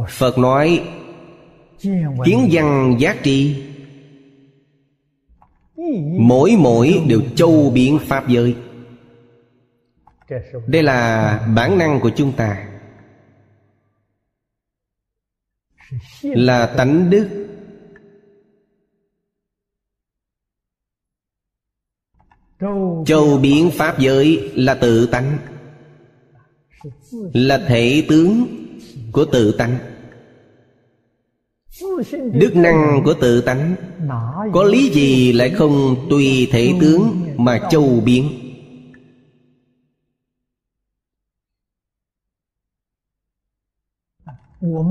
Phật 0.08 0.38
nói, 0.38 0.82
kiến 2.24 2.48
văn 2.52 2.96
giá 2.98 3.16
trị 3.22 3.62
mỗi 6.18 6.56
mỗi 6.58 7.02
đều 7.08 7.20
châu 7.36 7.70
biến 7.70 7.98
pháp 7.98 8.28
giới. 8.28 8.56
Đây 10.66 10.82
là 10.82 11.38
bản 11.54 11.78
năng 11.78 12.00
của 12.00 12.10
chúng 12.16 12.32
ta. 12.32 12.66
Là 16.22 16.74
tánh 16.76 17.10
đức 17.10 17.39
Châu 23.06 23.38
biến 23.42 23.70
Pháp 23.70 23.98
giới 23.98 24.50
là 24.54 24.74
tự 24.74 25.06
tánh, 25.06 25.38
Là 27.34 27.58
thể 27.68 28.04
tướng 28.08 28.46
của 29.12 29.24
tự 29.24 29.52
tánh. 29.52 29.78
Đức 32.32 32.56
năng 32.56 33.02
của 33.04 33.14
tự 33.20 33.40
tánh, 33.40 33.74
Có 34.52 34.64
lý 34.64 34.90
gì 34.90 35.32
lại 35.32 35.50
không 35.50 36.06
tùy 36.10 36.48
thể 36.52 36.72
tướng 36.80 37.20
mà 37.36 37.68
châu 37.70 38.00
biến? 38.04 38.28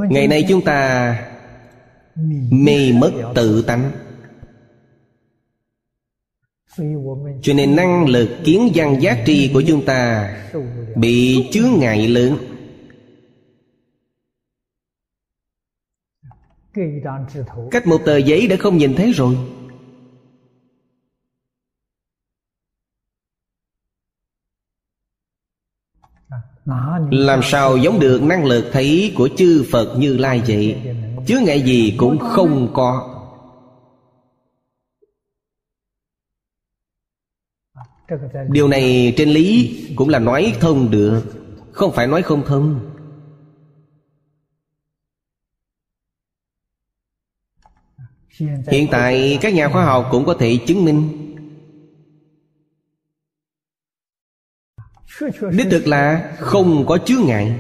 Ngày 0.10 0.28
nay 0.28 0.46
chúng 0.50 0.62
ta 0.62 1.16
mê 2.52 2.92
mất 2.92 3.12
tự 3.36 3.62
tánh 3.62 3.92
cho 7.42 7.54
nên 7.54 7.76
năng 7.76 8.06
lực 8.08 8.30
kiến 8.44 8.72
văn 8.76 9.02
giá 9.02 9.18
trị 9.26 9.52
của 9.54 9.64
chúng 9.68 9.86
ta 9.86 10.34
bị 10.96 11.48
chướng 11.52 11.80
ngại 11.80 12.08
lớn. 12.08 12.38
Cách 17.72 17.88
một 17.88 18.02
tờ 18.06 18.18
giấy 18.18 18.48
đã 18.48 18.56
không 18.60 18.78
nhìn 18.78 18.96
thấy 18.96 19.12
rồi. 19.12 19.36
Làm 27.12 27.40
sao 27.44 27.78
giống 27.78 28.00
được 28.00 28.24
năng 28.24 28.46
lực 28.46 28.70
thấy 28.74 29.14
của 29.18 29.30
chư 29.38 29.66
phật 29.72 29.96
như 29.98 30.18
lai 30.18 30.42
vậy? 30.48 30.82
Chướng 31.28 31.44
ngại 31.44 31.62
gì 31.62 31.96
cũng 31.98 32.20
không 32.20 32.72
có. 32.74 33.19
điều 38.50 38.68
này 38.68 39.14
trên 39.18 39.30
lý 39.30 39.80
cũng 39.96 40.10
là 40.10 40.20
nói 40.20 40.54
thông 40.60 40.92
được. 40.92 41.24
Không 41.72 41.92
phải 41.92 42.08
nói 42.08 42.22
không 42.22 42.44
thông. 42.46 42.96
Hiện 48.72 48.88
tại, 48.92 49.38
các 49.42 49.54
nhà 49.54 49.70
khoa 49.70 49.86
học 49.86 50.08
cũng 50.12 50.26
có 50.26 50.34
thể 50.34 50.58
chứng 50.68 50.86
minh. 50.86 51.26
Đích 55.52 55.68
thực 55.72 55.88
là 55.88 56.36
không 56.40 56.86
có 56.86 56.98
chướng 56.98 57.26
ngại. 57.26 57.56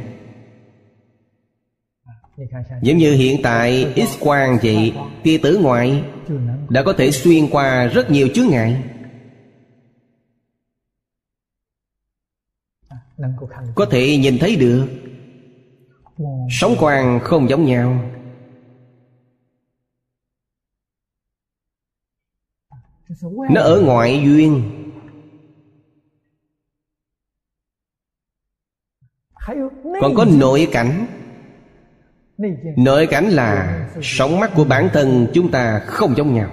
Giống 2.81 2.97
như 2.97 3.13
hiện 3.13 3.41
tại, 3.43 3.93
x 3.95 4.19
quang 4.19 4.57
vậy, 4.63 4.93
tia 5.23 5.37
tử 5.37 5.59
ngoại 5.61 6.03
đã 6.69 6.83
có 6.83 6.93
thể 6.93 7.11
xuyên 7.11 7.49
qua 7.49 7.85
rất 7.85 8.11
nhiều 8.11 8.27
chướng 8.33 8.47
ngại. 8.47 8.83
có 13.75 13.85
thể 13.85 14.17
nhìn 14.17 14.37
thấy 14.39 14.55
được. 14.55 14.87
Sống 16.49 16.75
quan 16.79 17.19
không 17.23 17.49
giống 17.49 17.65
nhau. 17.65 18.11
Nó 23.51 23.61
ở 23.61 23.81
ngoại 23.81 24.21
duyên. 24.25 24.75
Còn 30.01 30.15
có 30.15 30.25
nội 30.25 30.67
cảnh. 30.71 31.05
Nội 32.77 33.07
cảnh 33.07 33.25
là 33.25 33.89
sống 34.01 34.39
mắt 34.39 34.51
của 34.55 34.63
bản 34.63 34.89
thân 34.93 35.27
chúng 35.33 35.51
ta 35.51 35.79
không 35.79 36.15
giống 36.17 36.33
nhau. 36.33 36.51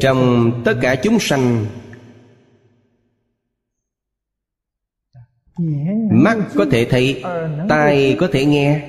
trong 0.00 0.52
tất 0.64 0.74
cả 0.80 0.96
chúng 1.02 1.18
sanh, 1.20 1.66
mắt 6.10 6.38
có 6.54 6.66
thể 6.70 6.84
thấy, 6.84 7.22
tai 7.68 8.16
có 8.20 8.28
thể 8.32 8.44
nghe. 8.44 8.88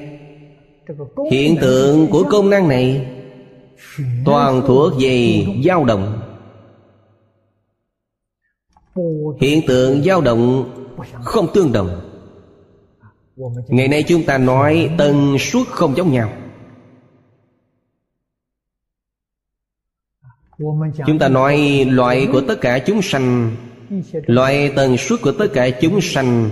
Hiện 1.32 1.58
tượng 1.62 2.08
của 2.12 2.24
công 2.30 2.50
năng 2.50 2.68
này 2.68 3.08
toàn 4.26 4.62
thuộc 4.68 4.94
về 5.00 5.46
dao 5.66 5.86
động. 5.86 6.22
Hiện 9.42 9.62
tượng 9.68 10.04
dao 10.04 10.22
động 10.22 10.72
không 11.24 11.48
tương 11.54 11.72
đồng. 11.72 12.02
Ngày 13.68 13.88
nay 13.88 14.04
chúng 14.04 14.24
ta 14.24 14.38
nói 14.38 14.90
tần 14.98 15.38
suất 15.40 15.68
không 15.68 15.96
giống 15.98 16.12
nhau. 16.14 16.30
chúng 21.08 21.20
ta 21.20 21.30
nói 21.30 21.86
loại 21.90 22.28
của 22.32 22.42
tất 22.42 22.62
cả 22.62 22.80
chúng 22.80 23.02
sanh 23.02 23.56
loại 24.12 24.74
tần 24.76 24.98
suất 24.98 25.22
của 25.22 25.32
tất 25.32 25.48
cả 25.54 25.70
chúng 25.82 26.02
sanh, 26.02 26.50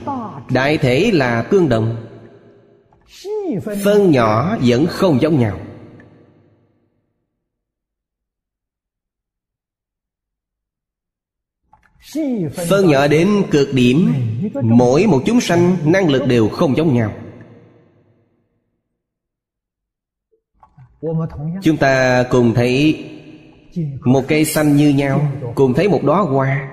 đại 0.51 0.77
thể 0.77 1.11
là 1.13 1.41
tương 1.41 1.69
đồng. 1.69 2.05
Phân 3.83 4.11
nhỏ 4.11 4.57
vẫn 4.61 4.85
không 4.87 5.21
giống 5.21 5.39
nhau. 5.39 5.59
Phân 12.69 12.87
nhỏ 12.87 13.07
đến 13.07 13.43
cực 13.51 13.73
điểm, 13.73 14.13
mỗi 14.63 15.07
một 15.07 15.21
chúng 15.25 15.41
sanh 15.41 15.77
năng 15.85 16.09
lực 16.09 16.27
đều 16.27 16.49
không 16.49 16.77
giống 16.77 16.93
nhau. 16.93 17.13
Chúng 21.61 21.77
ta 21.77 22.25
cùng 22.29 22.53
thấy 22.53 23.05
một 24.05 24.23
cây 24.27 24.45
xanh 24.45 24.75
như 24.75 24.89
nhau, 24.89 25.31
cùng 25.55 25.73
thấy 25.73 25.89
một 25.89 26.03
đóa 26.03 26.21
hoa. 26.21 26.71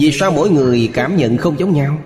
Vì 0.00 0.12
sao 0.12 0.30
mỗi 0.30 0.50
người 0.50 0.90
cảm 0.94 1.16
nhận 1.16 1.36
không 1.36 1.58
giống 1.58 1.72
nhau? 1.72 1.98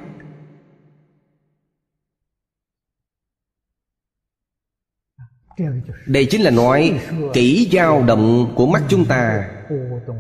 Đây 6.06 6.26
chính 6.30 6.42
là 6.42 6.50
nói, 6.50 7.00
kỹ 7.32 7.68
dao 7.72 8.02
động 8.02 8.52
của 8.56 8.66
mắt 8.66 8.82
chúng 8.88 9.04
ta 9.04 9.50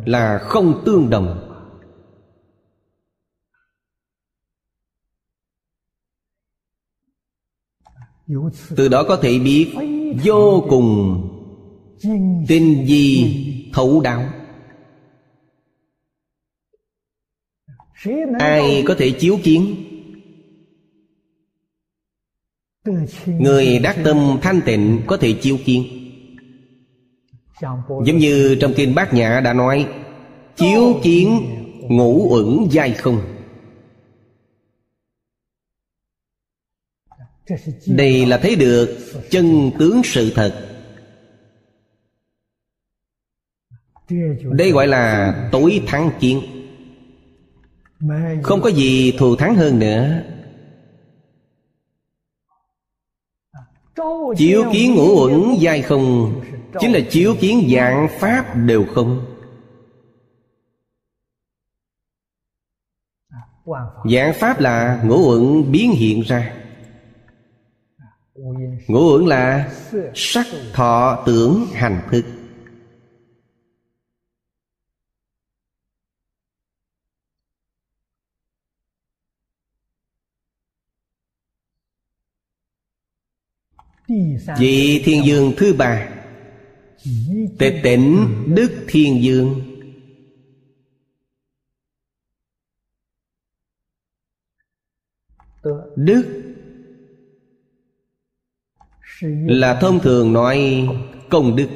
là 0.04 0.38
không 0.38 0.82
tương 0.86 1.10
đồng. 1.10 1.48
Từ 8.76 8.88
đó 8.88 9.04
có 9.08 9.16
thể 9.16 9.38
biết 9.38 9.74
vô 10.24 10.66
cùng 10.68 11.28
tin 12.48 12.86
gì 12.86 13.70
thấu 13.72 14.00
đạo 14.00 14.32
ai 18.38 18.84
có 18.86 18.94
thể 18.98 19.10
chiếu 19.10 19.38
kiến? 19.42 19.76
Người 23.26 23.78
đắc 23.78 23.96
tâm 24.04 24.38
thanh 24.42 24.60
tịnh 24.66 25.02
có 25.06 25.16
thể 25.16 25.32
chiếu 25.32 25.58
kiến. 25.64 25.84
Giống 28.06 28.18
như 28.18 28.56
trong 28.60 28.72
kinh 28.76 28.94
bát 28.94 29.14
nhã 29.14 29.40
đã 29.40 29.52
nói, 29.52 29.88
chiếu 30.56 31.00
kiến 31.02 31.40
ngũ 31.88 32.28
uẩn 32.30 32.70
dai 32.70 32.92
không. 32.92 33.22
Đây 37.86 38.26
là 38.26 38.38
thấy 38.38 38.56
được 38.56 38.98
chân 39.30 39.70
tướng 39.78 40.00
sự 40.04 40.32
thật. 40.34 40.71
đây 44.52 44.70
gọi 44.70 44.86
là 44.86 45.34
tối 45.52 45.82
thắng 45.86 46.10
chiến. 46.20 46.40
Không 48.42 48.60
có 48.60 48.68
gì 48.68 49.12
thù 49.18 49.36
thắng 49.36 49.54
hơn 49.54 49.78
nữa. 49.78 50.22
Chiếu 54.36 54.64
kiến 54.72 54.94
ngũ 54.94 55.22
uẩn 55.22 55.56
dai 55.62 55.82
không, 55.82 56.40
chính 56.80 56.92
là 56.92 57.00
chiếu 57.10 57.34
kiến 57.40 57.68
dạng 57.74 58.08
pháp 58.18 58.56
đều 58.56 58.84
không. 58.94 59.26
Dạng 64.12 64.34
pháp 64.34 64.60
là 64.60 65.02
ngũ 65.04 65.30
uẩn 65.30 65.72
biến 65.72 65.90
hiện 65.90 66.20
ra. 66.20 66.52
Ngũ 68.86 69.12
uẩn 69.12 69.26
là 69.26 69.72
sắc, 70.14 70.46
thọ, 70.72 71.22
tưởng, 71.26 71.66
hành 71.72 72.00
thức. 72.10 72.24
Vị 84.58 85.02
thiên 85.04 85.24
dương 85.24 85.52
thứ 85.56 85.74
ba. 85.78 86.08
Tịch 87.58 87.74
tỉnh 87.82 88.26
Đức 88.54 88.84
Thiên 88.88 89.22
Dương. 89.22 89.60
Đức 95.96 96.42
Là 99.46 99.78
thông 99.80 100.00
thường 100.00 100.32
nói 100.32 100.88
công 101.30 101.56
đức. 101.56 101.68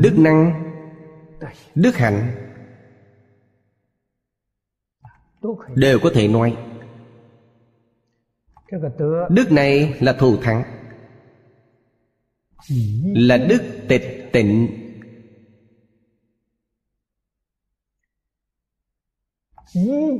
Đức 0.00 0.18
năng, 0.18 0.62
Đức 1.74 1.96
hạnh 1.96 2.47
đều 5.74 5.98
có 5.98 6.10
thể 6.14 6.28
nói 6.28 6.56
đức 9.30 9.52
này 9.52 9.96
là 10.00 10.12
thù 10.12 10.36
thắng, 10.36 10.62
là 13.14 13.36
đức 13.36 13.62
tịch 13.88 14.30
tịnh. 14.32 14.84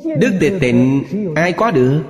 Đức 0.04 0.36
tịch 0.40 0.52
tịnh, 0.60 1.04
ai 1.36 1.52
có 1.52 1.70
được? 1.70 2.04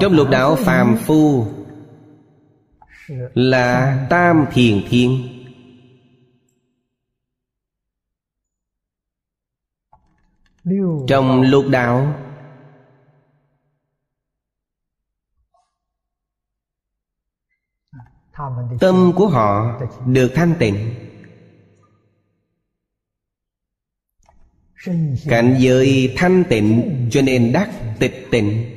Trong 0.00 0.12
lục 0.12 0.28
đạo 0.30 0.56
phàm 0.56 0.96
phu 1.06 1.46
là 3.34 4.06
tam 4.10 4.46
thiền 4.52 4.82
thiên. 4.88 5.39
trong 11.08 11.42
lục 11.42 11.64
đạo. 11.70 12.20
Tâm 18.80 19.12
của 19.16 19.28
họ 19.28 19.80
được 20.06 20.32
thanh 20.34 20.54
tịnh. 20.58 20.94
Cảnh 25.28 25.56
giới 25.58 26.14
thanh 26.16 26.44
tịnh 26.48 27.08
cho 27.10 27.22
nên 27.22 27.52
đắc 27.52 27.96
tịch 27.98 28.26
tịnh. 28.30 28.76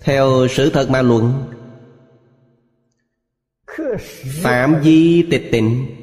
Theo 0.00 0.46
sự 0.50 0.70
thật 0.70 0.90
mà 0.90 1.02
luận 1.02 1.52
Phạm 4.42 4.80
vi 4.82 5.26
tịch 5.30 5.48
tịnh 5.52 5.94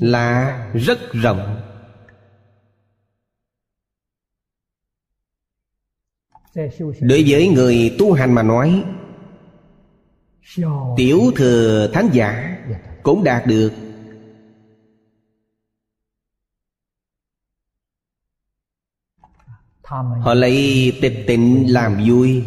Là 0.00 0.70
rất 0.74 0.98
rộng. 1.12 1.60
Đối 7.00 7.24
với 7.26 7.48
người 7.48 7.96
tu 7.98 8.12
hành 8.12 8.34
mà 8.34 8.42
nói, 8.42 8.84
Tiểu 10.96 11.20
thừa 11.36 11.90
thánh 11.92 12.08
giả 12.12 12.58
Cũng 13.02 13.24
đạt 13.24 13.46
được. 13.46 13.72
Họ 20.20 20.34
lấy 20.34 20.92
tịch 21.00 21.24
tịnh 21.26 21.72
làm 21.72 22.04
vui 22.08 22.44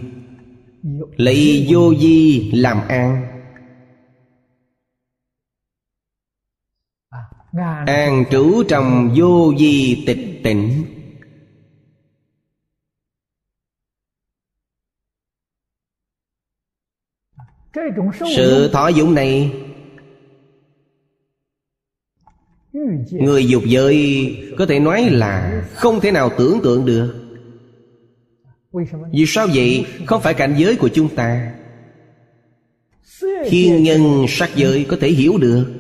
lấy 1.17 1.67
vô 1.69 1.95
di 1.95 2.51
làm 2.51 2.87
an. 2.87 3.29
An 7.87 8.23
trú 8.31 8.63
trong 8.69 9.13
vô 9.15 9.53
di 9.59 10.03
tịch 10.07 10.41
tịnh. 10.43 10.85
Sự 18.35 18.69
thọ 18.73 18.87
dụng 18.87 19.13
này, 19.13 19.51
người 23.11 23.47
dục 23.47 23.63
giới 23.65 24.35
có 24.57 24.65
thể 24.65 24.79
nói 24.79 25.09
là 25.09 25.63
không 25.73 25.99
thể 25.99 26.11
nào 26.11 26.29
tưởng 26.37 26.59
tượng 26.63 26.85
được. 26.85 27.22
Vì 29.11 29.25
sao 29.27 29.47
vậy? 29.53 29.85
Không 30.05 30.21
phải 30.21 30.33
cảnh 30.33 30.55
giới 30.57 30.75
của 30.75 30.89
chúng 30.93 31.15
ta 31.15 31.53
Thiên 33.45 33.83
nhân 33.83 34.25
sắc 34.29 34.49
giới 34.55 34.85
có 34.89 34.97
thể 35.01 35.09
hiểu 35.09 35.37
được 35.37 35.73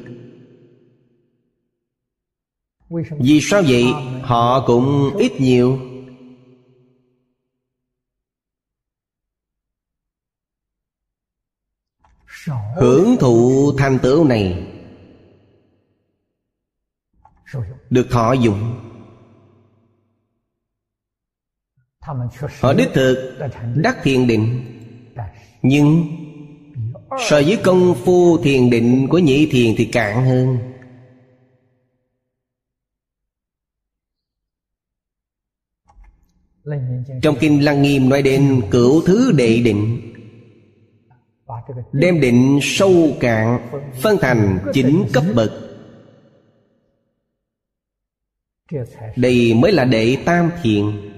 Vì 3.19 3.41
sao 3.41 3.63
vậy? 3.67 3.83
Họ 4.21 4.67
cũng 4.67 5.15
ít 5.17 5.31
nhiều 5.41 5.79
Hưởng 12.75 13.17
thụ 13.19 13.71
thành 13.77 13.99
tựu 13.99 14.23
này 14.23 14.67
Được 17.89 18.07
thọ 18.09 18.33
dụng 18.33 18.92
họ 22.59 22.73
đích 22.73 22.89
thực 22.93 23.37
đắc 23.75 23.97
thiền 24.03 24.27
định. 24.27 24.61
nhưng 25.61 26.05
so 27.29 27.41
với 27.41 27.57
công 27.63 27.95
phu 28.05 28.37
thiền 28.37 28.69
định 28.69 29.07
của 29.09 29.19
nhị 29.19 29.49
thiền 29.51 29.75
thì 29.77 29.85
cạn 29.85 30.25
hơn. 30.25 30.57
Trong 37.21 37.35
kinh 37.39 37.65
lăng 37.65 37.81
nghiêm 37.81 38.09
nói 38.09 38.21
đến 38.21 38.61
cửu 38.71 39.01
thứ 39.01 39.31
đệ 39.31 39.61
định. 39.61 40.13
Đem 41.91 42.19
định 42.19 42.59
sâu 42.61 43.07
cạn 43.19 43.69
phân 44.01 44.17
thành 44.21 44.59
chín 44.73 45.03
cấp 45.13 45.23
bậc. 45.35 45.51
Đây 49.15 49.53
mới 49.53 49.71
là 49.71 49.85
đệ 49.85 50.17
tam 50.25 50.51
thiền 50.63 51.12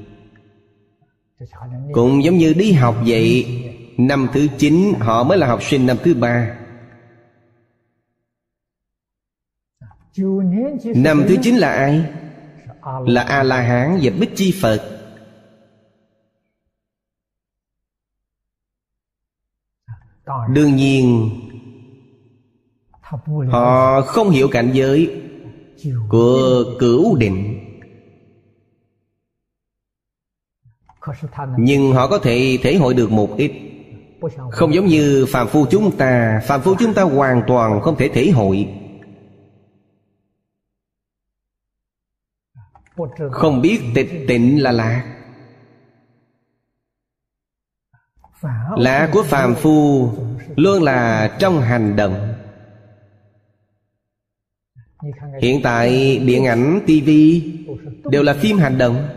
cũng 1.94 2.24
giống 2.24 2.38
như 2.38 2.53
đi 2.53 2.72
học 2.72 2.95
vậy, 3.06 3.45
năm 3.98 4.28
thứ 4.34 4.48
chín 4.57 4.94
họ 4.99 5.24
mới 5.24 5.38
là 5.38 5.48
học 5.48 5.64
sinh 5.64 5.86
năm 5.86 5.98
thứ 6.03 6.14
ba. 6.14 6.57
Năm 10.95 11.26
thứ 11.28 11.36
chín 11.44 11.56
là 11.56 11.74
ai? 11.74 12.06
Là 13.06 13.22
a 13.22 13.44
la 13.44 13.62
hán 13.62 13.99
và 14.02 14.12
bích 14.20 14.36
chi 14.36 14.53
phật. 14.62 14.91
Đương 20.49 20.76
nhiên, 20.76 21.30
họ 23.49 24.02
không 24.02 24.30
hiểu 24.30 24.48
cảnh 24.52 24.72
giới 24.74 25.22
của 26.10 26.64
cửu 26.80 27.16
định. 27.16 27.65
nhưng 31.57 31.94
họ 31.94 32.07
có 32.07 32.18
thể 32.18 32.57
thể 32.64 32.76
hội 32.76 32.94
được 32.94 33.11
một 33.11 33.38
ít. 33.38 33.52
Không 34.52 34.73
giống 34.73 34.86
như 34.86 35.26
phàm 35.30 35.48
phu 35.48 35.65
chúng 35.65 35.98
ta. 35.98 36.41
Phàm 36.48 36.61
phu 36.61 36.76
chúng 36.80 36.94
ta 36.94 37.02
hoàn 37.02 37.44
toàn 37.48 37.82
không 37.82 37.95
thể 37.98 38.10
thể 38.10 38.32
hội. 38.32 38.68
Không 43.32 43.61
biết 43.61 43.82
tịch 43.95 44.26
tịnh 44.27 44.64
là 44.64 44.72
lạc. 44.72 45.15
Lạ 48.77 49.10
của 49.14 49.23
phàm 49.23 49.56
phu 49.56 50.10
luôn 50.56 50.84
là 50.84 51.36
trong 51.40 51.61
hành 51.61 51.95
động. 51.95 52.34
Hiện 55.41 55.61
tại 55.64 56.18
điện 56.18 56.45
ảnh 56.45 56.80
TV 56.86 57.10
đều 58.11 58.23
là 58.23 58.34
phim 58.34 58.57
hành 58.57 58.77
động. 58.77 59.07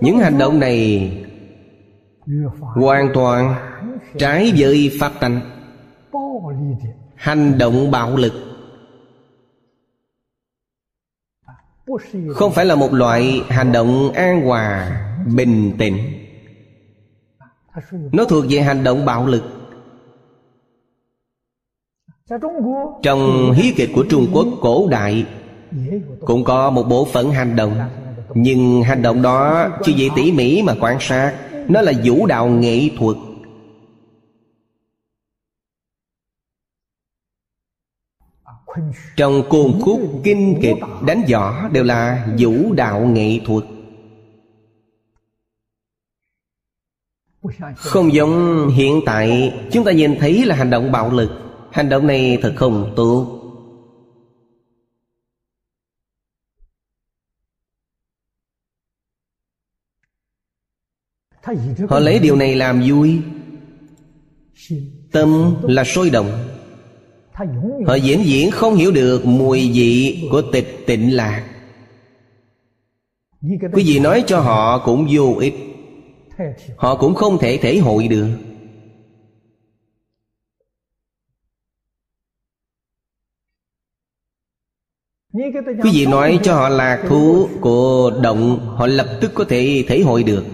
những 0.00 0.18
hành 0.18 0.38
động 0.38 0.60
này 0.60 1.10
hoàn 2.60 3.10
toàn 3.14 3.54
trái 4.18 4.52
với 4.56 4.90
pháp 5.00 5.12
tánh. 5.20 5.40
Hành 7.14 7.58
động 7.58 7.90
bạo 7.90 8.16
lực 8.16 8.32
không 12.34 12.52
phải 12.52 12.64
là 12.64 12.74
một 12.74 12.92
loại 12.92 13.42
hành 13.48 13.72
động 13.72 14.12
an 14.12 14.46
hòa, 14.46 15.00
bình 15.36 15.72
tĩnh. 15.78 15.96
Nó 18.12 18.24
thuộc 18.24 18.44
về 18.50 18.60
hành 18.60 18.84
động 18.84 19.04
bạo 19.04 19.26
lực. 19.26 19.42
Trong 23.02 23.52
hí 23.52 23.72
kịch 23.76 23.90
của 23.94 24.04
trung 24.10 24.26
quốc 24.32 24.46
cổ 24.60 24.88
đại 24.90 25.26
cũng 26.20 26.44
có 26.44 26.70
một 26.70 26.82
bộ 26.82 27.04
phận 27.04 27.30
hành 27.30 27.56
động 27.56 27.80
nhưng 28.34 28.82
hành 28.82 29.02
động 29.02 29.22
đó 29.22 29.68
chỉ 29.82 29.94
vì 29.96 30.10
tỉ 30.16 30.32
mỉ 30.32 30.62
mà 30.62 30.74
quan 30.80 30.96
sát. 31.00 31.34
Nó 31.68 31.80
là 31.80 31.92
vũ 32.04 32.26
đạo 32.26 32.48
nghệ 32.48 32.88
thuật. 32.98 33.16
Trong 39.16 39.42
cuồng 39.48 39.80
khúc 39.80 40.00
kinh 40.24 40.58
kịch, 40.62 40.76
đánh 41.06 41.22
võ 41.32 41.68
đều 41.68 41.84
là 41.84 42.28
vũ 42.38 42.72
đạo 42.72 43.00
nghệ 43.00 43.40
thuật. 43.46 43.64
Không 47.76 48.12
giống 48.12 48.68
hiện 48.68 49.00
tại, 49.06 49.54
chúng 49.72 49.84
ta 49.84 49.92
nhìn 49.92 50.16
thấy 50.20 50.44
là 50.44 50.54
hành 50.54 50.70
động 50.70 50.92
bạo 50.92 51.10
lực. 51.10 51.30
Hành 51.72 51.88
động 51.88 52.06
này 52.06 52.38
thật 52.42 52.52
không 52.56 52.92
tốt. 52.96 53.37
Họ 61.88 61.98
lấy 61.98 62.18
điều 62.18 62.36
này 62.36 62.56
làm 62.56 62.82
vui. 62.88 63.20
Tâm 65.12 65.54
là 65.62 65.84
sôi 65.84 66.10
động. 66.10 66.30
Họ 67.86 67.94
diễn 67.94 68.24
diễn 68.24 68.50
không 68.50 68.74
hiểu 68.74 68.90
được 68.90 69.26
mùi 69.26 69.70
vị 69.74 70.28
của 70.30 70.42
tịch 70.52 70.84
tịnh 70.86 71.16
lạc. 71.16 71.48
Quý 73.72 73.84
vị 73.86 73.98
nói 73.98 74.24
cho 74.26 74.40
họ 74.40 74.82
cũng 74.84 75.08
vô 75.10 75.36
ích. 75.40 75.54
Họ 76.76 76.96
cũng 76.96 77.14
không 77.14 77.38
thể 77.38 77.58
thể 77.62 77.78
hội 77.78 78.08
được. 78.08 78.28
Quý 85.82 85.90
vị 85.92 86.06
nói 86.06 86.38
cho 86.42 86.54
họ 86.54 86.68
lạc 86.68 87.04
thú 87.08 87.48
của 87.60 88.12
động, 88.22 88.58
họ 88.76 88.86
lập 88.86 89.18
tức 89.20 89.30
có 89.34 89.44
thể 89.44 89.84
thể 89.88 90.00
hội 90.00 90.22
được 90.22 90.44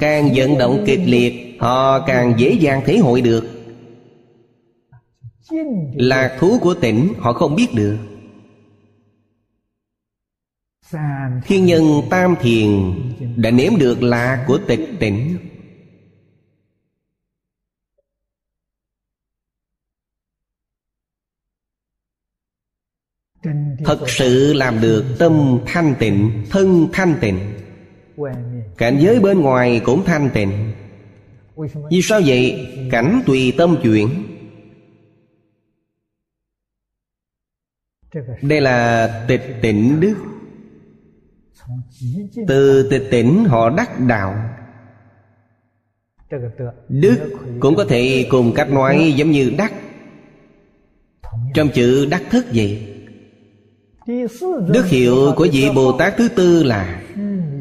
càng 0.00 0.30
vận 0.34 0.58
động 0.58 0.84
kịch 0.86 1.00
liệt, 1.04 1.56
họ 1.60 2.06
càng 2.06 2.34
dễ 2.38 2.56
dàng 2.60 2.82
thể 2.86 2.98
hội 2.98 3.20
được. 3.20 3.44
Lạc 5.94 6.36
thú 6.38 6.58
của 6.62 6.74
tỉnh, 6.74 7.12
họ 7.18 7.32
không 7.32 7.54
biết 7.56 7.68
được. 7.74 7.98
Thiên 11.44 11.66
nhân 11.66 11.82
tam 12.10 12.34
thiền 12.40 12.92
đã 13.36 13.50
nếm 13.50 13.76
được 13.78 14.02
lạc 14.02 14.44
của 14.48 14.58
tịch 14.66 14.88
tỉnh. 15.00 15.38
Thật 23.84 24.04
sự 24.08 24.52
làm 24.52 24.80
được 24.80 25.04
tâm 25.18 25.58
thanh 25.66 25.94
tịnh, 25.98 26.44
thân 26.50 26.88
thanh 26.92 27.14
tịnh 27.20 27.38
cảnh 28.78 28.98
giới 29.00 29.20
bên 29.20 29.40
ngoài 29.40 29.80
cũng 29.84 30.04
thanh 30.04 30.30
tịnh. 30.34 30.72
Vì 31.90 32.02
sao 32.02 32.20
vậy? 32.26 32.68
Cảnh 32.90 33.22
tùy 33.26 33.52
tâm 33.58 33.76
chuyển. 33.82 34.08
Đây 38.42 38.60
là 38.60 39.08
tịch 39.28 39.56
tịnh 39.62 40.00
đức. 40.00 40.14
Từ 42.48 42.88
tịch 42.90 43.08
tỉnh 43.10 43.44
họ 43.44 43.70
đắc 43.70 44.00
đạo. 44.00 44.34
Đức 46.88 47.32
cũng 47.60 47.76
có 47.76 47.84
thể 47.84 48.26
cùng 48.30 48.52
cách 48.54 48.70
nói 48.70 49.12
giống 49.16 49.30
như 49.30 49.52
đắc. 49.58 49.72
Trong 51.54 51.68
chữ 51.74 52.06
đắc 52.10 52.22
thức 52.30 52.46
vậy, 52.54 52.96
đức 54.68 54.86
hiệu 54.86 55.32
của 55.36 55.48
vị 55.52 55.68
bồ 55.74 55.98
tát 55.98 56.14
thứ 56.16 56.28
tư 56.28 56.62
là 56.62 57.02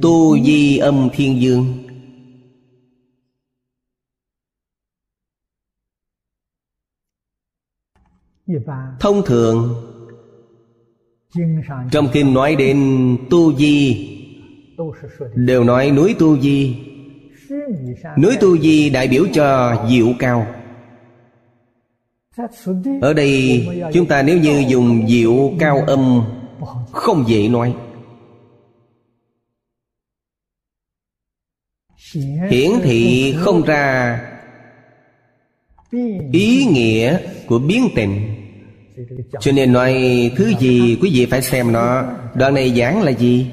tu 0.02 0.40
di 0.40 0.78
âm 0.78 1.10
thiên 1.14 1.42
dương. 1.42 1.66
Thông 9.00 9.26
thường, 9.26 9.76
trong 11.92 12.08
kinh 12.14 12.34
nói 12.34 12.56
đến 12.56 12.78
tu 13.30 13.56
di, 13.56 14.10
đều 15.36 15.64
nói 15.64 15.92
núi 15.92 16.16
tu 16.20 16.40
di. 16.40 16.76
Núi 18.18 18.38
tu 18.42 18.58
di 18.58 18.90
đại 18.90 19.08
biểu 19.08 19.26
cho 19.34 19.76
diệu 19.90 20.08
cao. 20.20 20.48
Ở 23.02 23.14
đây, 23.14 23.68
chúng 23.94 24.06
ta 24.06 24.22
nếu 24.22 24.38
như 24.38 24.66
dùng 24.68 25.08
diệu 25.08 25.54
cao 25.60 25.84
âm, 25.88 26.22
không 26.92 27.24
dễ 27.28 27.48
nói. 27.48 27.76
Hiển 32.50 32.72
thị 32.84 33.36
không 33.40 33.62
ra 33.62 34.20
ý 36.32 36.66
nghĩa 36.66 37.18
của 37.48 37.60
biến 37.60 37.90
tịnh 37.96 38.36
cho 39.40 39.52
nên 39.52 39.74
nói, 39.74 39.94
thứ 40.38 40.54
gì 40.60 40.98
quý 41.02 41.12
vị 41.14 41.26
phải 41.26 41.42
xem 41.42 41.72
nó, 41.72 42.04
Đoạn 42.36 42.54
này 42.54 42.76
giảng 42.76 43.04
là 43.04 43.12
gì? 43.12 43.52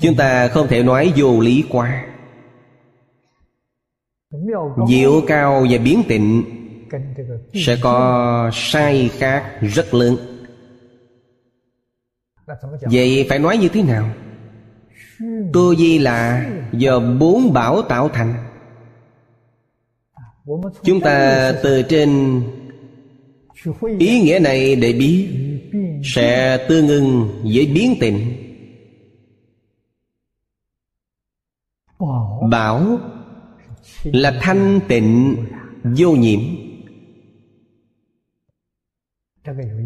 Chúng 0.00 0.16
ta 0.16 0.48
không 0.48 0.66
thể 0.68 0.82
nói 0.82 1.12
vô 1.16 1.40
lý 1.40 1.64
quá. 1.70 2.06
Diệu 4.88 5.22
cao 5.26 5.66
và 5.70 5.78
biến 5.78 6.02
tịnh 6.08 6.44
Sẽ 7.54 7.76
có 7.80 8.50
sai 8.52 9.10
khác 9.18 9.58
rất 9.60 9.94
lớn. 9.94 10.16
Vậy 12.82 13.26
phải 13.28 13.38
nói 13.38 13.56
như 13.56 13.68
thế 13.68 13.82
nào? 13.82 14.10
Tu 15.52 15.74
di 15.74 15.98
là 15.98 16.50
do 16.72 17.00
bốn 17.00 17.52
bảo 17.52 17.82
tạo 17.82 18.08
thành. 18.08 18.34
Chúng 20.82 21.00
ta 21.00 21.52
từ 21.62 21.82
trên 21.82 22.42
ý 23.98 24.20
nghĩa 24.20 24.38
này 24.38 24.76
để 24.76 24.92
biết 24.92 25.28
sẽ 26.04 26.58
tương 26.68 26.88
ưng 26.88 27.28
với 27.54 27.66
biến 27.66 27.96
tịnh 28.00 28.44
bảo 32.50 32.98
là 34.04 34.38
thanh 34.40 34.80
tịnh 34.88 35.36
vô 35.96 36.12
nhiễm. 36.12 36.40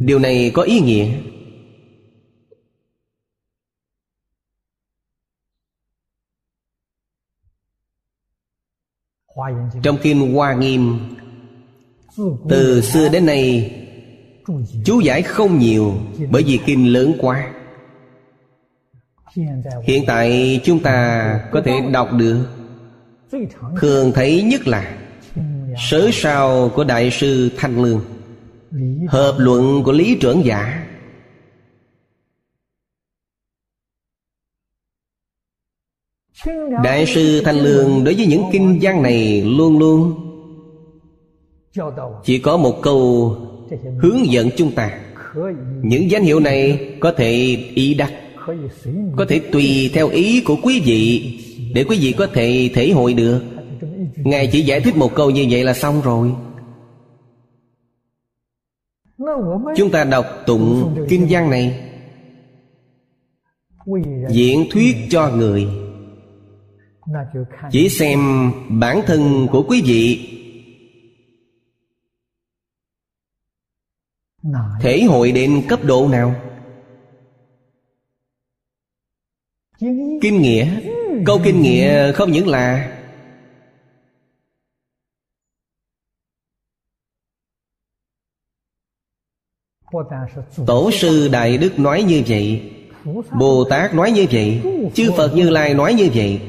Điều 0.00 0.18
này 0.18 0.50
có 0.54 0.62
ý 0.62 0.80
nghĩa. 0.80 1.08
Trong 9.82 9.96
kinh 10.02 10.34
hoa 10.34 10.54
nghiêm 10.54 10.98
từ 12.48 12.80
xưa 12.80 13.08
đến 13.08 13.26
nay 13.26 13.72
chú 14.84 15.00
giải 15.00 15.22
không 15.22 15.58
nhiều 15.58 15.94
bởi 16.30 16.42
vì 16.42 16.58
kinh 16.66 16.92
lớn 16.92 17.12
quá. 17.18 17.52
Hiện 19.82 20.04
tại 20.06 20.60
chúng 20.64 20.78
ta 20.78 21.40
có 21.52 21.62
thể 21.64 21.72
đọc 21.92 22.08
được. 22.12 22.46
Thường 23.80 24.12
thấy 24.14 24.42
nhất 24.42 24.66
là 24.66 24.96
sớ 25.90 26.10
sao 26.12 26.70
của 26.74 26.84
đại 26.84 27.10
sư 27.10 27.50
thanh 27.56 27.82
lương 27.82 28.00
hợp 29.08 29.34
luận 29.38 29.82
của 29.84 29.92
lý 29.92 30.18
trưởng 30.20 30.44
giả 30.44 30.87
đại 36.84 37.06
sư 37.06 37.42
thanh 37.44 37.56
lương 37.56 38.04
đối 38.04 38.14
với 38.14 38.26
những 38.26 38.42
kinh 38.52 38.78
văn 38.82 39.02
này 39.02 39.42
luôn 39.42 39.78
luôn 39.78 40.14
chỉ 42.24 42.38
có 42.38 42.56
một 42.56 42.82
câu 42.82 43.30
hướng 44.00 44.32
dẫn 44.32 44.50
chúng 44.56 44.72
ta. 44.72 45.00
Những 45.82 46.10
danh 46.10 46.22
hiệu 46.22 46.40
này 46.40 46.88
có 47.00 47.12
thể 47.12 47.32
ý 47.74 47.94
đắc, 47.94 48.12
có 49.16 49.24
thể 49.28 49.40
tùy 49.52 49.90
theo 49.94 50.08
ý 50.08 50.40
của 50.40 50.56
quý 50.62 50.80
vị 50.84 51.34
để 51.74 51.84
quý 51.84 51.98
vị 52.00 52.14
có 52.18 52.26
thể 52.26 52.70
thể 52.74 52.90
hội 52.90 53.14
được. 53.14 53.42
Ngài 54.16 54.46
chỉ 54.46 54.60
giải 54.60 54.80
thích 54.80 54.96
một 54.96 55.14
câu 55.14 55.30
như 55.30 55.46
vậy 55.50 55.64
là 55.64 55.74
xong 55.74 56.00
rồi. 56.04 56.32
Chúng 59.76 59.90
ta 59.90 60.04
đọc 60.04 60.26
tụng 60.46 60.94
kinh 61.08 61.26
văn 61.30 61.50
này. 61.50 61.80
Diễn 64.30 64.66
thuyết 64.70 64.96
cho 65.10 65.30
người 65.30 65.66
chỉ 67.70 67.88
xem 67.88 68.18
bản 68.68 69.00
thân 69.06 69.46
của 69.52 69.64
quý 69.68 69.82
vị. 69.86 70.34
Thể 74.80 75.02
hội 75.02 75.32
đến 75.32 75.64
cấp 75.68 75.80
độ 75.84 76.08
nào? 76.08 76.34
Kinh 80.22 80.42
nghĩa. 80.42 80.80
Câu 81.26 81.40
kinh 81.44 81.62
nghĩa 81.62 82.12
không 82.12 82.32
những 82.32 82.48
là 82.48 82.94
tổ 90.66 90.90
sư 90.90 91.28
đại 91.32 91.58
đức 91.58 91.78
nói 91.78 92.02
như 92.02 92.22
vậy. 92.26 92.72
Bồ 93.38 93.64
tát 93.70 93.94
nói 93.94 94.10
như 94.12 94.26
vậy. 94.30 94.62
Chư 94.94 95.10
phật 95.16 95.32
như 95.34 95.50
lai 95.50 95.74
nói 95.74 95.94
như 95.94 96.08
vậy 96.14 96.40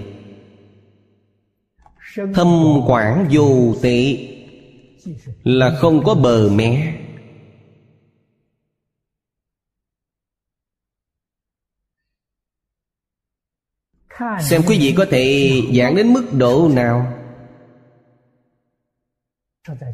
thâm 2.33 2.81
quảng 2.87 3.27
vô 3.31 3.75
tệ 3.81 4.17
là 5.43 5.75
không 5.79 6.03
có 6.03 6.15
bờ 6.15 6.49
mé. 6.49 6.93
Xem 14.41 14.61
quý 14.67 14.79
vị 14.79 14.93
có 14.97 15.05
thể 15.05 15.51
giảng 15.73 15.95
đến 15.95 16.13
mức 16.13 16.23
độ 16.33 16.69
nào. 16.73 17.13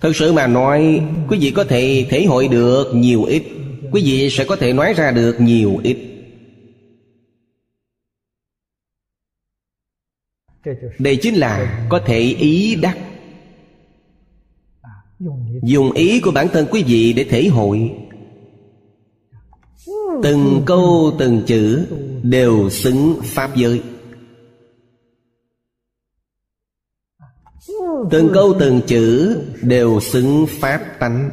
Thật 0.01 0.11
sự 0.15 0.33
mà 0.33 0.47
nói, 0.47 1.01
quý 1.29 1.37
vị 1.41 1.51
có 1.55 1.63
thể 1.63 2.05
thể 2.09 2.25
hội 2.25 2.47
được 2.47 2.91
nhiều 2.93 3.23
ít, 3.23 3.43
quý 3.91 4.01
vị 4.05 4.29
sẽ 4.29 4.45
có 4.45 4.55
thể 4.55 4.73
nói 4.73 4.93
ra 4.93 5.11
được 5.11 5.35
nhiều 5.39 5.79
ít. 5.83 6.14
đây 10.99 11.19
chính 11.21 11.35
là 11.35 11.85
có 11.89 12.01
thể 12.05 12.19
ý 12.19 12.75
đắc. 12.75 12.97
Dùng 15.63 15.91
ý 15.91 16.19
của 16.19 16.31
bản 16.31 16.47
thân 16.53 16.67
quý 16.71 16.83
vị 16.83 17.13
để 17.13 17.25
thể 17.29 17.47
hội. 17.47 17.95
Từng 20.23 20.63
câu, 20.65 21.15
từng 21.19 21.43
chữ 21.47 21.87
đều 22.23 22.69
xứng 22.69 23.19
pháp 23.23 23.55
giới. 23.55 23.83
Từng 28.11 28.29
câu, 28.33 28.55
từng 28.59 28.81
chữ 28.87 29.37
đều 29.61 29.99
xứng 29.99 30.45
pháp 30.49 30.81
tánh. 30.99 31.29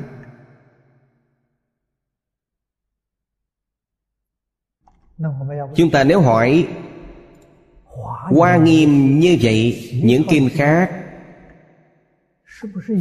Chúng 5.76 5.90
ta 5.90 6.04
nếu 6.04 6.20
hỏi 6.20 6.68
Hoa 8.31 8.56
nghiêm 8.56 9.20
như 9.20 9.36
vậy 9.40 9.90
Những 10.02 10.23
kinh 10.28 10.48
khác. 10.48 10.90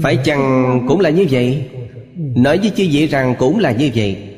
Phải 0.01 0.17
chăng 0.23 0.85
cũng 0.87 0.99
là 0.99 1.09
như 1.09 1.27
vậy? 1.31 1.69
Nói 2.15 2.57
với 2.57 2.69
chư 2.75 2.87
vị 2.91 3.07
rằng 3.07 3.35
cũng 3.39 3.59
là 3.59 3.71
như 3.71 3.91
vậy. 3.95 4.37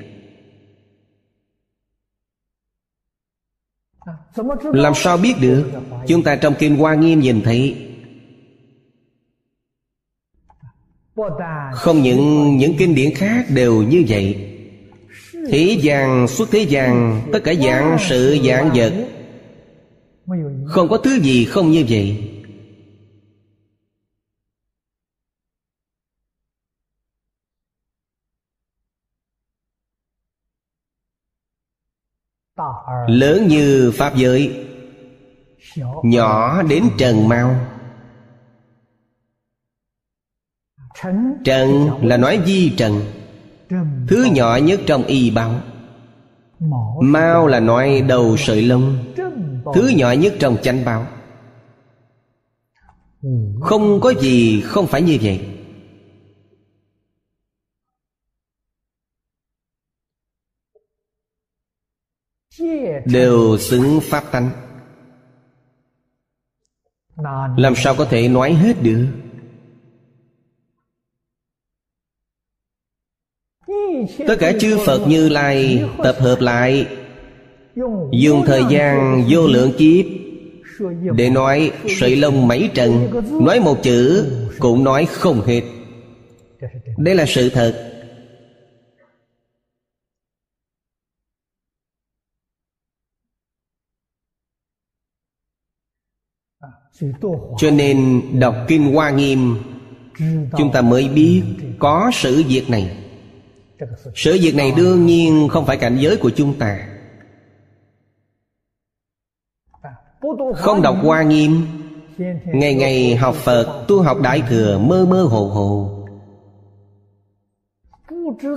Làm 4.64 4.94
sao 4.96 5.18
biết 5.18 5.34
được? 5.42 5.72
Chúng 6.08 6.24
ta 6.24 6.36
trong 6.36 6.54
kinh 6.60 6.78
Hoa 6.78 6.96
Nghiêm 6.96 7.20
nhìn 7.20 7.42
thấy. 7.42 7.76
Không 11.74 12.02
những 12.02 12.58
những 12.58 12.76
kinh 12.78 12.96
điển 12.96 13.16
khác 13.16 13.46
đều 13.50 13.84
như 13.84 14.04
vậy. 14.08 14.50
Thế 15.50 15.78
gian 15.82 16.28
xuất 16.28 16.52
thế 16.52 16.60
gian 16.60 17.22
Tất 17.32 17.40
cả 17.44 17.54
dạng 17.54 17.98
sự 18.00 18.38
dạng 18.48 18.70
vật 18.74 18.94
không 20.68 20.90
có 20.90 20.98
thứ 20.98 21.20
gì 21.20 21.46
không 21.46 21.72
như 21.72 21.86
vậy. 21.90 22.30
Lớn 33.08 33.48
như 33.48 33.92
Pháp 33.96 34.16
giới, 34.16 34.66
Nhỏ 36.04 36.62
đến 36.64 36.84
Trần 36.98 37.28
Mau. 37.30 37.56
Trần 41.44 41.90
là 42.02 42.18
nói 42.18 42.40
di 42.46 42.74
trần, 42.78 43.02
Thứ 44.08 44.28
nhỏ 44.32 44.56
nhất 44.56 44.80
trong 44.86 45.04
y 45.04 45.30
báo. 45.30 45.52
Mau 47.02 47.48
là 47.48 47.60
nói 47.60 48.04
đầu 48.08 48.38
sợi 48.38 48.62
lông 48.62 48.98
Thứ 49.74 49.88
nhỏ 49.96 50.12
nhất 50.12 50.34
trong 50.40 50.58
chánh 50.62 50.86
báo. 50.86 51.08
Không 53.62 54.02
có 54.02 54.14
gì 54.14 54.62
không 54.62 54.88
phải 54.88 55.02
như 55.02 55.18
vậy. 55.22 55.50
Đều 63.06 63.58
xứng 63.58 64.00
pháp 64.04 64.24
tánh. 64.32 64.50
Làm 67.58 67.74
sao 67.76 67.96
có 67.98 68.06
thể 68.06 68.28
nói 68.28 68.54
hết 68.54 68.76
được? 68.82 69.08
Tất 74.28 74.36
cả 74.40 74.54
chư 74.60 74.78
Phật 74.86 75.08
như 75.08 75.30
lai 75.30 75.84
Tập 76.04 76.16
hợp 76.20 76.38
lại 76.40 76.88
dùng 78.12 78.44
thời 78.46 78.62
gian, 78.70 79.24
vô 79.30 79.48
lượng 79.48 79.72
kiếp. 79.78 80.06
Để 81.16 81.30
nói, 81.30 81.72
sợi 82.00 82.16
lông 82.16 82.48
mấy 82.48 82.70
trần, 82.74 83.10
nói 83.46 83.60
một 83.60 83.84
chữ, 83.84 84.26
cũng 84.60 84.84
nói 84.84 85.06
không 85.06 85.42
hết. 85.42 85.62
Đây 86.98 87.16
là 87.16 87.26
sự 87.26 87.50
thật. 87.50 87.90
Cho 97.58 97.72
nên 97.72 98.22
đọc 98.40 98.56
kinh 98.68 98.94
hoa 98.94 99.10
nghiêm, 99.10 99.56
chúng 100.58 100.72
ta 100.74 100.82
mới 100.82 101.08
biết 101.08 101.44
có 101.80 102.12
sự 102.14 102.44
việc 102.48 102.70
này. 102.70 102.98
Sự 104.16 104.38
việc 104.42 104.56
này 104.56 104.74
đương 104.78 105.06
nhiên 105.06 105.48
không 105.52 105.66
phải 105.66 105.78
cảnh 105.78 105.98
giới 106.00 106.18
của 106.18 106.32
chúng 106.36 106.54
ta. 106.60 106.93
Không 110.56 110.82
đọc 110.82 110.98
Hoa 111.02 111.24
Nghiêm. 111.24 111.68
Ngày 112.46 112.76
ngày 112.76 113.16
học 113.16 113.36
Phật, 113.36 113.86
Tu 113.88 114.02
học 114.02 114.18
Đại 114.22 114.44
Thừa, 114.50 114.78
mơ 114.78 115.06
mơ 115.10 115.24
hồ 115.24 115.48
hồ. 115.48 116.00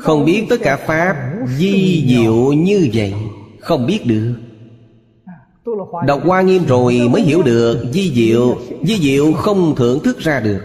Không 0.03 0.25
biết 0.25 0.47
tất 0.51 0.57
cả 0.63 0.77
Pháp 0.77 1.17
Di 1.47 2.05
diệu 2.09 2.53
như 2.53 2.91
vậy. 2.95 3.15
Không 3.61 3.87
biết 3.87 4.01
được. 4.07 4.35
Đọc 6.07 6.21
Hoa 6.25 6.43
Nghiêm 6.43 6.65
rồi 6.65 7.09
mới 7.11 7.23
hiểu 7.23 7.43
được 7.43 7.85
Di 7.93 8.13
diệu. 8.15 8.59
Di 8.83 8.99
diệu 8.99 9.33
không 9.33 9.75
thưởng 9.77 10.01
thức 10.05 10.19
ra 10.19 10.41
được. 10.41 10.61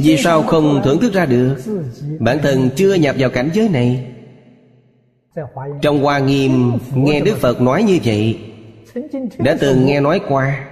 Vì 0.00 0.16
sao 0.18 0.42
không 0.42 0.80
thưởng 0.84 1.00
thức 1.00 1.12
ra 1.12 1.26
được? 1.26 1.56
Bản 2.20 2.38
thân 2.42 2.70
chưa 2.76 2.94
nhập 2.94 3.16
vào 3.18 3.30
cảnh 3.30 3.50
giới 3.54 3.68
này. 3.68 4.13
Trong 5.82 6.02
Hoa 6.02 6.18
Nghiêm 6.18 6.78
nghe 6.94 7.20
Đức 7.20 7.36
Phật 7.38 7.60
nói 7.60 7.82
như 7.82 7.98
vậy, 8.04 8.38
Đã 9.38 9.56
từng 9.60 9.86
nghe 9.86 10.00
nói 10.00 10.20
qua. 10.28 10.70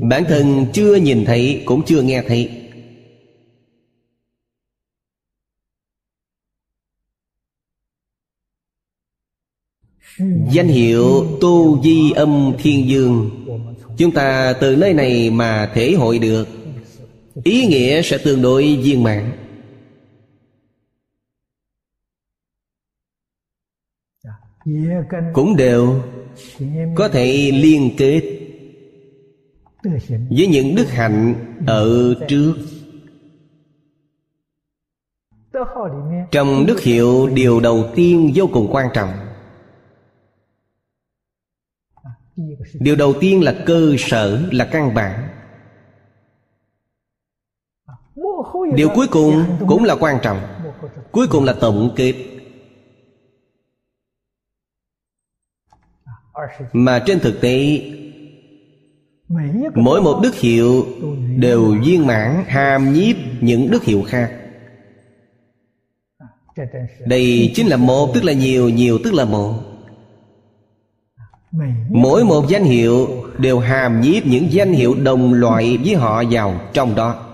Bản 0.00 0.24
thân 0.28 0.66
chưa 0.72 0.94
nhìn 0.94 1.24
thấy, 1.24 1.62
cũng 1.66 1.82
chưa 1.86 2.02
nghe 2.02 2.22
thấy. 2.28 2.62
Danh 10.52 10.68
hiệu 10.68 11.26
Tu 11.40 11.82
Di 11.82 12.10
Âm 12.10 12.52
Thiên 12.58 12.88
Dương, 12.88 13.30
Chúng 13.98 14.12
ta 14.12 14.54
từ 14.60 14.76
nơi 14.76 14.94
này 14.94 15.30
mà 15.30 15.70
thể 15.74 15.92
hội 15.92 16.18
được 16.18 16.65
ý 17.44 17.66
nghĩa 17.66 18.02
sẽ 18.02 18.18
tương 18.24 18.42
đối 18.42 18.76
viên 18.76 19.02
mãn. 19.02 19.32
Cũng 25.34 25.56
đều 25.56 26.02
có 26.94 27.08
thể 27.08 27.50
liên 27.54 27.90
kết 27.98 28.22
với 30.30 30.46
những 30.46 30.74
đức 30.74 30.86
hạnh 30.90 31.34
ở 31.66 32.14
trước. 32.28 32.54
Trong 36.30 36.66
đức 36.66 36.80
hiệu, 36.80 37.26
điều 37.26 37.60
đầu 37.60 37.90
tiên 37.94 38.32
vô 38.34 38.48
cùng 38.52 38.68
quan 38.72 38.88
trọng. 38.94 39.10
Điều 42.74 42.96
đầu 42.96 43.14
tiên 43.20 43.42
là 43.42 43.62
cơ 43.66 43.94
sở, 43.98 44.48
là 44.52 44.68
căn 44.72 44.94
bản. 44.94 45.35
điều 48.74 48.88
cuối 48.88 49.06
cùng 49.06 49.44
cũng 49.68 49.84
là 49.84 49.96
quan 50.00 50.18
trọng. 50.22 50.40
Cuối 51.12 51.26
cùng 51.26 51.44
là 51.44 51.52
tổng 51.60 51.92
kết. 51.96 52.14
Mà 56.72 57.02
trên 57.06 57.20
thực 57.20 57.40
tế, 57.40 57.82
mỗi 59.74 60.02
một 60.02 60.20
đức 60.22 60.34
hiệu 60.34 60.86
đều 61.36 61.76
viên 61.84 62.06
mãn, 62.06 62.44
hàm 62.46 62.92
nhiếp 62.92 63.16
những 63.40 63.70
đức 63.70 63.84
hiệu 63.84 64.02
khác. 64.02 64.32
Đây 67.06 67.52
chính 67.54 67.66
là 67.66 67.76
một, 67.76 68.10
tức 68.14 68.24
là 68.24 68.32
nhiều 68.32 68.68
nhiều 68.68 68.98
tức 69.04 69.14
là 69.14 69.24
một. 69.24 69.54
Mỗi 71.88 72.24
một 72.24 72.44
danh 72.48 72.64
hiệu 72.64 73.08
đều 73.38 73.58
hàm 73.58 74.00
nhiếp 74.00 74.26
những 74.26 74.52
danh 74.52 74.72
hiệu 74.72 74.94
đồng 74.94 75.32
loại 75.32 75.78
với 75.84 75.94
họ 75.94 76.22
vào 76.30 76.60
trong 76.72 76.94
đó. 76.94 77.25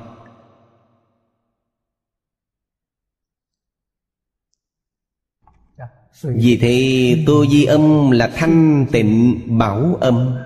Vì 6.23 6.57
thế 6.57 7.25
tu 7.27 7.47
Di 7.47 7.65
âm 7.65 8.11
là 8.11 8.33
thanh 8.35 8.87
tịnh 8.93 9.41
bảo 9.59 9.95
âm. 10.01 10.39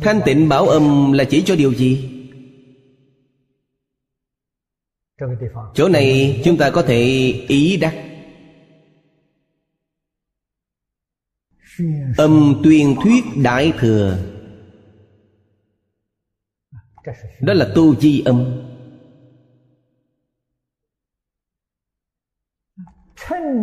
Thanh 0.00 0.20
tịnh 0.24 0.48
bảo 0.48 0.68
âm 0.68 1.12
là 1.12 1.24
chỉ 1.24 1.42
cho 1.46 1.56
điều 1.56 1.74
gì? 1.74 2.16
Chỗ 5.74 5.88
này 5.88 6.40
chúng 6.44 6.56
ta 6.56 6.70
có 6.70 6.82
thể 6.82 7.00
ý 7.48 7.76
đắc. 7.76 7.94
Âm 12.16 12.60
tuyên 12.64 12.96
thuyết 13.02 13.24
đại 13.36 13.72
thừa. 13.78 14.18
Đó 17.40 17.52
là 17.52 17.72
tu 17.74 17.96
di 17.96 18.22
âm. 18.24 18.66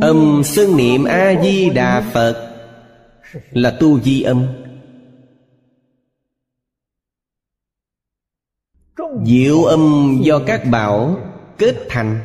Âm 0.01 0.41
xưng 0.45 0.77
niệm 0.77 1.03
A-di-đà 1.03 2.11
Phật 2.13 2.47
Là 3.51 3.77
tu 3.79 3.99
di 3.99 4.21
âm. 4.21 4.47
Diệu 9.25 9.63
âm 9.63 10.15
do 10.23 10.39
các 10.47 10.63
bảo 10.71 11.17
kết 11.57 11.75
thành. 11.89 12.19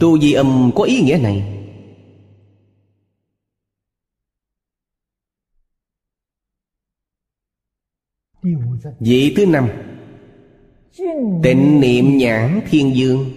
Tu 0.00 0.18
di 0.18 0.32
âm 0.32 0.70
có 0.74 0.84
ý 0.84 1.00
nghĩa 1.00 1.18
này. 1.22 1.57
Vị 9.00 9.34
thứ 9.36 9.46
năm, 9.46 9.68
Tịnh 11.42 11.80
niệm 11.80 12.18
nhãn 12.18 12.60
thiên 12.70 12.96
dương. 12.96 13.30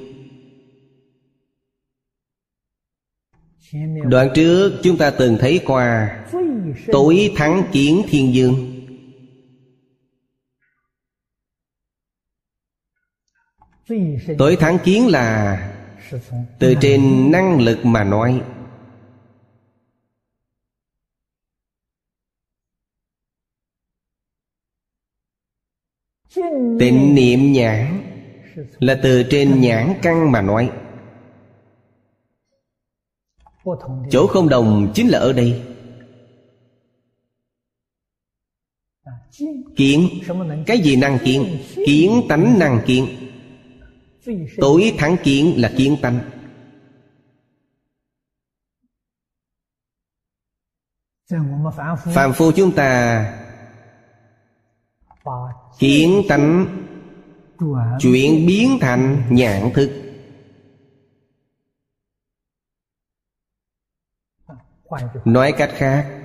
Đoạn 4.04 4.30
trước 4.36 4.80
chúng 4.84 4.98
ta 4.98 5.10
từng 5.10 5.38
thấy 5.40 5.62
qua 5.66 6.18
Tối 6.88 7.34
thắng 7.36 7.64
kiến 7.72 8.02
thiên 8.10 8.34
dương. 8.34 8.68
Tối 14.38 14.56
thắng 14.60 14.78
kiến 14.84 15.08
là 15.08 15.58
Từ 16.60 16.76
trên 16.82 17.32
năng 17.32 17.60
lực 17.60 17.86
mà 17.86 18.04
nói. 18.04 18.42
Tịnh 26.80 27.16
niệm 27.16 27.52
nhãn 27.52 28.02
Là 28.80 29.00
từ 29.04 29.24
trên 29.30 29.62
nhãn 29.62 29.94
căn 30.02 30.32
mà 30.32 30.42
nói. 30.42 30.72
Chỗ 34.10 34.28
không 34.28 34.50
đồng 34.50 34.92
chính 34.96 35.08
là 35.08 35.20
ở 35.20 35.34
đây. 35.34 35.62
Kiến, 39.76 40.10
Cái 40.66 40.80
gì 40.80 40.96
năng 40.96 41.20
kiến? 41.24 41.58
Kiến 41.86 42.22
tánh 42.30 42.60
năng 42.60 42.82
kiến. 42.86 43.08
Tối 44.58 44.94
thắng 44.98 45.18
kiến 45.24 45.54
là 45.58 45.72
kiến 45.78 45.98
tánh. 46.02 46.20
Phạm 52.14 52.34
phu 52.34 52.52
chúng 52.52 52.72
ta 52.72 53.51
Kiến 55.80 56.22
tánh 56.30 56.66
Chuyển 58.00 58.48
biến 58.48 58.78
thành 58.82 59.24
nhãn 59.30 59.72
thức. 59.74 59.92
Nói 65.26 65.54
cách 65.58 65.72
khác, 65.74 66.18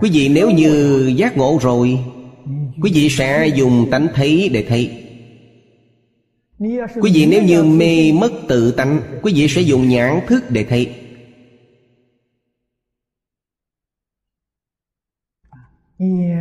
Quý 0.00 0.10
vị 0.12 0.28
nếu 0.28 0.50
như 0.50 1.12
giác 1.16 1.36
ngộ 1.36 1.58
rồi, 1.62 2.04
Quý 2.82 2.90
vị 2.94 3.08
sẽ 3.10 3.46
dùng 3.46 3.88
tánh 3.90 4.08
thấy 4.14 4.50
để 4.52 4.64
thấy 4.68 5.00
Quý 7.02 7.10
vị 7.14 7.26
nếu 7.30 7.42
như 7.42 7.64
mê 7.64 8.12
mất 8.12 8.30
tự 8.48 8.72
tánh, 8.72 9.00
Quý 9.22 9.32
vị 9.34 9.48
sẽ 9.48 9.60
dùng 9.60 9.88
nhãn 9.88 10.20
thức 10.26 10.44
để 10.48 10.66
thấy 10.68 10.94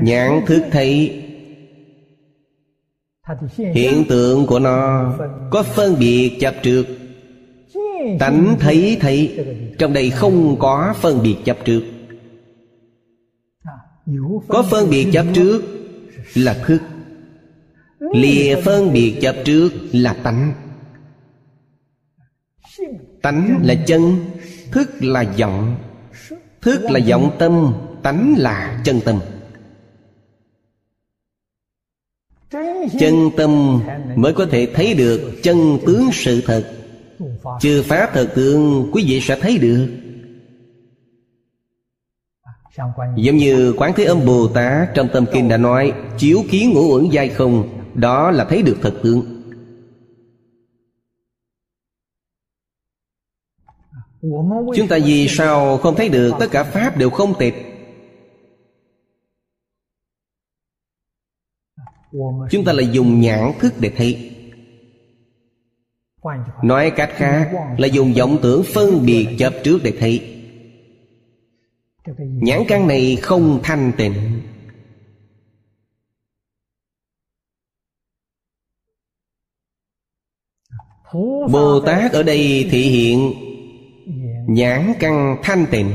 Nhãn 0.04 0.42
thức 0.46 0.64
thấy 0.72 1.20
Hiện 3.58 4.06
tượng 4.10 4.46
của 4.46 4.60
nó 4.60 5.14
Có 5.52 5.64
phân 5.64 5.96
biệt 6.00 6.38
chấp 6.40 6.56
trước. 6.64 6.86
Tánh 8.20 8.56
thấy 8.60 8.98
thấy 9.02 9.46
Trong 9.80 9.94
đây 9.94 10.10
không 10.10 10.60
có 10.60 10.94
phân 11.02 11.24
biệt 11.24 11.36
chấp 11.46 11.58
trước. 11.66 11.84
Có 14.48 14.64
phân 14.72 14.90
biệt 14.90 15.08
chấp 15.14 15.26
trước 15.34 15.64
Là 16.34 16.54
thức. 16.66 16.82
Lìa 18.00 18.56
phân 18.62 18.94
biệt 18.94 19.18
chấp 19.22 19.36
trước 19.46 19.70
là 19.92 20.14
tánh. 20.14 20.54
Tánh 23.22 23.60
là 23.64 23.76
chân 23.88 24.16
Thức 24.72 24.90
là 25.00 25.34
vọng 25.40 25.76
Thức 26.62 26.82
là 26.82 27.00
vọng 27.10 27.36
tâm 27.40 27.74
Tánh 28.04 28.36
là 28.38 28.82
chân 28.86 29.00
tâm 29.06 29.20
Chân 33.00 33.30
tâm 33.38 33.82
mới 34.16 34.34
có 34.34 34.46
thể 34.46 34.68
thấy 34.74 34.94
được 34.94 35.32
chân 35.44 35.78
tướng 35.86 36.10
sự 36.14 36.42
thật. 36.46 36.64
Chư 37.60 37.84
Pháp 37.84 38.10
thật 38.14 38.32
tướng, 38.36 38.90
quý 38.92 39.04
vị 39.08 39.22
sẽ 39.22 39.40
thấy 39.40 39.58
được. 39.58 39.88
Giống 43.16 43.38
như 43.38 43.74
Quán 43.78 43.94
Thế 43.96 44.04
Âm 44.04 44.26
Bồ 44.26 44.48
Tát 44.48 44.90
trong 44.94 45.08
tâm 45.14 45.26
kinh 45.34 45.50
đã 45.50 45.58
nói, 45.58 45.94
Chiếu 46.18 46.44
kiến 46.50 46.74
ngũ 46.74 46.94
uẩn 46.94 47.10
giai 47.10 47.30
không, 47.30 47.80
Đó 47.94 48.32
là 48.32 48.46
thấy 48.46 48.62
được 48.62 48.78
thật 48.82 48.94
tướng. 49.04 49.44
Chúng 54.76 54.88
ta 54.90 54.98
vì 55.06 55.28
sao 55.28 55.78
không 55.78 55.96
thấy 55.96 56.10
được 56.10 56.32
tất 56.40 56.48
cả 56.52 56.64
Pháp 56.64 56.98
đều 56.98 57.10
không 57.10 57.34
tịch? 57.40 57.73
Chúng 62.50 62.66
ta 62.66 62.74
là 62.74 62.84
dùng 62.92 63.22
nhãn 63.22 63.52
thức 63.60 63.74
để 63.80 63.92
thấy. 63.98 64.32
Nói 66.64 66.92
cách 66.96 67.12
khác, 67.16 67.52
là 67.78 67.88
dùng 67.88 68.14
vọng 68.14 68.38
tưởng 68.42 68.64
phân 68.74 69.06
biệt 69.06 69.28
chấp 69.40 69.54
trước 69.64 69.80
để 69.84 69.94
thấy. 70.00 70.30
Nhãn 72.18 72.64
căn 72.68 72.88
này 72.88 73.18
không 73.22 73.60
thanh 73.64 73.92
tịnh. 73.98 74.14
Bồ 81.52 81.80
Tát 81.86 82.12
ở 82.12 82.24
đây 82.24 82.68
thị 82.72 82.82
hiện 82.82 83.34
Nhãn 84.48 84.94
căn 85.00 85.38
thanh 85.44 85.66
tịnh. 85.72 85.90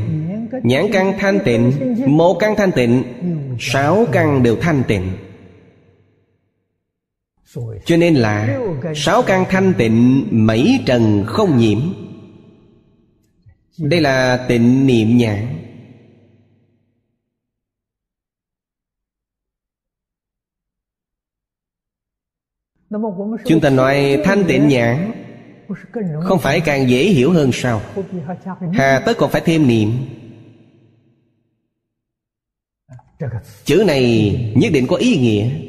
Nhãn 0.63 0.87
căn 0.93 1.13
thanh 1.19 1.39
tịnh 1.45 1.73
Một 2.07 2.37
căn 2.41 2.57
thanh 2.57 2.73
tịnh, 2.73 3.03
Sáu 3.61 4.07
căn 4.13 4.43
đều 4.43 4.57
thanh 4.57 4.83
tịnh. 4.89 5.13
Cho 7.85 7.97
nên 7.97 8.15
là 8.15 8.59
Sáu 8.97 9.23
căn 9.23 9.45
thanh 9.51 9.75
tịnh, 9.79 10.29
Mấy 10.31 10.81
trần 10.87 11.25
không 11.27 11.59
nhiễm. 11.59 11.79
Đây 13.79 14.01
là 14.01 14.47
tịnh 14.49 14.87
niệm 14.87 15.17
nhãn 15.17 15.59
Chúng 23.45 23.61
ta 23.61 23.71
nói 23.71 24.21
thanh 24.25 24.45
tịnh 24.49 24.69
nhãn 24.69 25.13
Không 26.23 26.39
phải 26.39 26.61
càng 26.61 26.91
dễ 26.91 27.05
hiểu 27.05 27.33
hơn 27.33 27.51
sao? 27.53 27.81
Hà 28.73 29.03
tất 29.07 29.13
còn 29.19 29.31
phải 29.31 29.43
thêm 29.45 29.69
niệm. 29.69 29.91
Chữ 33.65 33.85
này 33.87 34.33
nhất 34.57 34.73
định 34.73 34.87
có 34.87 34.97
ý 34.97 35.19
nghĩa. 35.19 35.68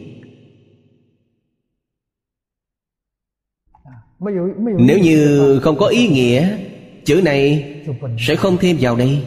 nếu 4.20 5.00
như 5.00 5.60
không 5.64 5.78
có 5.78 5.88
ý 5.88 6.08
nghĩa 6.08 6.58
chữ 7.06 7.22
này 7.26 7.76
sẽ 8.20 8.36
không 8.36 8.58
thêm 8.58 8.78
vào 8.80 8.96
đây. 8.96 9.24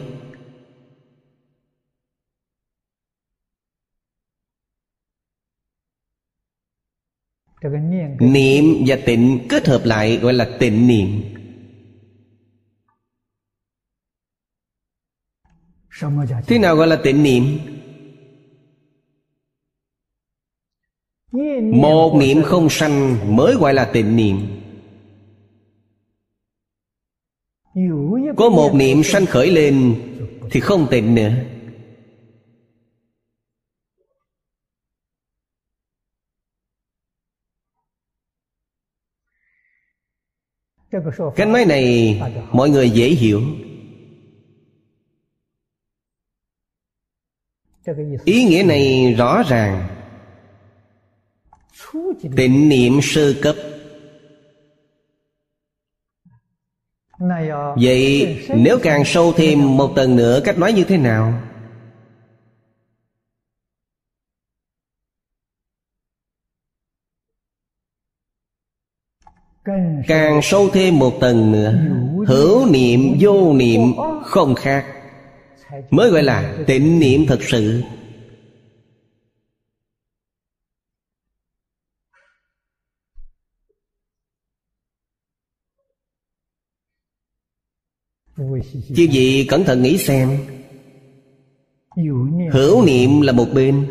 Niệm 8.19 8.65
và 8.87 8.97
tịnh 9.05 9.39
kết 9.49 9.67
hợp 9.67 9.81
lại 9.85 10.17
gọi 10.17 10.33
là 10.33 10.57
tịnh 10.59 10.87
niệm. 10.87 11.21
Thế 16.47 16.59
nào 16.59 16.75
gọi 16.75 16.87
là 16.87 16.99
tịnh 17.03 17.23
niệm? 17.23 17.43
Một 21.81 22.15
niệm 22.19 22.43
không 22.43 22.67
sanh 22.69 23.17
mới 23.35 23.55
gọi 23.55 23.73
là 23.73 23.89
tịnh 23.93 24.15
niệm. 24.15 24.62
Có 28.37 28.49
một 28.49 28.71
niệm 28.75 29.03
sanh 29.03 29.25
khởi 29.25 29.51
lên 29.51 29.95
Thì 30.51 30.59
không 30.59 30.87
tịnh 30.91 31.15
nữa. 31.15 31.31
Cái 41.35 41.45
nói 41.45 41.65
này 41.65 42.21
mọi 42.51 42.69
người 42.69 42.89
dễ 42.89 43.09
hiểu. 43.09 43.41
Ý 48.25 48.43
nghĩa 48.45 48.63
này 48.63 49.13
rõ 49.17 49.43
ràng. 49.49 49.87
Tịnh 52.35 52.69
niệm 52.69 52.99
sơ 53.01 53.33
cấp. 53.41 53.55
vậy 57.75 58.37
nếu 58.55 58.79
càng 58.83 59.05
sâu 59.05 59.33
thêm 59.33 59.77
một 59.77 59.93
tầng 59.95 60.15
nữa 60.15 60.41
cách 60.43 60.57
nói 60.57 60.73
như 60.73 60.83
thế 60.83 60.97
nào? 60.97 61.33
Càng 70.07 70.39
sâu 70.43 70.69
thêm 70.69 70.99
một 70.99 71.13
tầng 71.21 71.51
nữa. 71.51 71.73
Hữu 72.27 72.65
niệm 72.65 73.17
vô 73.19 73.53
niệm 73.53 73.79
không 74.23 74.55
khác. 74.55 74.85
mới 75.89 76.09
gọi 76.09 76.23
là 76.23 76.57
tịnh 76.67 76.99
niệm 76.99 77.25
thật 77.27 77.39
sự. 77.43 77.83
Chư 88.95 89.07
vị 89.11 89.47
cẩn 89.49 89.63
thận 89.63 89.81
nghĩ 89.81 89.97
xem. 89.97 90.37
Hữu 92.51 92.85
niệm 92.85 93.21
là 93.21 93.31
một 93.33 93.47
bên, 93.53 93.85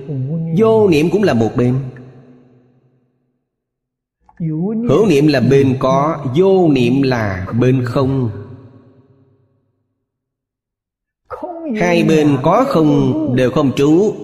Vô 0.59 0.89
niệm 0.89 1.11
cũng 1.11 1.23
là 1.23 1.35
một 1.35 1.51
bên. 1.57 1.79
Hữu 4.89 5.07
niệm 5.09 5.27
là 5.27 5.41
bên 5.41 5.77
có, 5.79 6.27
Vô 6.37 6.69
niệm 6.69 7.03
là 7.03 7.47
bên 7.61 7.85
không. 7.85 8.31
Hai 11.81 12.05
bên 12.05 12.37
có 12.43 12.65
không 12.69 13.37
đều 13.37 13.51
không 13.51 13.73
trú. 13.77 14.15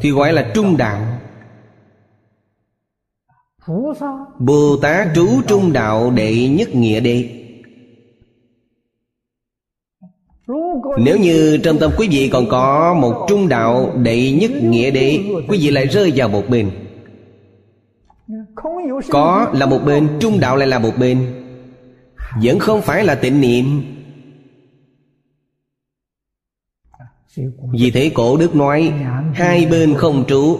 Thì 0.00 0.10
gọi 0.10 0.32
là 0.32 0.50
trung 0.54 0.76
đạo. 0.76 1.18
Bồ 4.38 4.76
Tát 4.82 5.08
trú 5.14 5.28
trung 5.48 5.72
đạo 5.72 6.10
đệ 6.10 6.48
nhất 6.48 6.74
nghĩa 6.74 7.00
đệ 7.00 7.41
nếu 10.98 11.18
như 11.18 11.58
trong 11.64 11.78
tâm 11.78 11.90
quý 11.96 12.08
vị 12.10 12.28
còn 12.32 12.48
có 12.48 12.94
một 12.94 13.26
trung 13.28 13.48
đạo 13.48 13.92
đệ 13.96 14.32
nhất 14.32 14.50
nghĩa 14.50 14.90
đệ 14.90 15.20
Quý 15.48 15.58
vị 15.60 15.70
lại 15.70 15.86
rơi 15.86 16.12
vào 16.16 16.28
một 16.28 16.42
bên. 16.48 16.70
Có 19.10 19.50
là 19.52 19.66
một 19.66 19.78
bên, 19.86 20.08
trung 20.20 20.40
đạo 20.40 20.56
lại 20.56 20.68
là 20.68 20.78
một 20.78 20.92
bên. 20.98 21.44
Vẫn 22.42 22.58
không 22.58 22.82
phải 22.82 23.04
là 23.04 23.14
tịnh 23.14 23.40
niệm. 23.40 23.82
Vì 27.72 27.90
thế 27.90 28.10
cổ 28.14 28.36
đức 28.36 28.54
nói 28.54 28.92
Hai 29.34 29.66
bên 29.66 29.94
không 29.94 30.24
trú 30.28 30.58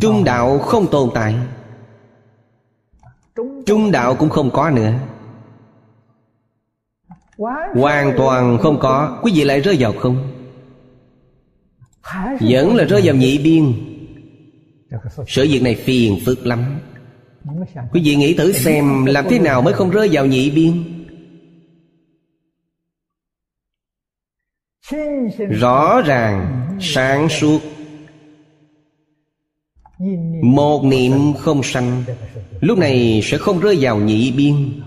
Trung 0.00 0.24
đạo 0.24 0.58
không 0.58 0.86
tồn 0.90 1.10
tại. 1.14 1.34
Trung 3.66 3.90
đạo 3.90 4.14
cũng 4.14 4.28
không 4.28 4.50
có 4.50 4.70
nữa. 4.70 4.92
Hoàn 7.74 8.14
toàn 8.16 8.58
không 8.58 8.78
có. 8.78 9.18
Quý 9.22 9.32
vị 9.34 9.44
lại 9.44 9.60
rơi 9.60 9.76
vào 9.78 9.92
không? 9.92 10.30
Vẫn 12.40 12.76
là 12.76 12.84
rơi 12.84 13.00
vào 13.04 13.14
nhị 13.14 13.38
biên. 13.38 13.72
Sự 15.26 15.46
việc 15.50 15.62
này 15.62 15.74
phiền 15.74 16.18
phức 16.26 16.46
lắm. 16.46 16.78
Quý 17.92 18.00
vị 18.04 18.16
nghĩ 18.16 18.34
thử 18.34 18.52
xem 18.52 19.04
Làm 19.06 19.24
thế 19.28 19.38
nào 19.38 19.62
mới 19.62 19.74
không 19.74 19.90
rơi 19.90 20.08
vào 20.12 20.26
nhị 20.26 20.50
biên? 20.50 20.84
Rõ 25.50 26.02
ràng, 26.02 26.66
Sáng 26.80 27.28
suốt. 27.28 27.60
Một 30.42 30.84
niệm 30.84 31.12
không 31.38 31.62
sanh, 31.62 32.02
Lúc 32.60 32.78
này 32.78 33.20
sẽ 33.24 33.38
không 33.38 33.60
rơi 33.60 33.78
vào 33.80 33.98
nhị 33.98 34.32
biên. 34.32 34.80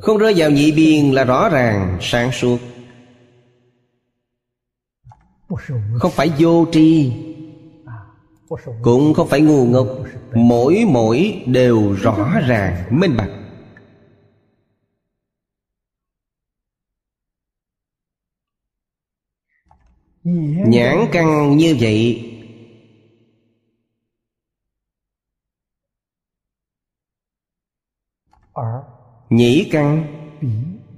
Không 0.00 0.18
rơi 0.18 0.34
vào 0.36 0.50
nhị 0.50 0.72
biên 0.72 1.12
là 1.12 1.24
rõ 1.24 1.48
ràng, 1.48 1.98
sáng 2.00 2.32
suốt. 2.32 2.58
Không 5.98 6.10
phải 6.10 6.32
vô 6.38 6.66
tri 6.72 7.12
Cũng 8.82 9.14
không 9.14 9.28
phải 9.28 9.40
ngu 9.40 9.66
ngốc. 9.66 9.86
Mỗi 10.34 10.84
mỗi 10.88 11.42
đều 11.46 11.92
rõ 11.92 12.40
ràng, 12.46 13.00
minh 13.00 13.16
bạch. 13.16 13.30
Nhãn 20.66 21.06
căng 21.12 21.56
như 21.56 21.76
vậy 21.80 22.33
Nhĩ 29.36 29.68
căn. 29.72 30.06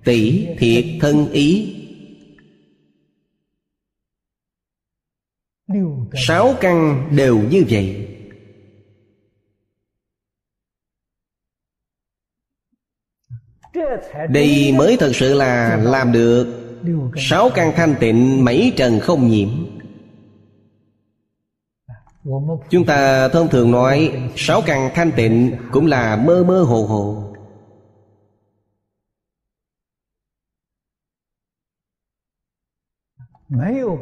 Tỷ. 0.04 0.46
Thiệt 0.58 0.84
thân 1.00 1.32
ý. 1.32 1.72
Sáu 6.26 6.54
căn 6.60 7.08
đều 7.16 7.38
như 7.38 7.64
vậy. 7.70 8.08
Đây 14.28 14.72
mới 14.72 14.96
thật 14.96 15.10
sự 15.14 15.34
là 15.34 15.76
làm 15.76 16.12
được. 16.12 16.46
Sáu 17.16 17.50
căn 17.54 17.72
thanh 17.76 17.94
tịnh 18.00 18.44
mấy 18.44 18.72
trần 18.76 19.00
không 19.00 19.28
nhiễm. 19.28 19.48
Chúng 22.70 22.86
ta 22.86 23.28
thông 23.28 23.48
thường 23.48 23.70
nói 23.70 24.12
Sáu 24.36 24.62
căn 24.66 24.90
thanh 24.94 25.12
tịnh 25.16 25.56
cũng 25.72 25.86
là 25.86 26.16
mơ 26.16 26.44
mơ 26.48 26.62
hồ 26.62 26.86
hồ. 26.86 27.25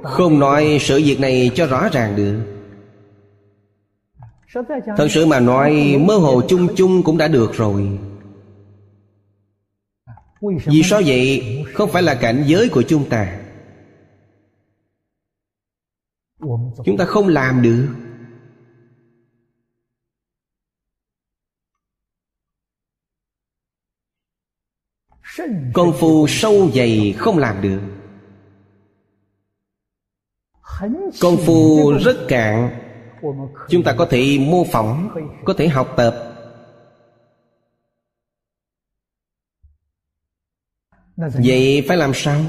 không 0.02 0.38
nói 0.38 0.78
sự 0.80 1.02
việc 1.04 1.20
này 1.20 1.50
cho 1.54 1.66
rõ 1.66 1.88
ràng 1.92 2.16
được. 2.16 2.54
Thật 4.96 5.08
sự 5.10 5.26
mà 5.26 5.40
nói 5.40 5.96
mơ 6.00 6.16
hồ 6.16 6.42
chung 6.48 6.68
chung 6.76 7.02
cũng 7.02 7.18
đã 7.18 7.28
được 7.28 7.52
rồi. 7.54 7.98
Vì 10.66 10.82
sao 10.82 11.02
vậy? 11.06 11.64
không 11.72 11.90
phải 11.90 12.02
là 12.02 12.14
cảnh 12.14 12.44
giới 12.46 12.68
của 12.68 12.82
chúng 12.82 13.08
ta. 13.08 13.40
Chúng 16.84 16.96
ta 16.98 17.04
không 17.04 17.28
làm 17.28 17.62
được. 17.62 17.88
Công 25.74 25.92
phu 26.00 26.26
sâu 26.28 26.70
dày 26.74 27.14
không 27.18 27.38
làm 27.38 27.62
được 27.62 27.80
công 31.20 31.36
phu 31.46 31.92
rất 32.04 32.16
cạn. 32.28 32.80
Chúng 33.68 33.82
ta 33.82 33.94
có 33.98 34.06
thể 34.10 34.38
mô 34.40 34.64
phỏng, 34.64 35.08
có 35.44 35.54
thể 35.58 35.68
học 35.68 35.94
tập. 35.96 36.30
Vậy 41.16 41.84
phải 41.88 41.96
làm 41.96 42.10
sao? 42.14 42.40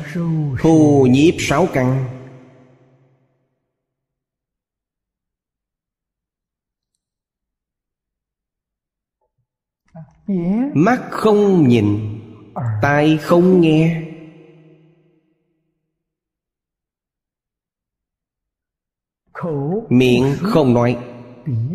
Thu 0.60 1.07
nhiếp 1.10 1.34
sáu 1.39 1.68
căn. 1.73 2.06
Mắt 10.73 11.02
không 11.11 11.68
nhìn, 11.68 12.19
tai 12.81 13.18
không 13.18 13.61
nghe. 13.61 14.05
Miệng 19.89 20.33
không 20.41 20.73
nói, 20.73 20.97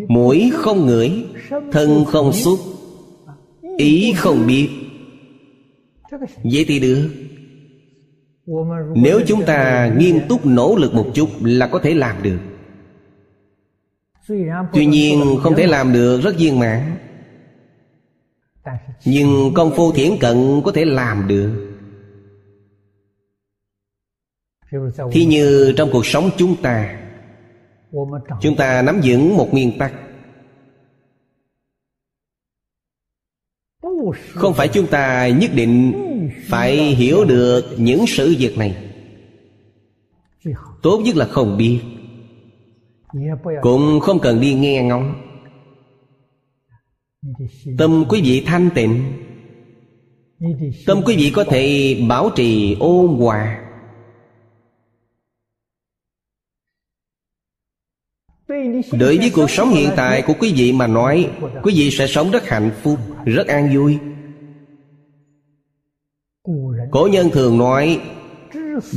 Mũi 0.08 0.52
không 0.54 0.86
ngửi, 0.86 1.24
Thân 1.72 2.04
không 2.04 2.32
xúc, 2.32 2.58
Ý 3.78 4.12
không 4.16 4.46
biết. 4.46 4.68
Vậy 6.44 6.64
thì 6.68 6.80
được. 6.80 7.10
Nếu 8.94 9.20
chúng 9.26 9.44
ta 9.44 9.90
nghiêm 9.98 10.20
túc 10.28 10.46
nỗ 10.46 10.76
lực 10.76 10.94
một 10.94 11.06
chút 11.14 11.28
Là 11.40 11.66
có 11.66 11.78
thể 11.78 11.94
làm 11.94 12.22
được. 12.22 12.38
Tuy 14.72 14.86
nhiên, 14.86 15.38
không 15.42 15.54
thể 15.56 15.66
làm 15.66 15.92
được 15.92 16.20
rất 16.20 16.34
viên 16.38 16.58
mãn. 16.58 16.96
Nhưng 19.04 19.54
công 19.54 19.72
phu 19.76 19.92
thiển 19.92 20.10
cận 20.20 20.62
có 20.64 20.72
thể 20.72 20.84
làm 20.84 21.28
được. 21.28 21.66
Thì 25.12 25.24
như 25.24 25.72
trong 25.76 25.88
cuộc 25.92 26.06
sống 26.06 26.30
chúng 26.36 26.56
ta 26.62 26.99
Chúng 28.40 28.56
ta 28.56 28.82
nắm 28.82 29.00
vững 29.04 29.36
một 29.36 29.48
nguyên 29.52 29.78
tắc 29.78 29.92
Không 34.34 34.54
phải 34.54 34.68
chúng 34.68 34.86
ta 34.86 35.28
nhất 35.28 35.50
định 35.54 35.92
Phải 36.48 36.76
hiểu 36.76 37.24
được 37.24 37.64
những 37.76 38.04
sự 38.08 38.36
việc 38.38 38.58
này. 38.58 38.76
Tốt 40.82 41.00
nhất 41.04 41.16
là 41.16 41.26
không 41.26 41.56
biết. 41.56 41.80
Cũng 43.62 44.00
không 44.00 44.18
cần 44.18 44.40
đi 44.40 44.54
nghe 44.54 44.82
ngóng. 44.82 45.14
Tâm 47.78 48.04
quý 48.08 48.20
vị 48.22 48.42
thanh 48.46 48.70
tịnh. 48.74 49.12
Tâm 50.86 51.02
quý 51.06 51.16
vị 51.16 51.32
có 51.34 51.44
thể 51.44 51.96
bảo 52.08 52.30
trì 52.36 52.76
ôn 52.80 53.06
hòa. 53.06 53.69
Đối 58.92 59.18
với 59.18 59.30
cuộc 59.34 59.50
sống 59.50 59.68
hiện 59.70 59.90
tại 59.96 60.22
của 60.22 60.34
quý 60.40 60.52
vị 60.56 60.72
mà 60.72 60.86
nói, 60.86 61.30
Quý 61.62 61.74
vị 61.76 61.90
sẽ 61.90 62.06
sống 62.06 62.30
rất 62.30 62.48
hạnh 62.48 62.70
phúc, 62.82 62.98
Rất 63.24 63.46
an 63.46 63.74
vui. 63.74 63.98
Cổ 66.90 67.08
nhân 67.12 67.30
thường 67.32 67.58
nói, 67.58 68.00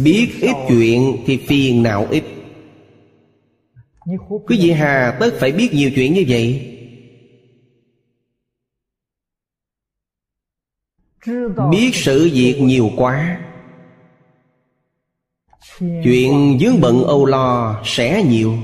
Biết 0.04 0.30
ít 0.42 0.56
chuyện 0.68 1.18
thì 1.26 1.38
phiền 1.38 1.84
não 1.84 2.08
ít. 2.10 2.24
Quý 4.48 4.58
vị 4.62 4.72
hà, 4.72 5.18
tất 5.20 5.34
phải 5.40 5.52
biết 5.52 5.74
nhiều 5.74 5.92
chuyện 5.96 6.14
như 6.14 6.26
vậy. 6.28 6.70
Biết 11.72 11.92
sự 11.94 12.30
việc 12.34 12.58
nhiều 12.62 12.90
quá. 12.98 13.42
Chuyện 15.80 16.60
dướng 16.62 16.82
bận 16.82 17.04
âu 17.04 17.26
lo 17.26 17.82
sẽ 17.86 18.24
nhiều. 18.24 18.58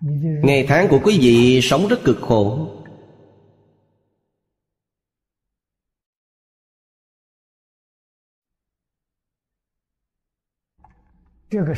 Ngày 0.00 0.64
tháng 0.68 0.88
của 0.88 1.00
quý 1.04 1.18
vị 1.20 1.60
sống 1.62 1.88
rất 1.88 2.04
cực 2.04 2.16
khổ. 2.20 2.74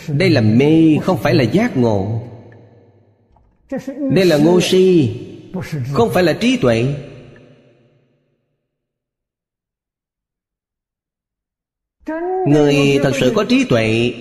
Đây 0.09 0.31
là 0.31 0.41
mê 0.41 0.99
không 1.03 1.19
phải 1.23 1.35
là 1.35 1.45
giác 1.45 1.77
ngộ. 1.77 2.23
Đây 4.13 4.25
là 4.25 4.39
ngô 4.39 4.61
si 4.61 5.17
Không 5.93 6.11
phải 6.15 6.23
là 6.23 6.33
trí 6.41 6.57
tuệ. 6.57 6.95
Người 12.47 12.99
thật 13.03 13.13
sự 13.21 13.33
có 13.37 13.45
trí 13.49 13.65
tuệ 13.69 14.15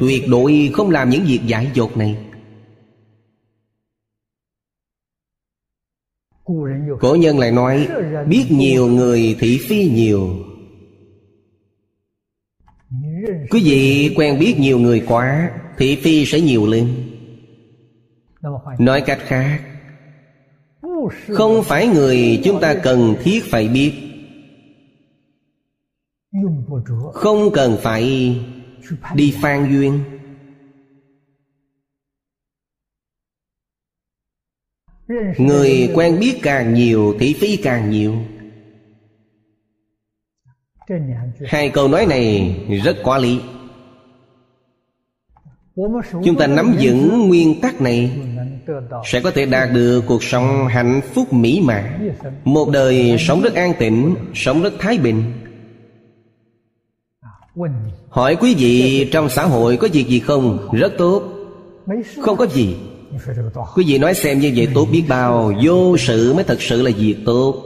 Tuyệt 0.00 0.22
đối 0.28 0.70
không 0.72 0.90
làm 0.90 1.10
những 1.10 1.24
việc 1.26 1.40
dại 1.46 1.70
dột 1.74 1.96
này 1.96 2.25
Cổ 7.00 7.14
nhân 7.14 7.38
lại 7.38 7.52
nói 7.52 7.88
Biết 8.26 8.46
nhiều 8.50 8.86
người 8.86 9.36
thị 9.40 9.58
phi 9.68 9.90
nhiều. 9.90 10.30
Quý 13.50 13.62
vị 13.64 14.14
quen 14.16 14.38
biết 14.38 14.54
nhiều 14.58 14.78
người 14.78 15.00
quá, 15.08 15.50
Thị 15.78 15.96
phi 15.96 16.26
sẽ 16.26 16.40
nhiều 16.40 16.66
lên. 16.66 16.88
Nói 18.78 19.00
cách 19.00 19.18
khác, 19.20 19.60
Không 21.28 21.62
phải 21.64 21.86
người 21.86 22.40
chúng 22.44 22.60
ta 22.60 22.74
cần 22.74 23.14
thiết 23.22 23.44
phải 23.44 23.68
biết. 23.68 23.92
Không 27.12 27.50
cần 27.52 27.76
phải 27.82 28.36
đi 29.14 29.34
phan 29.42 29.72
duyên. 29.72 30.00
Người 35.38 35.90
quen 35.94 36.18
biết 36.20 36.38
càng 36.42 36.74
nhiều, 36.74 37.14
Thị 37.18 37.32
phi 37.32 37.56
càng 37.56 37.90
nhiều. 37.90 38.14
Hai 41.46 41.70
câu 41.70 41.88
nói 41.88 42.06
này 42.06 42.56
rất 42.84 42.96
có 43.04 43.18
lý. 43.18 43.40
Chúng 46.24 46.36
ta 46.38 46.46
nắm 46.46 46.76
vững 46.80 47.28
nguyên 47.28 47.60
tắc 47.60 47.80
này, 47.80 48.10
Sẽ 49.04 49.20
có 49.20 49.30
thể 49.30 49.46
đạt 49.46 49.68
được 49.72 50.04
cuộc 50.06 50.22
sống 50.22 50.66
hạnh 50.66 51.00
phúc 51.14 51.32
mỹ 51.32 51.60
mãn. 51.64 52.10
Một 52.44 52.70
đời 52.72 53.16
sống 53.18 53.42
rất 53.42 53.54
an 53.54 53.72
tịnh, 53.78 54.14
Sống 54.34 54.62
rất 54.62 54.72
thái 54.78 54.98
bình. 54.98 55.32
Hỏi 58.08 58.36
quý 58.36 58.54
vị 58.54 59.08
trong 59.12 59.28
xã 59.28 59.44
hội 59.44 59.76
có 59.76 59.88
việc 59.92 60.08
gì 60.08 60.20
không? 60.20 60.68
Rất 60.72 60.92
tốt. 60.98 61.22
Không 62.22 62.36
có 62.36 62.46
gì. 62.46 62.76
Quý 63.74 63.84
vị 63.86 63.98
nói 63.98 64.14
xem 64.14 64.38
như 64.38 64.52
vậy 64.56 64.68
tốt 64.74 64.88
biết 64.92 65.04
bao, 65.08 65.52
Vô 65.62 65.96
sự 65.96 66.32
mới 66.34 66.44
thật 66.44 66.62
sự 66.62 66.82
là 66.82 66.90
việc 66.98 67.16
tốt. 67.24 67.62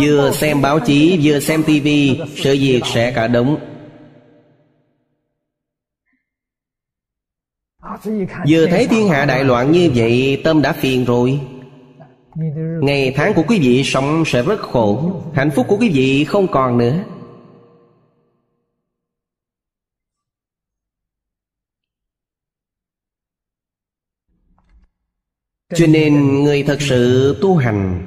Vừa 0.00 0.30
xem 0.30 0.62
báo 0.62 0.80
chí, 0.80 1.20
vừa 1.22 1.40
xem 1.40 1.62
tivi 1.62 2.20
Sự 2.36 2.56
việc 2.60 2.80
sẽ 2.86 3.12
cả 3.12 3.26
đống. 3.28 3.56
Vừa 8.48 8.66
thấy 8.66 8.86
thiên 8.86 9.08
hạ 9.08 9.24
đại 9.24 9.44
loạn 9.44 9.72
như 9.72 9.90
vậy, 9.94 10.40
Tâm 10.44 10.62
đã 10.62 10.72
phiền 10.72 11.04
rồi. 11.04 11.40
Ngày 12.82 13.12
tháng 13.16 13.34
của 13.34 13.42
quý 13.48 13.58
vị 13.58 13.84
sống 13.84 14.22
sẽ 14.26 14.42
rất 14.42 14.60
khổ, 14.60 15.22
Hạnh 15.34 15.50
phúc 15.50 15.66
của 15.68 15.76
quý 15.76 15.88
vị 15.88 16.24
không 16.24 16.46
còn 16.48 16.78
nữa. 16.78 16.94
Cho 25.74 25.86
nên 25.86 26.42
người 26.44 26.62
thật 26.62 26.76
sự 26.80 27.36
tu 27.42 27.56
hành 27.56 28.06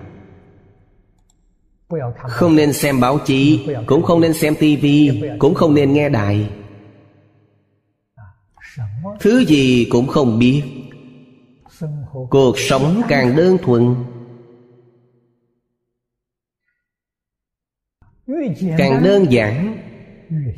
Không 2.30 2.56
nên 2.56 2.74
xem 2.74 3.00
báo 3.00 3.20
chí, 3.26 3.68
Cũng 3.86 4.04
không 4.04 4.22
nên 4.22 4.34
xem 4.34 4.56
tivi 4.56 5.22
Cũng 5.40 5.54
không 5.54 5.74
nên 5.74 5.94
nghe 5.94 6.10
đài. 6.10 6.50
Thứ 9.20 9.46
gì 9.46 9.88
cũng 9.90 10.08
không 10.08 10.40
biết. 10.40 10.64
Cuộc 12.30 12.60
sống 12.60 13.02
càng 13.08 13.36
đơn 13.36 13.58
thuần, 13.64 13.96
Càng 18.78 19.04
đơn 19.04 19.32
giản, 19.32 19.78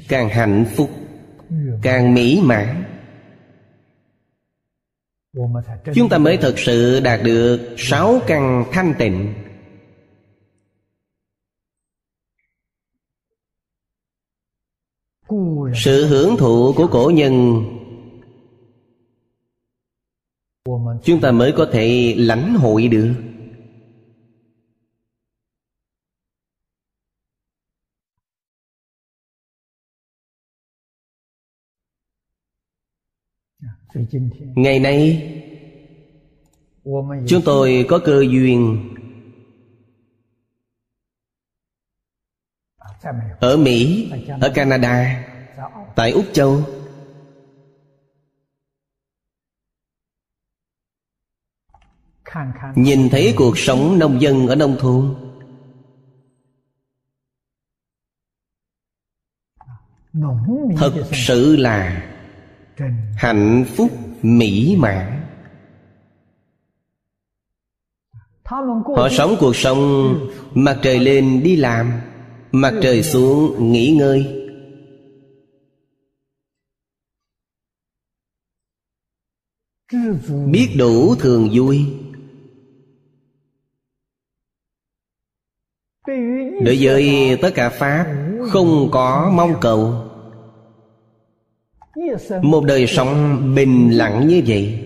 Càng 0.07 0.29
hạnh 0.29 0.65
phúc, 0.75 0.89
Càng 1.81 2.13
mỹ 2.13 2.41
mãn. 2.43 2.92
Chúng 5.95 6.09
ta 6.09 6.17
mới 6.17 6.37
thực 6.37 6.59
sự 6.59 6.99
đạt 6.99 7.19
được 7.23 7.75
sáu 7.77 8.19
căn 8.27 8.65
thanh 8.71 8.93
tịnh. 8.99 9.33
Sự 15.75 16.05
hưởng 16.05 16.37
thụ 16.37 16.73
của 16.77 16.87
cổ 16.87 17.11
nhân. 17.15 17.63
Chúng 21.03 21.21
ta 21.21 21.31
mới 21.31 21.53
có 21.57 21.67
thể 21.71 22.15
lãnh 22.17 22.55
hội 22.55 22.87
được 22.87 23.13
ngày 34.55 34.79
nay, 34.79 35.29
chúng 37.27 37.41
tôi 37.45 37.85
có 37.89 37.99
cơ 38.05 38.21
duyên 38.21 38.89
ở 43.39 43.57
mỹ, 43.57 44.11
ở 44.41 44.51
canada, 44.55 45.25
tại 45.95 46.11
úc 46.11 46.25
châu. 46.33 46.63
Nhìn 52.75 53.09
thấy 53.09 53.33
cuộc 53.37 53.57
sống 53.57 53.99
nông 53.99 54.21
dân 54.21 54.47
ở 54.47 54.55
nông 54.55 54.77
thôn, 54.79 55.15
thật 60.77 61.03
sự 61.11 61.55
là 61.55 62.09
hạnh 63.15 63.65
phúc 63.75 63.91
mỹ 64.21 64.75
mãn. 64.79 65.19
Họ 68.95 69.09
sống 69.11 69.35
cuộc 69.39 69.55
sống 69.55 70.13
mặt 70.53 70.79
trời 70.83 70.99
lên 70.99 71.43
đi 71.43 71.55
làm 71.55 71.91
mặt 72.51 72.73
trời 72.81 73.03
xuống 73.03 73.71
nghỉ 73.71 73.95
ngơi. 73.99 74.39
Biết 80.51 80.75
đủ 80.77 81.15
thường 81.15 81.49
vui. 81.53 81.85
Đối 86.65 86.77
với 86.81 87.37
tất 87.41 87.49
cả 87.55 87.69
pháp, 87.69 88.15
không 88.51 88.89
có 88.91 89.31
mong 89.35 89.53
cầu 89.61 90.09
một 92.41 92.63
đời 92.65 92.87
sống 92.87 93.41
bình 93.55 93.89
lặng 93.89 94.27
như 94.27 94.43
vậy, 94.47 94.79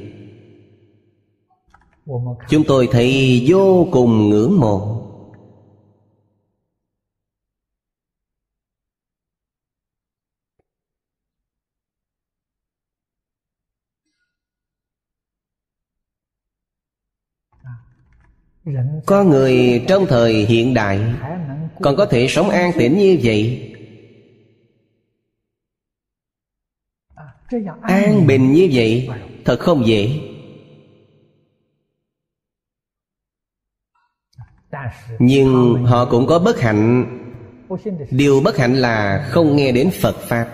chúng 2.49 2.63
tôi 2.67 2.88
thấy 2.91 3.43
vô 3.47 3.88
cùng 3.91 4.29
ngưỡng 4.29 4.59
mộ. 4.59 4.93
Có 19.05 19.23
người 19.23 19.85
trong 19.88 20.05
thời 20.05 20.34
hiện 20.34 20.73
đại 20.73 20.99
còn 21.81 21.95
có 21.95 22.05
thể 22.05 22.27
sống 22.29 22.49
an 22.49 22.71
tĩnh 22.77 22.97
như 22.97 23.19
vậy. 23.23 23.73
an 27.82 28.28
bình 28.28 28.53
như 28.53 28.69
vậy, 28.72 29.10
thật 29.45 29.60
không 29.60 29.88
dễ. 29.88 30.19
Nhưng 35.19 35.84
họ 35.86 36.06
cũng 36.06 36.28
có 36.28 36.40
bất 36.40 36.60
hạnh. 36.60 37.06
Điều 38.11 38.41
bất 38.41 38.57
hạnh 38.57 38.76
là 38.76 39.28
không 39.30 39.56
nghe 39.56 39.72
đến 39.72 39.90
phật 40.02 40.15
pháp. 40.15 40.48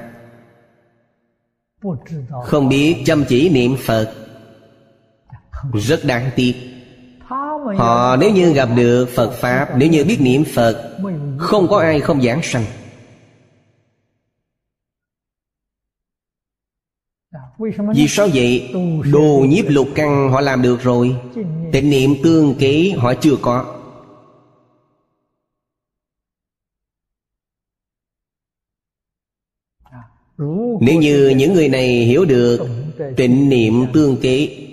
Không 2.44 2.70
biết 2.70 3.04
chăm 3.06 3.24
chỉ 3.28 3.50
niệm 3.50 3.76
phật. 3.86 4.14
Rất 5.74 6.00
đáng 6.06 6.32
tiếc. 6.36 6.56
Họ 7.78 8.16
nếu 8.16 8.32
như 8.32 8.54
gặp 8.54 8.70
được 8.76 9.10
phật 9.16 9.32
pháp, 9.32 9.78
nếu 9.78 9.90
như 9.90 10.04
biết 10.04 10.18
niệm 10.22 10.44
phật, 10.54 10.98
không 11.38 11.68
có 11.68 11.80
ai 11.80 12.00
không 12.00 12.22
giảng 12.22 12.42
sanh. 12.44 12.66
Vì 17.96 18.08
sao 18.08 18.28
vậy? 18.34 18.74
Đồ 19.14 19.46
nhiếp 19.50 19.66
lục 19.68 19.88
căng 19.96 20.32
họ 20.32 20.42
làm 20.42 20.62
được 20.62 20.82
rồi. 20.82 21.16
Tịnh 21.72 21.90
niệm 21.90 22.16
tương 22.24 22.56
ký 22.56 22.92
họ 22.92 23.14
chưa 23.14 23.36
có. 23.42 23.80
Nếu 30.82 31.00
như 31.00 31.34
những 31.38 31.54
người 31.54 31.70
này 31.70 31.88
hiểu 31.88 32.26
được 32.26 32.68
Tịnh 33.18 33.50
niệm 33.50 33.74
tương 33.94 34.18
ký 34.18 34.68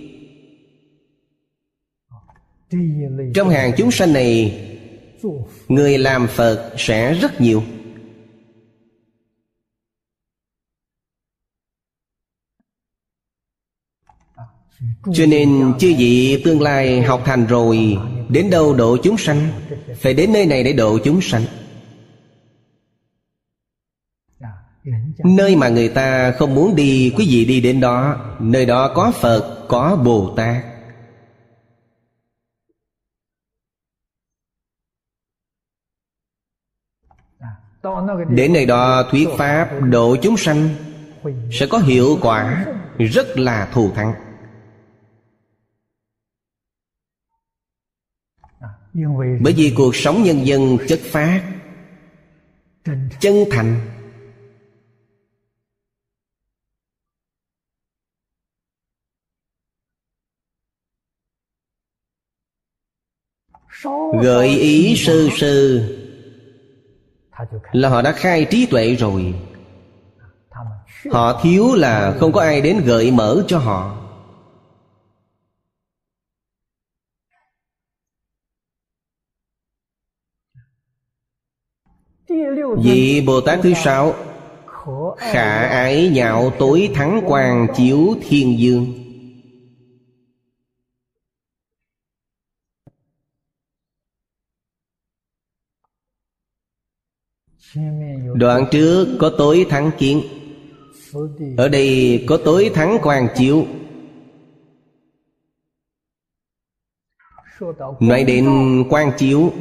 Trong 3.34 3.48
hàng 3.48 3.72
chúng 3.76 3.90
sanh 3.90 4.12
này 4.12 4.60
Người 5.68 5.98
làm 5.98 6.26
Phật 6.28 6.72
sẽ 6.76 7.14
rất 7.14 7.40
nhiều. 7.40 7.62
cho 15.12 15.26
nên 15.26 15.72
chư 15.78 15.94
vị 15.98 16.42
tương 16.44 16.62
lai 16.62 17.02
học 17.02 17.22
thành 17.24 17.46
rồi 17.46 17.98
Đến 18.28 18.50
đâu 18.50 18.74
độ 18.74 18.96
chúng 19.02 19.18
sanh 19.18 19.48
Phải 19.96 20.14
đến 20.14 20.32
nơi 20.32 20.46
này 20.46 20.64
để 20.64 20.72
độ 20.72 20.98
chúng 21.04 21.20
sanh. 21.20 21.42
Nơi 25.24 25.56
mà 25.56 25.68
người 25.68 25.88
ta 25.88 26.32
không 26.32 26.54
muốn 26.54 26.76
đi 26.76 27.12
Quý 27.16 27.26
vị 27.30 27.44
đi 27.44 27.60
đến 27.60 27.80
đó 27.80 28.16
Nơi 28.40 28.66
đó 28.66 28.92
có 28.94 29.12
Phật, 29.20 29.66
có 29.68 29.96
Bồ 30.04 30.34
Tát. 30.36 30.64
Đến 38.28 38.52
nơi 38.52 38.66
đó 38.66 39.08
thuyết 39.10 39.28
Pháp 39.38 39.70
độ 39.90 40.16
chúng 40.22 40.36
sanh 40.36 40.68
Sẽ 41.52 41.66
có 41.66 41.78
hiệu 41.78 42.18
quả 42.22 42.66
Rất 42.98 43.38
là 43.38 43.70
thù 43.72 43.90
thắng. 43.94 44.29
bởi 49.40 49.52
vì 49.52 49.72
cuộc 49.76 49.96
sống 49.96 50.22
nhân 50.22 50.46
dân 50.46 50.78
chất 50.88 51.00
phát 51.02 51.42
chân 53.20 53.44
thành. 53.50 53.80
Gợi 64.22 64.48
ý 64.48 64.96
sư 64.96 65.28
sư 65.36 65.80
là 67.72 67.88
họ 67.88 68.02
đã 68.02 68.12
khai 68.12 68.46
trí 68.50 68.66
tuệ 68.66 68.94
rồi. 68.94 69.34
Họ 71.10 71.40
thiếu 71.42 71.74
là 71.74 72.16
không 72.20 72.32
có 72.32 72.40
ai 72.40 72.60
đến 72.60 72.80
gợi 72.84 73.10
mở 73.10 73.44
cho 73.48 73.58
họ. 73.58 73.99
Vị 82.82 83.22
Bồ 83.26 83.40
Tát 83.40 83.58
thứ 83.62 83.74
sáu 83.74 84.14
Khả 85.16 85.66
ái 85.66 86.08
nhạo 86.08 86.50
tối 86.58 86.90
thắng 86.94 87.22
quang 87.26 87.66
chiếu 87.76 88.16
thiên 88.28 88.58
dương. 88.58 88.86
Đoạn 98.34 98.64
trước 98.70 99.16
có 99.20 99.32
tối 99.38 99.66
thắng 99.70 99.90
kiến 99.98 100.22
Ở 101.56 101.68
đây 101.68 102.24
có 102.28 102.36
tối 102.44 102.70
thắng 102.74 102.98
quang 103.02 103.28
chiếu. 103.36 103.66
Nói 108.00 108.24
đến 108.24 108.48
quang 108.90 109.12
chiếu 109.18 109.52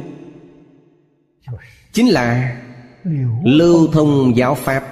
Chính 1.92 2.08
là 2.08 2.56
lưu 3.44 3.88
thông 3.92 4.36
giáo 4.36 4.54
pháp. 4.54 4.84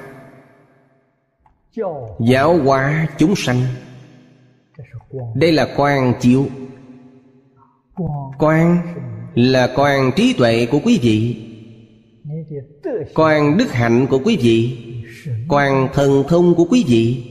Giáo 2.20 2.58
hóa 2.58 3.08
chúng 3.18 3.36
sanh. 3.36 3.60
Đây 5.34 5.52
là 5.52 5.68
quan 5.76 6.14
chiếu. 6.20 6.46
Quan 8.38 8.78
là 9.34 9.72
quan 9.76 10.10
trí 10.16 10.32
tuệ 10.32 10.66
của 10.66 10.80
quý 10.84 10.98
vị. 11.02 11.44
Quan 13.14 13.56
đức 13.56 13.72
hạnh 13.72 14.06
của 14.10 14.20
quý 14.24 14.36
vị. 14.36 14.78
Quan 15.48 15.88
thần 15.94 16.24
thông 16.28 16.54
của 16.54 16.64
quý 16.70 16.84
vị. 16.88 17.24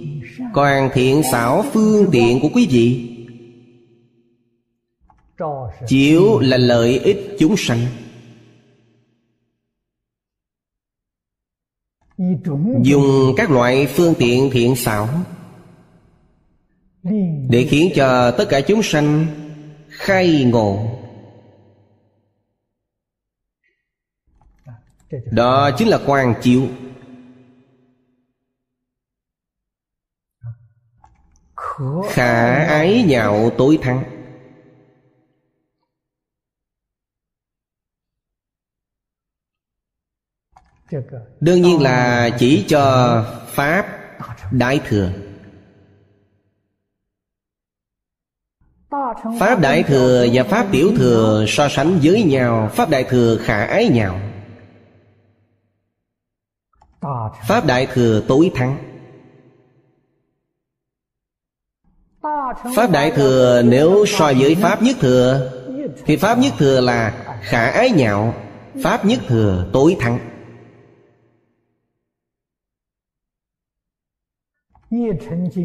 Quan 0.54 0.90
thiện 0.94 1.22
xảo 1.32 1.66
phương 1.74 2.06
tiện 2.12 2.40
của 2.40 2.50
quý 2.54 2.68
vị. 2.72 3.14
Chiếu 5.88 6.40
là 6.40 6.58
lợi 6.58 7.00
ích 7.00 7.36
chúng 7.40 7.58
sanh. 7.58 7.80
dùng 12.82 13.34
các 13.38 13.52
loại 13.52 13.88
phương 13.88 14.14
tiện 14.20 14.50
thiện 14.54 14.76
xảo 14.76 15.10
để 17.50 17.68
khiến 17.70 17.92
cho 17.96 18.32
tất 18.32 18.46
cả 18.50 18.62
chúng 18.62 18.84
sanh 18.84 19.26
khai 19.88 20.44
ngộ. 20.44 21.00
Đó 25.32 25.72
chính 25.78 25.88
là 25.88 26.00
quan 26.06 26.34
chiếu. 26.42 26.68
Khả 32.10 32.66
ái 32.66 33.04
nhạo 33.08 33.50
tối 33.58 33.80
thắng. 33.82 34.17
đương 41.40 41.62
nhiên 41.62 41.82
là 41.82 42.30
chỉ 42.40 42.66
cho 42.68 43.24
pháp 43.48 43.86
đại 44.52 44.80
thừa. 44.88 45.10
Pháp 49.40 49.60
Đại 49.62 49.84
Thừa 49.84 50.26
và 50.34 50.44
Pháp 50.44 50.68
Tiểu 50.72 50.92
Thừa 50.98 51.46
so 51.48 51.70
sánh 51.70 52.00
với 52.04 52.24
nhau, 52.24 52.70
Pháp 52.74 52.90
Đại 52.90 53.04
Thừa 53.04 53.38
khả 53.38 53.66
ái 53.66 53.90
nhau 53.90 54.20
Pháp 57.48 57.66
Đại 57.66 57.88
Thừa 57.94 58.22
tối 58.28 58.52
thắng. 58.56 58.78
Pháp 62.76 62.92
Đại 62.92 63.12
Thừa 63.12 63.62
nếu 63.66 64.06
so 64.06 64.34
với 64.40 64.56
Pháp 64.56 64.82
Nhất 64.82 64.98
Thừa, 65.00 65.52
Thì 66.06 66.18
Pháp 66.18 66.38
Nhất 66.38 66.54
Thừa 66.58 66.82
là 66.82 67.14
khả 67.42 67.70
ái 67.70 67.90
nhạo, 67.90 68.34
Pháp 68.84 69.06
Nhất 69.06 69.20
Thừa 69.28 69.66
tối 69.74 69.98
thắng. 70.00 70.37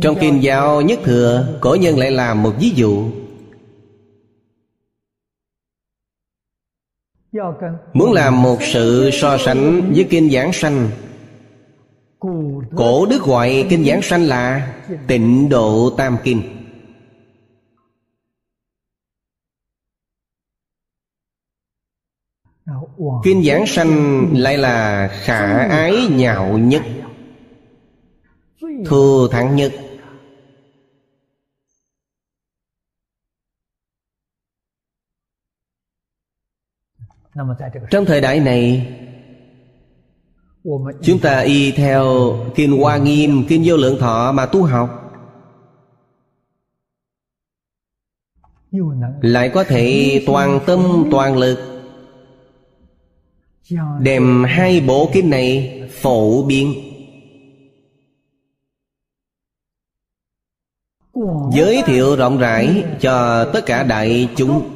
trong 0.02 0.16
kinh 0.20 0.42
giáo 0.42 0.80
nhất 0.80 1.00
thừa, 1.04 1.58
cổ 1.60 1.74
nhân 1.74 1.98
lại 1.98 2.10
làm 2.10 2.42
một 2.42 2.52
ví 2.60 2.70
dụ. 2.70 3.10
Muốn 7.92 8.12
làm 8.12 8.42
một 8.42 8.58
sự 8.60 9.10
so 9.12 9.38
sánh 9.38 9.92
với 9.94 10.06
kinh 10.10 10.30
giảng 10.30 10.52
sanh. 10.52 10.90
Cổ 12.76 13.06
đức 13.06 13.22
gọi 13.22 13.66
kinh 13.70 13.84
giảng 13.84 14.02
sanh 14.02 14.22
là 14.22 14.74
tịnh 15.08 15.48
độ 15.48 15.90
tam 15.96 16.16
kinh. 16.24 16.42
Kinh 23.24 23.44
giảng 23.44 23.66
sanh 23.66 24.24
lại 24.32 24.58
là 24.58 25.08
khả 25.24 25.68
ái 25.68 26.06
nhạo 26.10 26.58
nhất 26.58 26.82
thù 28.86 29.28
thắng 29.28 29.56
nhất. 29.56 29.72
Trong 37.90 38.04
thời 38.04 38.20
đại 38.20 38.40
này, 38.40 38.92
chúng 41.02 41.20
ta 41.22 41.40
y 41.40 41.72
theo 41.72 42.34
kinh 42.54 42.80
hoa 42.80 42.96
nghiêm, 42.96 43.44
kinh 43.48 43.62
vô 43.66 43.76
lượng 43.76 43.98
thọ 44.00 44.32
mà 44.32 44.46
tu 44.46 44.62
học. 44.62 44.98
Lại 49.20 49.50
có 49.54 49.64
thể 49.64 50.22
toàn 50.26 50.60
tâm, 50.66 51.08
toàn 51.10 51.36
lực 51.36 51.58
đem 54.00 54.44
hai 54.44 54.80
bộ 54.80 55.10
kinh 55.12 55.30
này 55.30 55.82
phổ 55.92 56.42
biến. 56.42 56.91
giới 61.52 61.82
thiệu 61.86 62.16
rộng 62.16 62.38
rãi 62.38 62.84
cho 63.00 63.44
tất 63.44 63.66
cả 63.66 63.82
đại 63.82 64.28
chúng. 64.36 64.70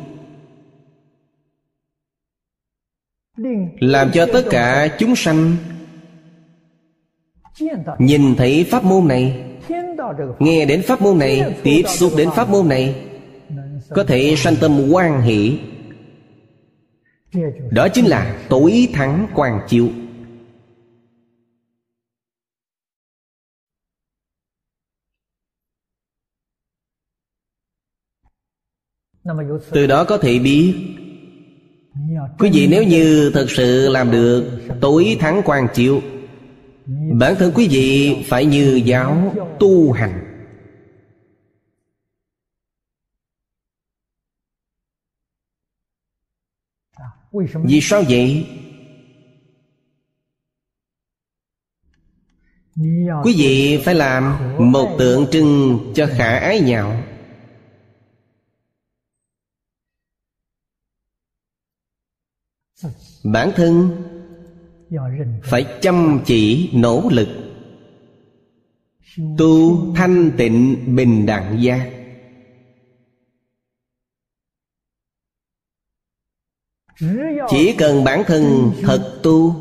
Làm 3.80 4.10
cho 4.12 4.26
tất 4.32 4.42
cả 4.50 4.96
chúng 4.98 5.16
sanh 5.16 5.56
nhìn 7.98 8.34
thấy 8.36 8.66
pháp 8.70 8.84
môn 8.84 9.08
này, 9.08 9.44
nghe 10.38 10.64
đến 10.64 10.82
pháp 10.86 11.02
môn 11.02 11.18
này, 11.18 11.54
tiếp 11.62 11.82
xúc 11.86 12.12
đến 12.16 12.28
pháp 12.34 12.48
môn 12.48 12.68
này, 12.68 12.94
có 13.90 14.04
thể 14.04 14.34
sanh 14.36 14.56
tâm 14.60 14.90
quan 14.90 15.22
hỷ. 15.22 15.58
Đó 17.70 17.88
chính 17.88 18.06
là 18.06 18.36
tối 18.48 18.88
thắng 18.92 19.26
quang 19.34 19.60
chiếu. 19.68 19.88
từ 29.70 29.86
đó 29.86 30.04
có 30.04 30.18
thể 30.18 30.38
biết. 30.38 30.74
Quý 32.38 32.50
vị 32.52 32.66
nếu 32.70 32.82
như 32.82 33.30
thật 33.34 33.46
sự 33.48 33.88
làm 33.88 34.10
được, 34.10 34.60
tối 34.80 35.16
thắng 35.20 35.42
quan 35.44 35.66
chiếu. 35.74 36.00
Bản 37.18 37.34
thân 37.38 37.52
quý 37.54 37.68
vị 37.68 38.16
phải 38.28 38.44
như 38.44 38.82
giáo 38.84 39.34
tu 39.60 39.92
hành. 39.92 40.22
Vì 47.64 47.80
sao 47.82 48.02
vậy? 48.08 48.46
Quý 53.24 53.34
vị 53.36 53.82
phải 53.84 53.94
làm 53.94 54.38
một 54.72 54.96
tượng 54.98 55.26
trưng 55.32 55.78
cho 55.94 56.06
khả 56.06 56.38
ái 56.38 56.60
nhạo. 56.60 57.02
bản 63.32 63.50
thân 63.56 63.90
phải 65.42 65.66
chăm 65.80 66.20
chỉ 66.26 66.70
nỗ 66.72 67.08
lực. 67.10 67.28
Tu 69.38 69.94
thanh 69.94 70.30
tịnh 70.36 70.76
bình 70.96 71.26
đẳng 71.26 71.62
gia 71.62 71.90
chỉ 77.48 77.74
cần 77.78 78.04
bản 78.04 78.22
thân 78.26 78.72
thật 78.82 79.20
tu 79.22 79.54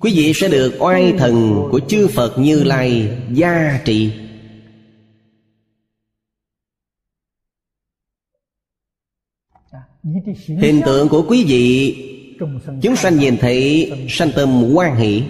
quý 0.00 0.12
vị 0.16 0.32
sẽ 0.34 0.48
được 0.48 0.74
oai 0.78 1.12
thần 1.18 1.62
của 1.70 1.80
chư 1.88 2.08
phật 2.08 2.38
như 2.38 2.64
lai 2.64 3.18
gia 3.32 3.80
trị 3.84 4.12
hình 10.48 10.82
tượng 10.86 11.08
của 11.08 11.24
quý 11.28 11.44
vị 11.44 12.11
Chúng 12.82 12.96
sanh 12.96 13.18
nhìn 13.18 13.36
thấy 13.36 13.92
sanh 14.08 14.30
tâm 14.36 14.74
quan 14.74 14.96
hỷ. 14.96 15.22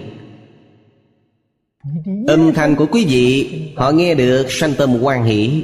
Âm 2.27 2.53
thanh 2.53 2.75
của 2.75 2.85
quý 2.85 3.05
vị 3.05 3.49
Họ 3.75 3.91
nghe 3.91 4.15
được 4.15 4.45
sanh 4.49 4.73
tâm 4.77 5.01
quan 5.01 5.23
hỷ. 5.23 5.63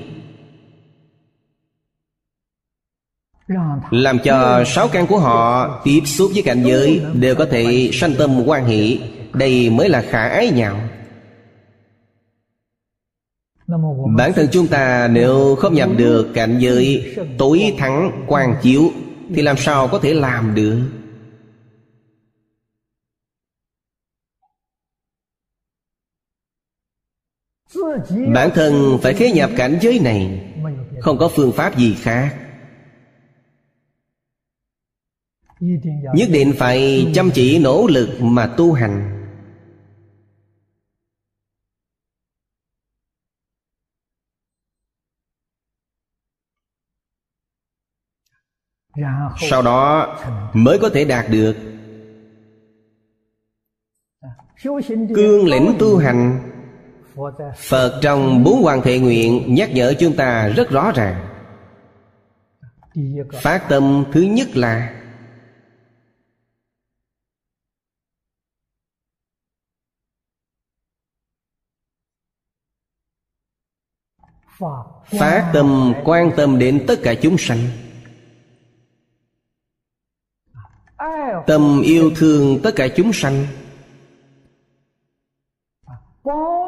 Làm 3.91 4.19
cho 4.23 4.63
sáu 4.65 4.88
căn 4.88 5.07
của 5.07 5.19
họ 5.19 5.81
Tiếp 5.84 6.01
xúc 6.05 6.31
với 6.34 6.43
cảnh 6.43 6.63
giới 6.63 7.01
Đều 7.13 7.35
có 7.35 7.45
thể 7.45 7.89
sanh 7.93 8.13
tâm 8.17 8.43
quan 8.45 8.65
hỷ. 8.65 8.99
Đây 9.34 9.69
mới 9.69 9.89
là 9.89 10.01
khả 10.01 10.27
ái 10.27 10.51
nhạo. 10.51 10.80
Bản 14.17 14.34
thân 14.34 14.47
chúng 14.51 14.67
ta 14.67 15.07
nếu 15.11 15.55
không 15.55 15.73
nhập 15.73 15.89
được 15.97 16.31
cảnh 16.34 16.57
giới 16.59 17.15
tối 17.38 17.73
thắng 17.77 18.26
quang 18.27 18.55
chiếu 18.61 18.91
Thì 19.35 19.41
làm 19.41 19.57
sao 19.57 19.88
có 19.88 19.99
thể 19.99 20.13
làm 20.13 20.55
được? 20.55 20.81
Bản 28.33 28.49
thân 28.55 28.99
phải 29.01 29.13
khế 29.13 29.31
nhập 29.31 29.49
cảnh 29.57 29.77
giới 29.81 29.99
này, 29.99 30.45
Không 30.99 31.17
có 31.17 31.29
phương 31.35 31.51
pháp 31.51 31.77
gì 31.77 31.95
khác. 31.95 32.35
Nhất 36.13 36.29
định 36.31 36.53
phải 36.57 37.07
chăm 37.13 37.31
chỉ 37.33 37.59
nỗ 37.59 37.87
lực 37.87 38.09
mà 38.21 38.47
tu 38.57 38.73
hành. 38.73 39.15
Sau 49.49 49.61
đó 49.61 50.17
mới 50.53 50.79
có 50.79 50.89
thể 50.89 51.05
đạt 51.05 51.25
được 51.29 51.55
Cương 55.15 55.45
lĩnh 55.45 55.75
tu 55.79 55.97
hành. 55.97 56.48
Phật 57.57 57.99
trong 58.01 58.43
bốn 58.43 58.65
quan 58.65 58.81
thệ 58.81 58.99
nguyện 58.99 59.55
nhắc 59.55 59.69
nhở 59.73 59.93
chúng 59.99 60.15
ta 60.15 60.47
rất 60.47 60.69
rõ 60.69 60.91
ràng. 60.95 61.25
Phát 63.33 63.65
tâm 63.69 64.05
thứ 64.11 64.21
nhất 64.21 64.47
là 64.53 64.95
Phát 75.19 75.51
tâm 75.53 75.93
quan 76.03 76.31
tâm 76.37 76.59
đến 76.59 76.83
tất 76.87 76.99
cả 77.03 77.13
chúng 77.21 77.37
sanh. 77.37 77.59
Tâm 81.47 81.81
yêu 81.81 82.11
thương 82.15 82.59
tất 82.63 82.71
cả 82.75 82.87
chúng 82.95 83.13
sanh 83.13 83.45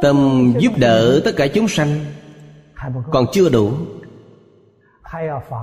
tâm 0.01 0.53
giúp 0.59 0.77
đỡ 0.77 1.21
tất 1.25 1.31
cả 1.37 1.47
chúng 1.47 1.67
sanh 1.67 2.05
còn 3.11 3.25
chưa 3.33 3.49
đủ. 3.49 3.71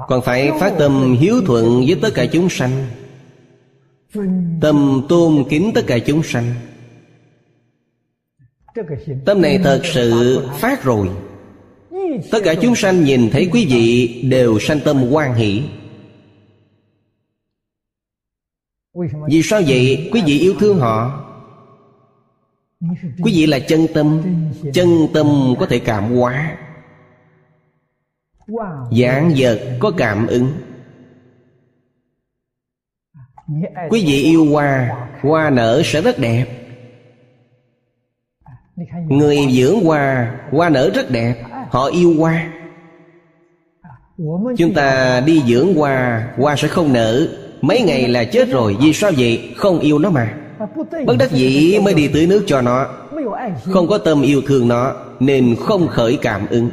Còn 0.08 0.22
phải 0.22 0.50
phát 0.60 0.74
tâm 0.78 1.16
hiếu 1.20 1.40
thuận 1.46 1.84
với 1.86 1.98
tất 2.02 2.08
cả 2.14 2.26
chúng 2.32 2.48
sanh. 2.48 2.86
Tâm 4.60 5.06
tôn 5.08 5.44
kính 5.50 5.72
tất 5.74 5.82
cả 5.86 5.98
chúng 5.98 6.22
sanh. 6.22 6.54
Tâm 9.24 9.42
này 9.42 9.58
thật 9.64 9.80
sự 9.84 10.40
phát 10.58 10.84
rồi. 10.84 11.08
Tất 12.30 12.38
cả 12.44 12.54
chúng 12.62 12.74
sanh 12.74 13.04
nhìn 13.04 13.30
thấy 13.30 13.48
quý 13.52 13.66
vị 13.70 14.22
đều 14.30 14.58
sanh 14.58 14.80
tâm 14.80 14.96
hoan 14.96 15.34
hỷ. 15.34 15.62
Vì 19.28 19.42
sao 19.42 19.62
vậy? 19.66 20.10
Quý 20.12 20.22
vị 20.26 20.38
yêu 20.38 20.54
thương 20.60 20.78
họ 20.78 21.27
quý 23.22 23.32
vị 23.34 23.46
là 23.46 23.58
chân 23.58 23.86
tâm 23.94 24.22
chân 24.72 24.88
tâm 25.14 25.26
có 25.58 25.66
thể 25.66 25.78
cảm 25.78 26.16
hóa. 26.16 26.56
Dạng 28.90 29.32
vật 29.36 29.60
có 29.78 29.92
cảm 29.96 30.26
ứng. 30.26 30.52
Quý 33.90 34.04
vị 34.06 34.22
yêu 34.22 34.46
hoa 34.52 34.90
hoa 35.20 35.50
nở 35.50 35.82
sẽ 35.84 36.02
rất 36.02 36.18
đẹp. 36.18 36.46
Người 39.08 39.38
dưỡng 39.50 39.84
hoa 39.84 40.34
hoa 40.50 40.68
nở 40.68 40.90
rất 40.94 41.10
đẹp, 41.10 41.44
họ 41.70 41.86
yêu 41.86 42.14
hoa. 42.18 42.52
Chúng 44.58 44.74
ta 44.74 45.20
đi 45.20 45.42
dưỡng 45.48 45.74
hoa 45.74 46.28
hoa 46.36 46.56
sẽ 46.56 46.68
không 46.68 46.92
nở. 46.92 47.28
Mấy 47.60 47.82
ngày 47.82 48.08
là 48.08 48.24
chết 48.24 48.48
rồi, 48.48 48.76
vì 48.80 48.92
sao 48.92 49.10
vậy? 49.16 49.54
Không 49.56 49.78
yêu 49.78 49.98
nó 49.98 50.10
mà 50.10 50.47
bất 51.06 51.16
đắc 51.18 51.30
dĩ 51.30 51.78
mới 51.84 51.94
đi 51.94 52.08
tưới 52.08 52.26
nước 52.26 52.44
cho 52.46 52.60
nó. 52.60 52.86
Không 53.64 53.88
có 53.88 53.98
tâm 53.98 54.22
yêu 54.22 54.42
thương 54.46 54.68
nó 54.68 54.94
nên 55.20 55.56
không 55.60 55.88
khởi 55.88 56.18
cảm 56.22 56.46
ứng. 56.50 56.70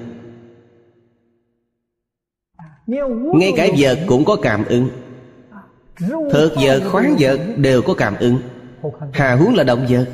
Ngay 3.33 3.53
cả 3.57 3.67
vật 3.77 3.99
cũng 4.07 4.25
có 4.25 4.35
cảm 4.35 4.65
ứng. 4.65 4.89
Thực 6.31 6.53
vật, 6.61 6.81
khoáng 6.91 7.15
vật 7.19 7.39
đều 7.57 7.81
có 7.81 7.93
cảm 7.93 8.15
ứng. 8.19 8.37
Hà 9.13 9.35
huống 9.35 9.55
là 9.55 9.63
động 9.63 9.85
vật 9.89 10.05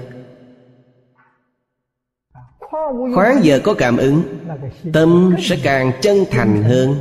Khoáng 3.16 3.42
vật 3.44 3.62
có 3.64 3.74
cảm 3.74 3.98
ứng. 3.98 4.24
Tâm 4.94 5.36
sẽ 5.40 5.58
càng 5.64 5.92
chân 6.02 6.18
thành 6.32 6.64
hơn. 6.64 6.96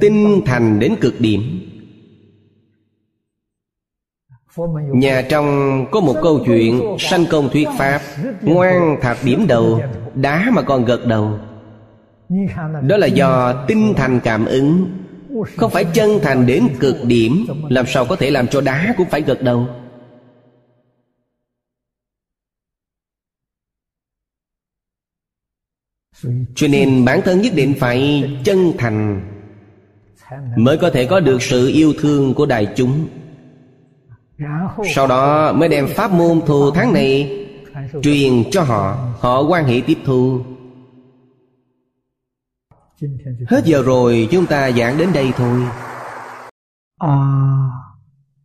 Tinh 0.00 0.40
thành 0.46 0.78
đến 0.78 0.96
cực 1.00 1.20
điểm 1.20 1.42
Nhà 4.92 5.22
trong 5.28 5.86
có 5.90 6.00
một 6.00 6.14
câu 6.22 6.40
chuyện 6.46 6.96
Sanh 6.98 7.26
công 7.30 7.48
thuyết 7.52 7.68
pháp, 7.78 8.00
Ngoan 8.42 8.96
thạc 9.00 9.18
điểm 9.24 9.46
đầu, 9.48 9.82
Đá 10.14 10.50
mà 10.52 10.62
còn 10.62 10.84
gật 10.84 11.06
đầu. 11.06 11.38
Đó 12.82 12.96
là 12.96 13.06
do 13.06 13.64
tinh 13.68 13.94
thành 13.96 14.20
cảm 14.24 14.46
ứng, 14.46 14.90
Không 15.56 15.70
phải 15.70 15.84
chân 15.84 16.10
thành 16.22 16.46
đến 16.46 16.68
cực 16.80 16.96
điểm, 17.04 17.46
Làm 17.68 17.86
sao 17.86 18.04
có 18.04 18.16
thể 18.16 18.30
làm 18.30 18.48
cho 18.48 18.60
đá 18.60 18.94
cũng 18.96 19.08
phải 19.10 19.22
gật 19.22 19.42
đầu. 19.42 19.66
Cho 26.54 26.68
nên 26.68 27.04
bản 27.04 27.20
thân 27.24 27.40
nhất 27.40 27.52
định 27.54 27.74
phải 27.80 28.30
chân 28.44 28.72
thành 28.78 29.20
Mới 30.56 30.78
có 30.78 30.90
thể 30.90 31.06
có 31.06 31.20
được 31.20 31.42
sự 31.42 31.68
yêu 31.68 31.92
thương 31.98 32.34
của 32.34 32.46
đại 32.46 32.68
chúng 32.76 33.08
sau 34.94 35.06
đó 35.06 35.52
mới 35.52 35.68
đem 35.68 35.88
pháp 35.96 36.12
môn 36.12 36.40
thù 36.46 36.70
tháng 36.70 36.92
này 36.92 37.44
truyền 38.02 38.50
cho 38.50 38.62
họ. 38.62 38.96
Họ 39.20 39.42
quan 39.42 39.64
hệ 39.64 39.82
tiếp 39.86 39.98
thu. 40.04 40.40
Hết 43.48 43.64
giờ 43.64 43.82
rồi, 43.82 44.28
chúng 44.30 44.46
ta 44.46 44.70
giảng 44.70 44.98
đến 44.98 45.12
đây 45.12 45.32
thôi. 45.36 45.62
A 46.98 47.16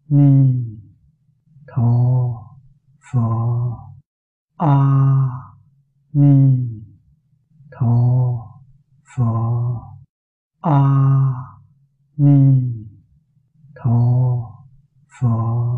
ni 0.10 0.53
tho 1.76 1.91
pho. 3.11 3.78
A 4.57 4.78
ni 6.14 6.57
tho 7.72 7.95
pho. 9.15 9.82
A 10.61 10.82
ni 12.18 12.61
tho 13.84 13.99
pho. 15.20 15.74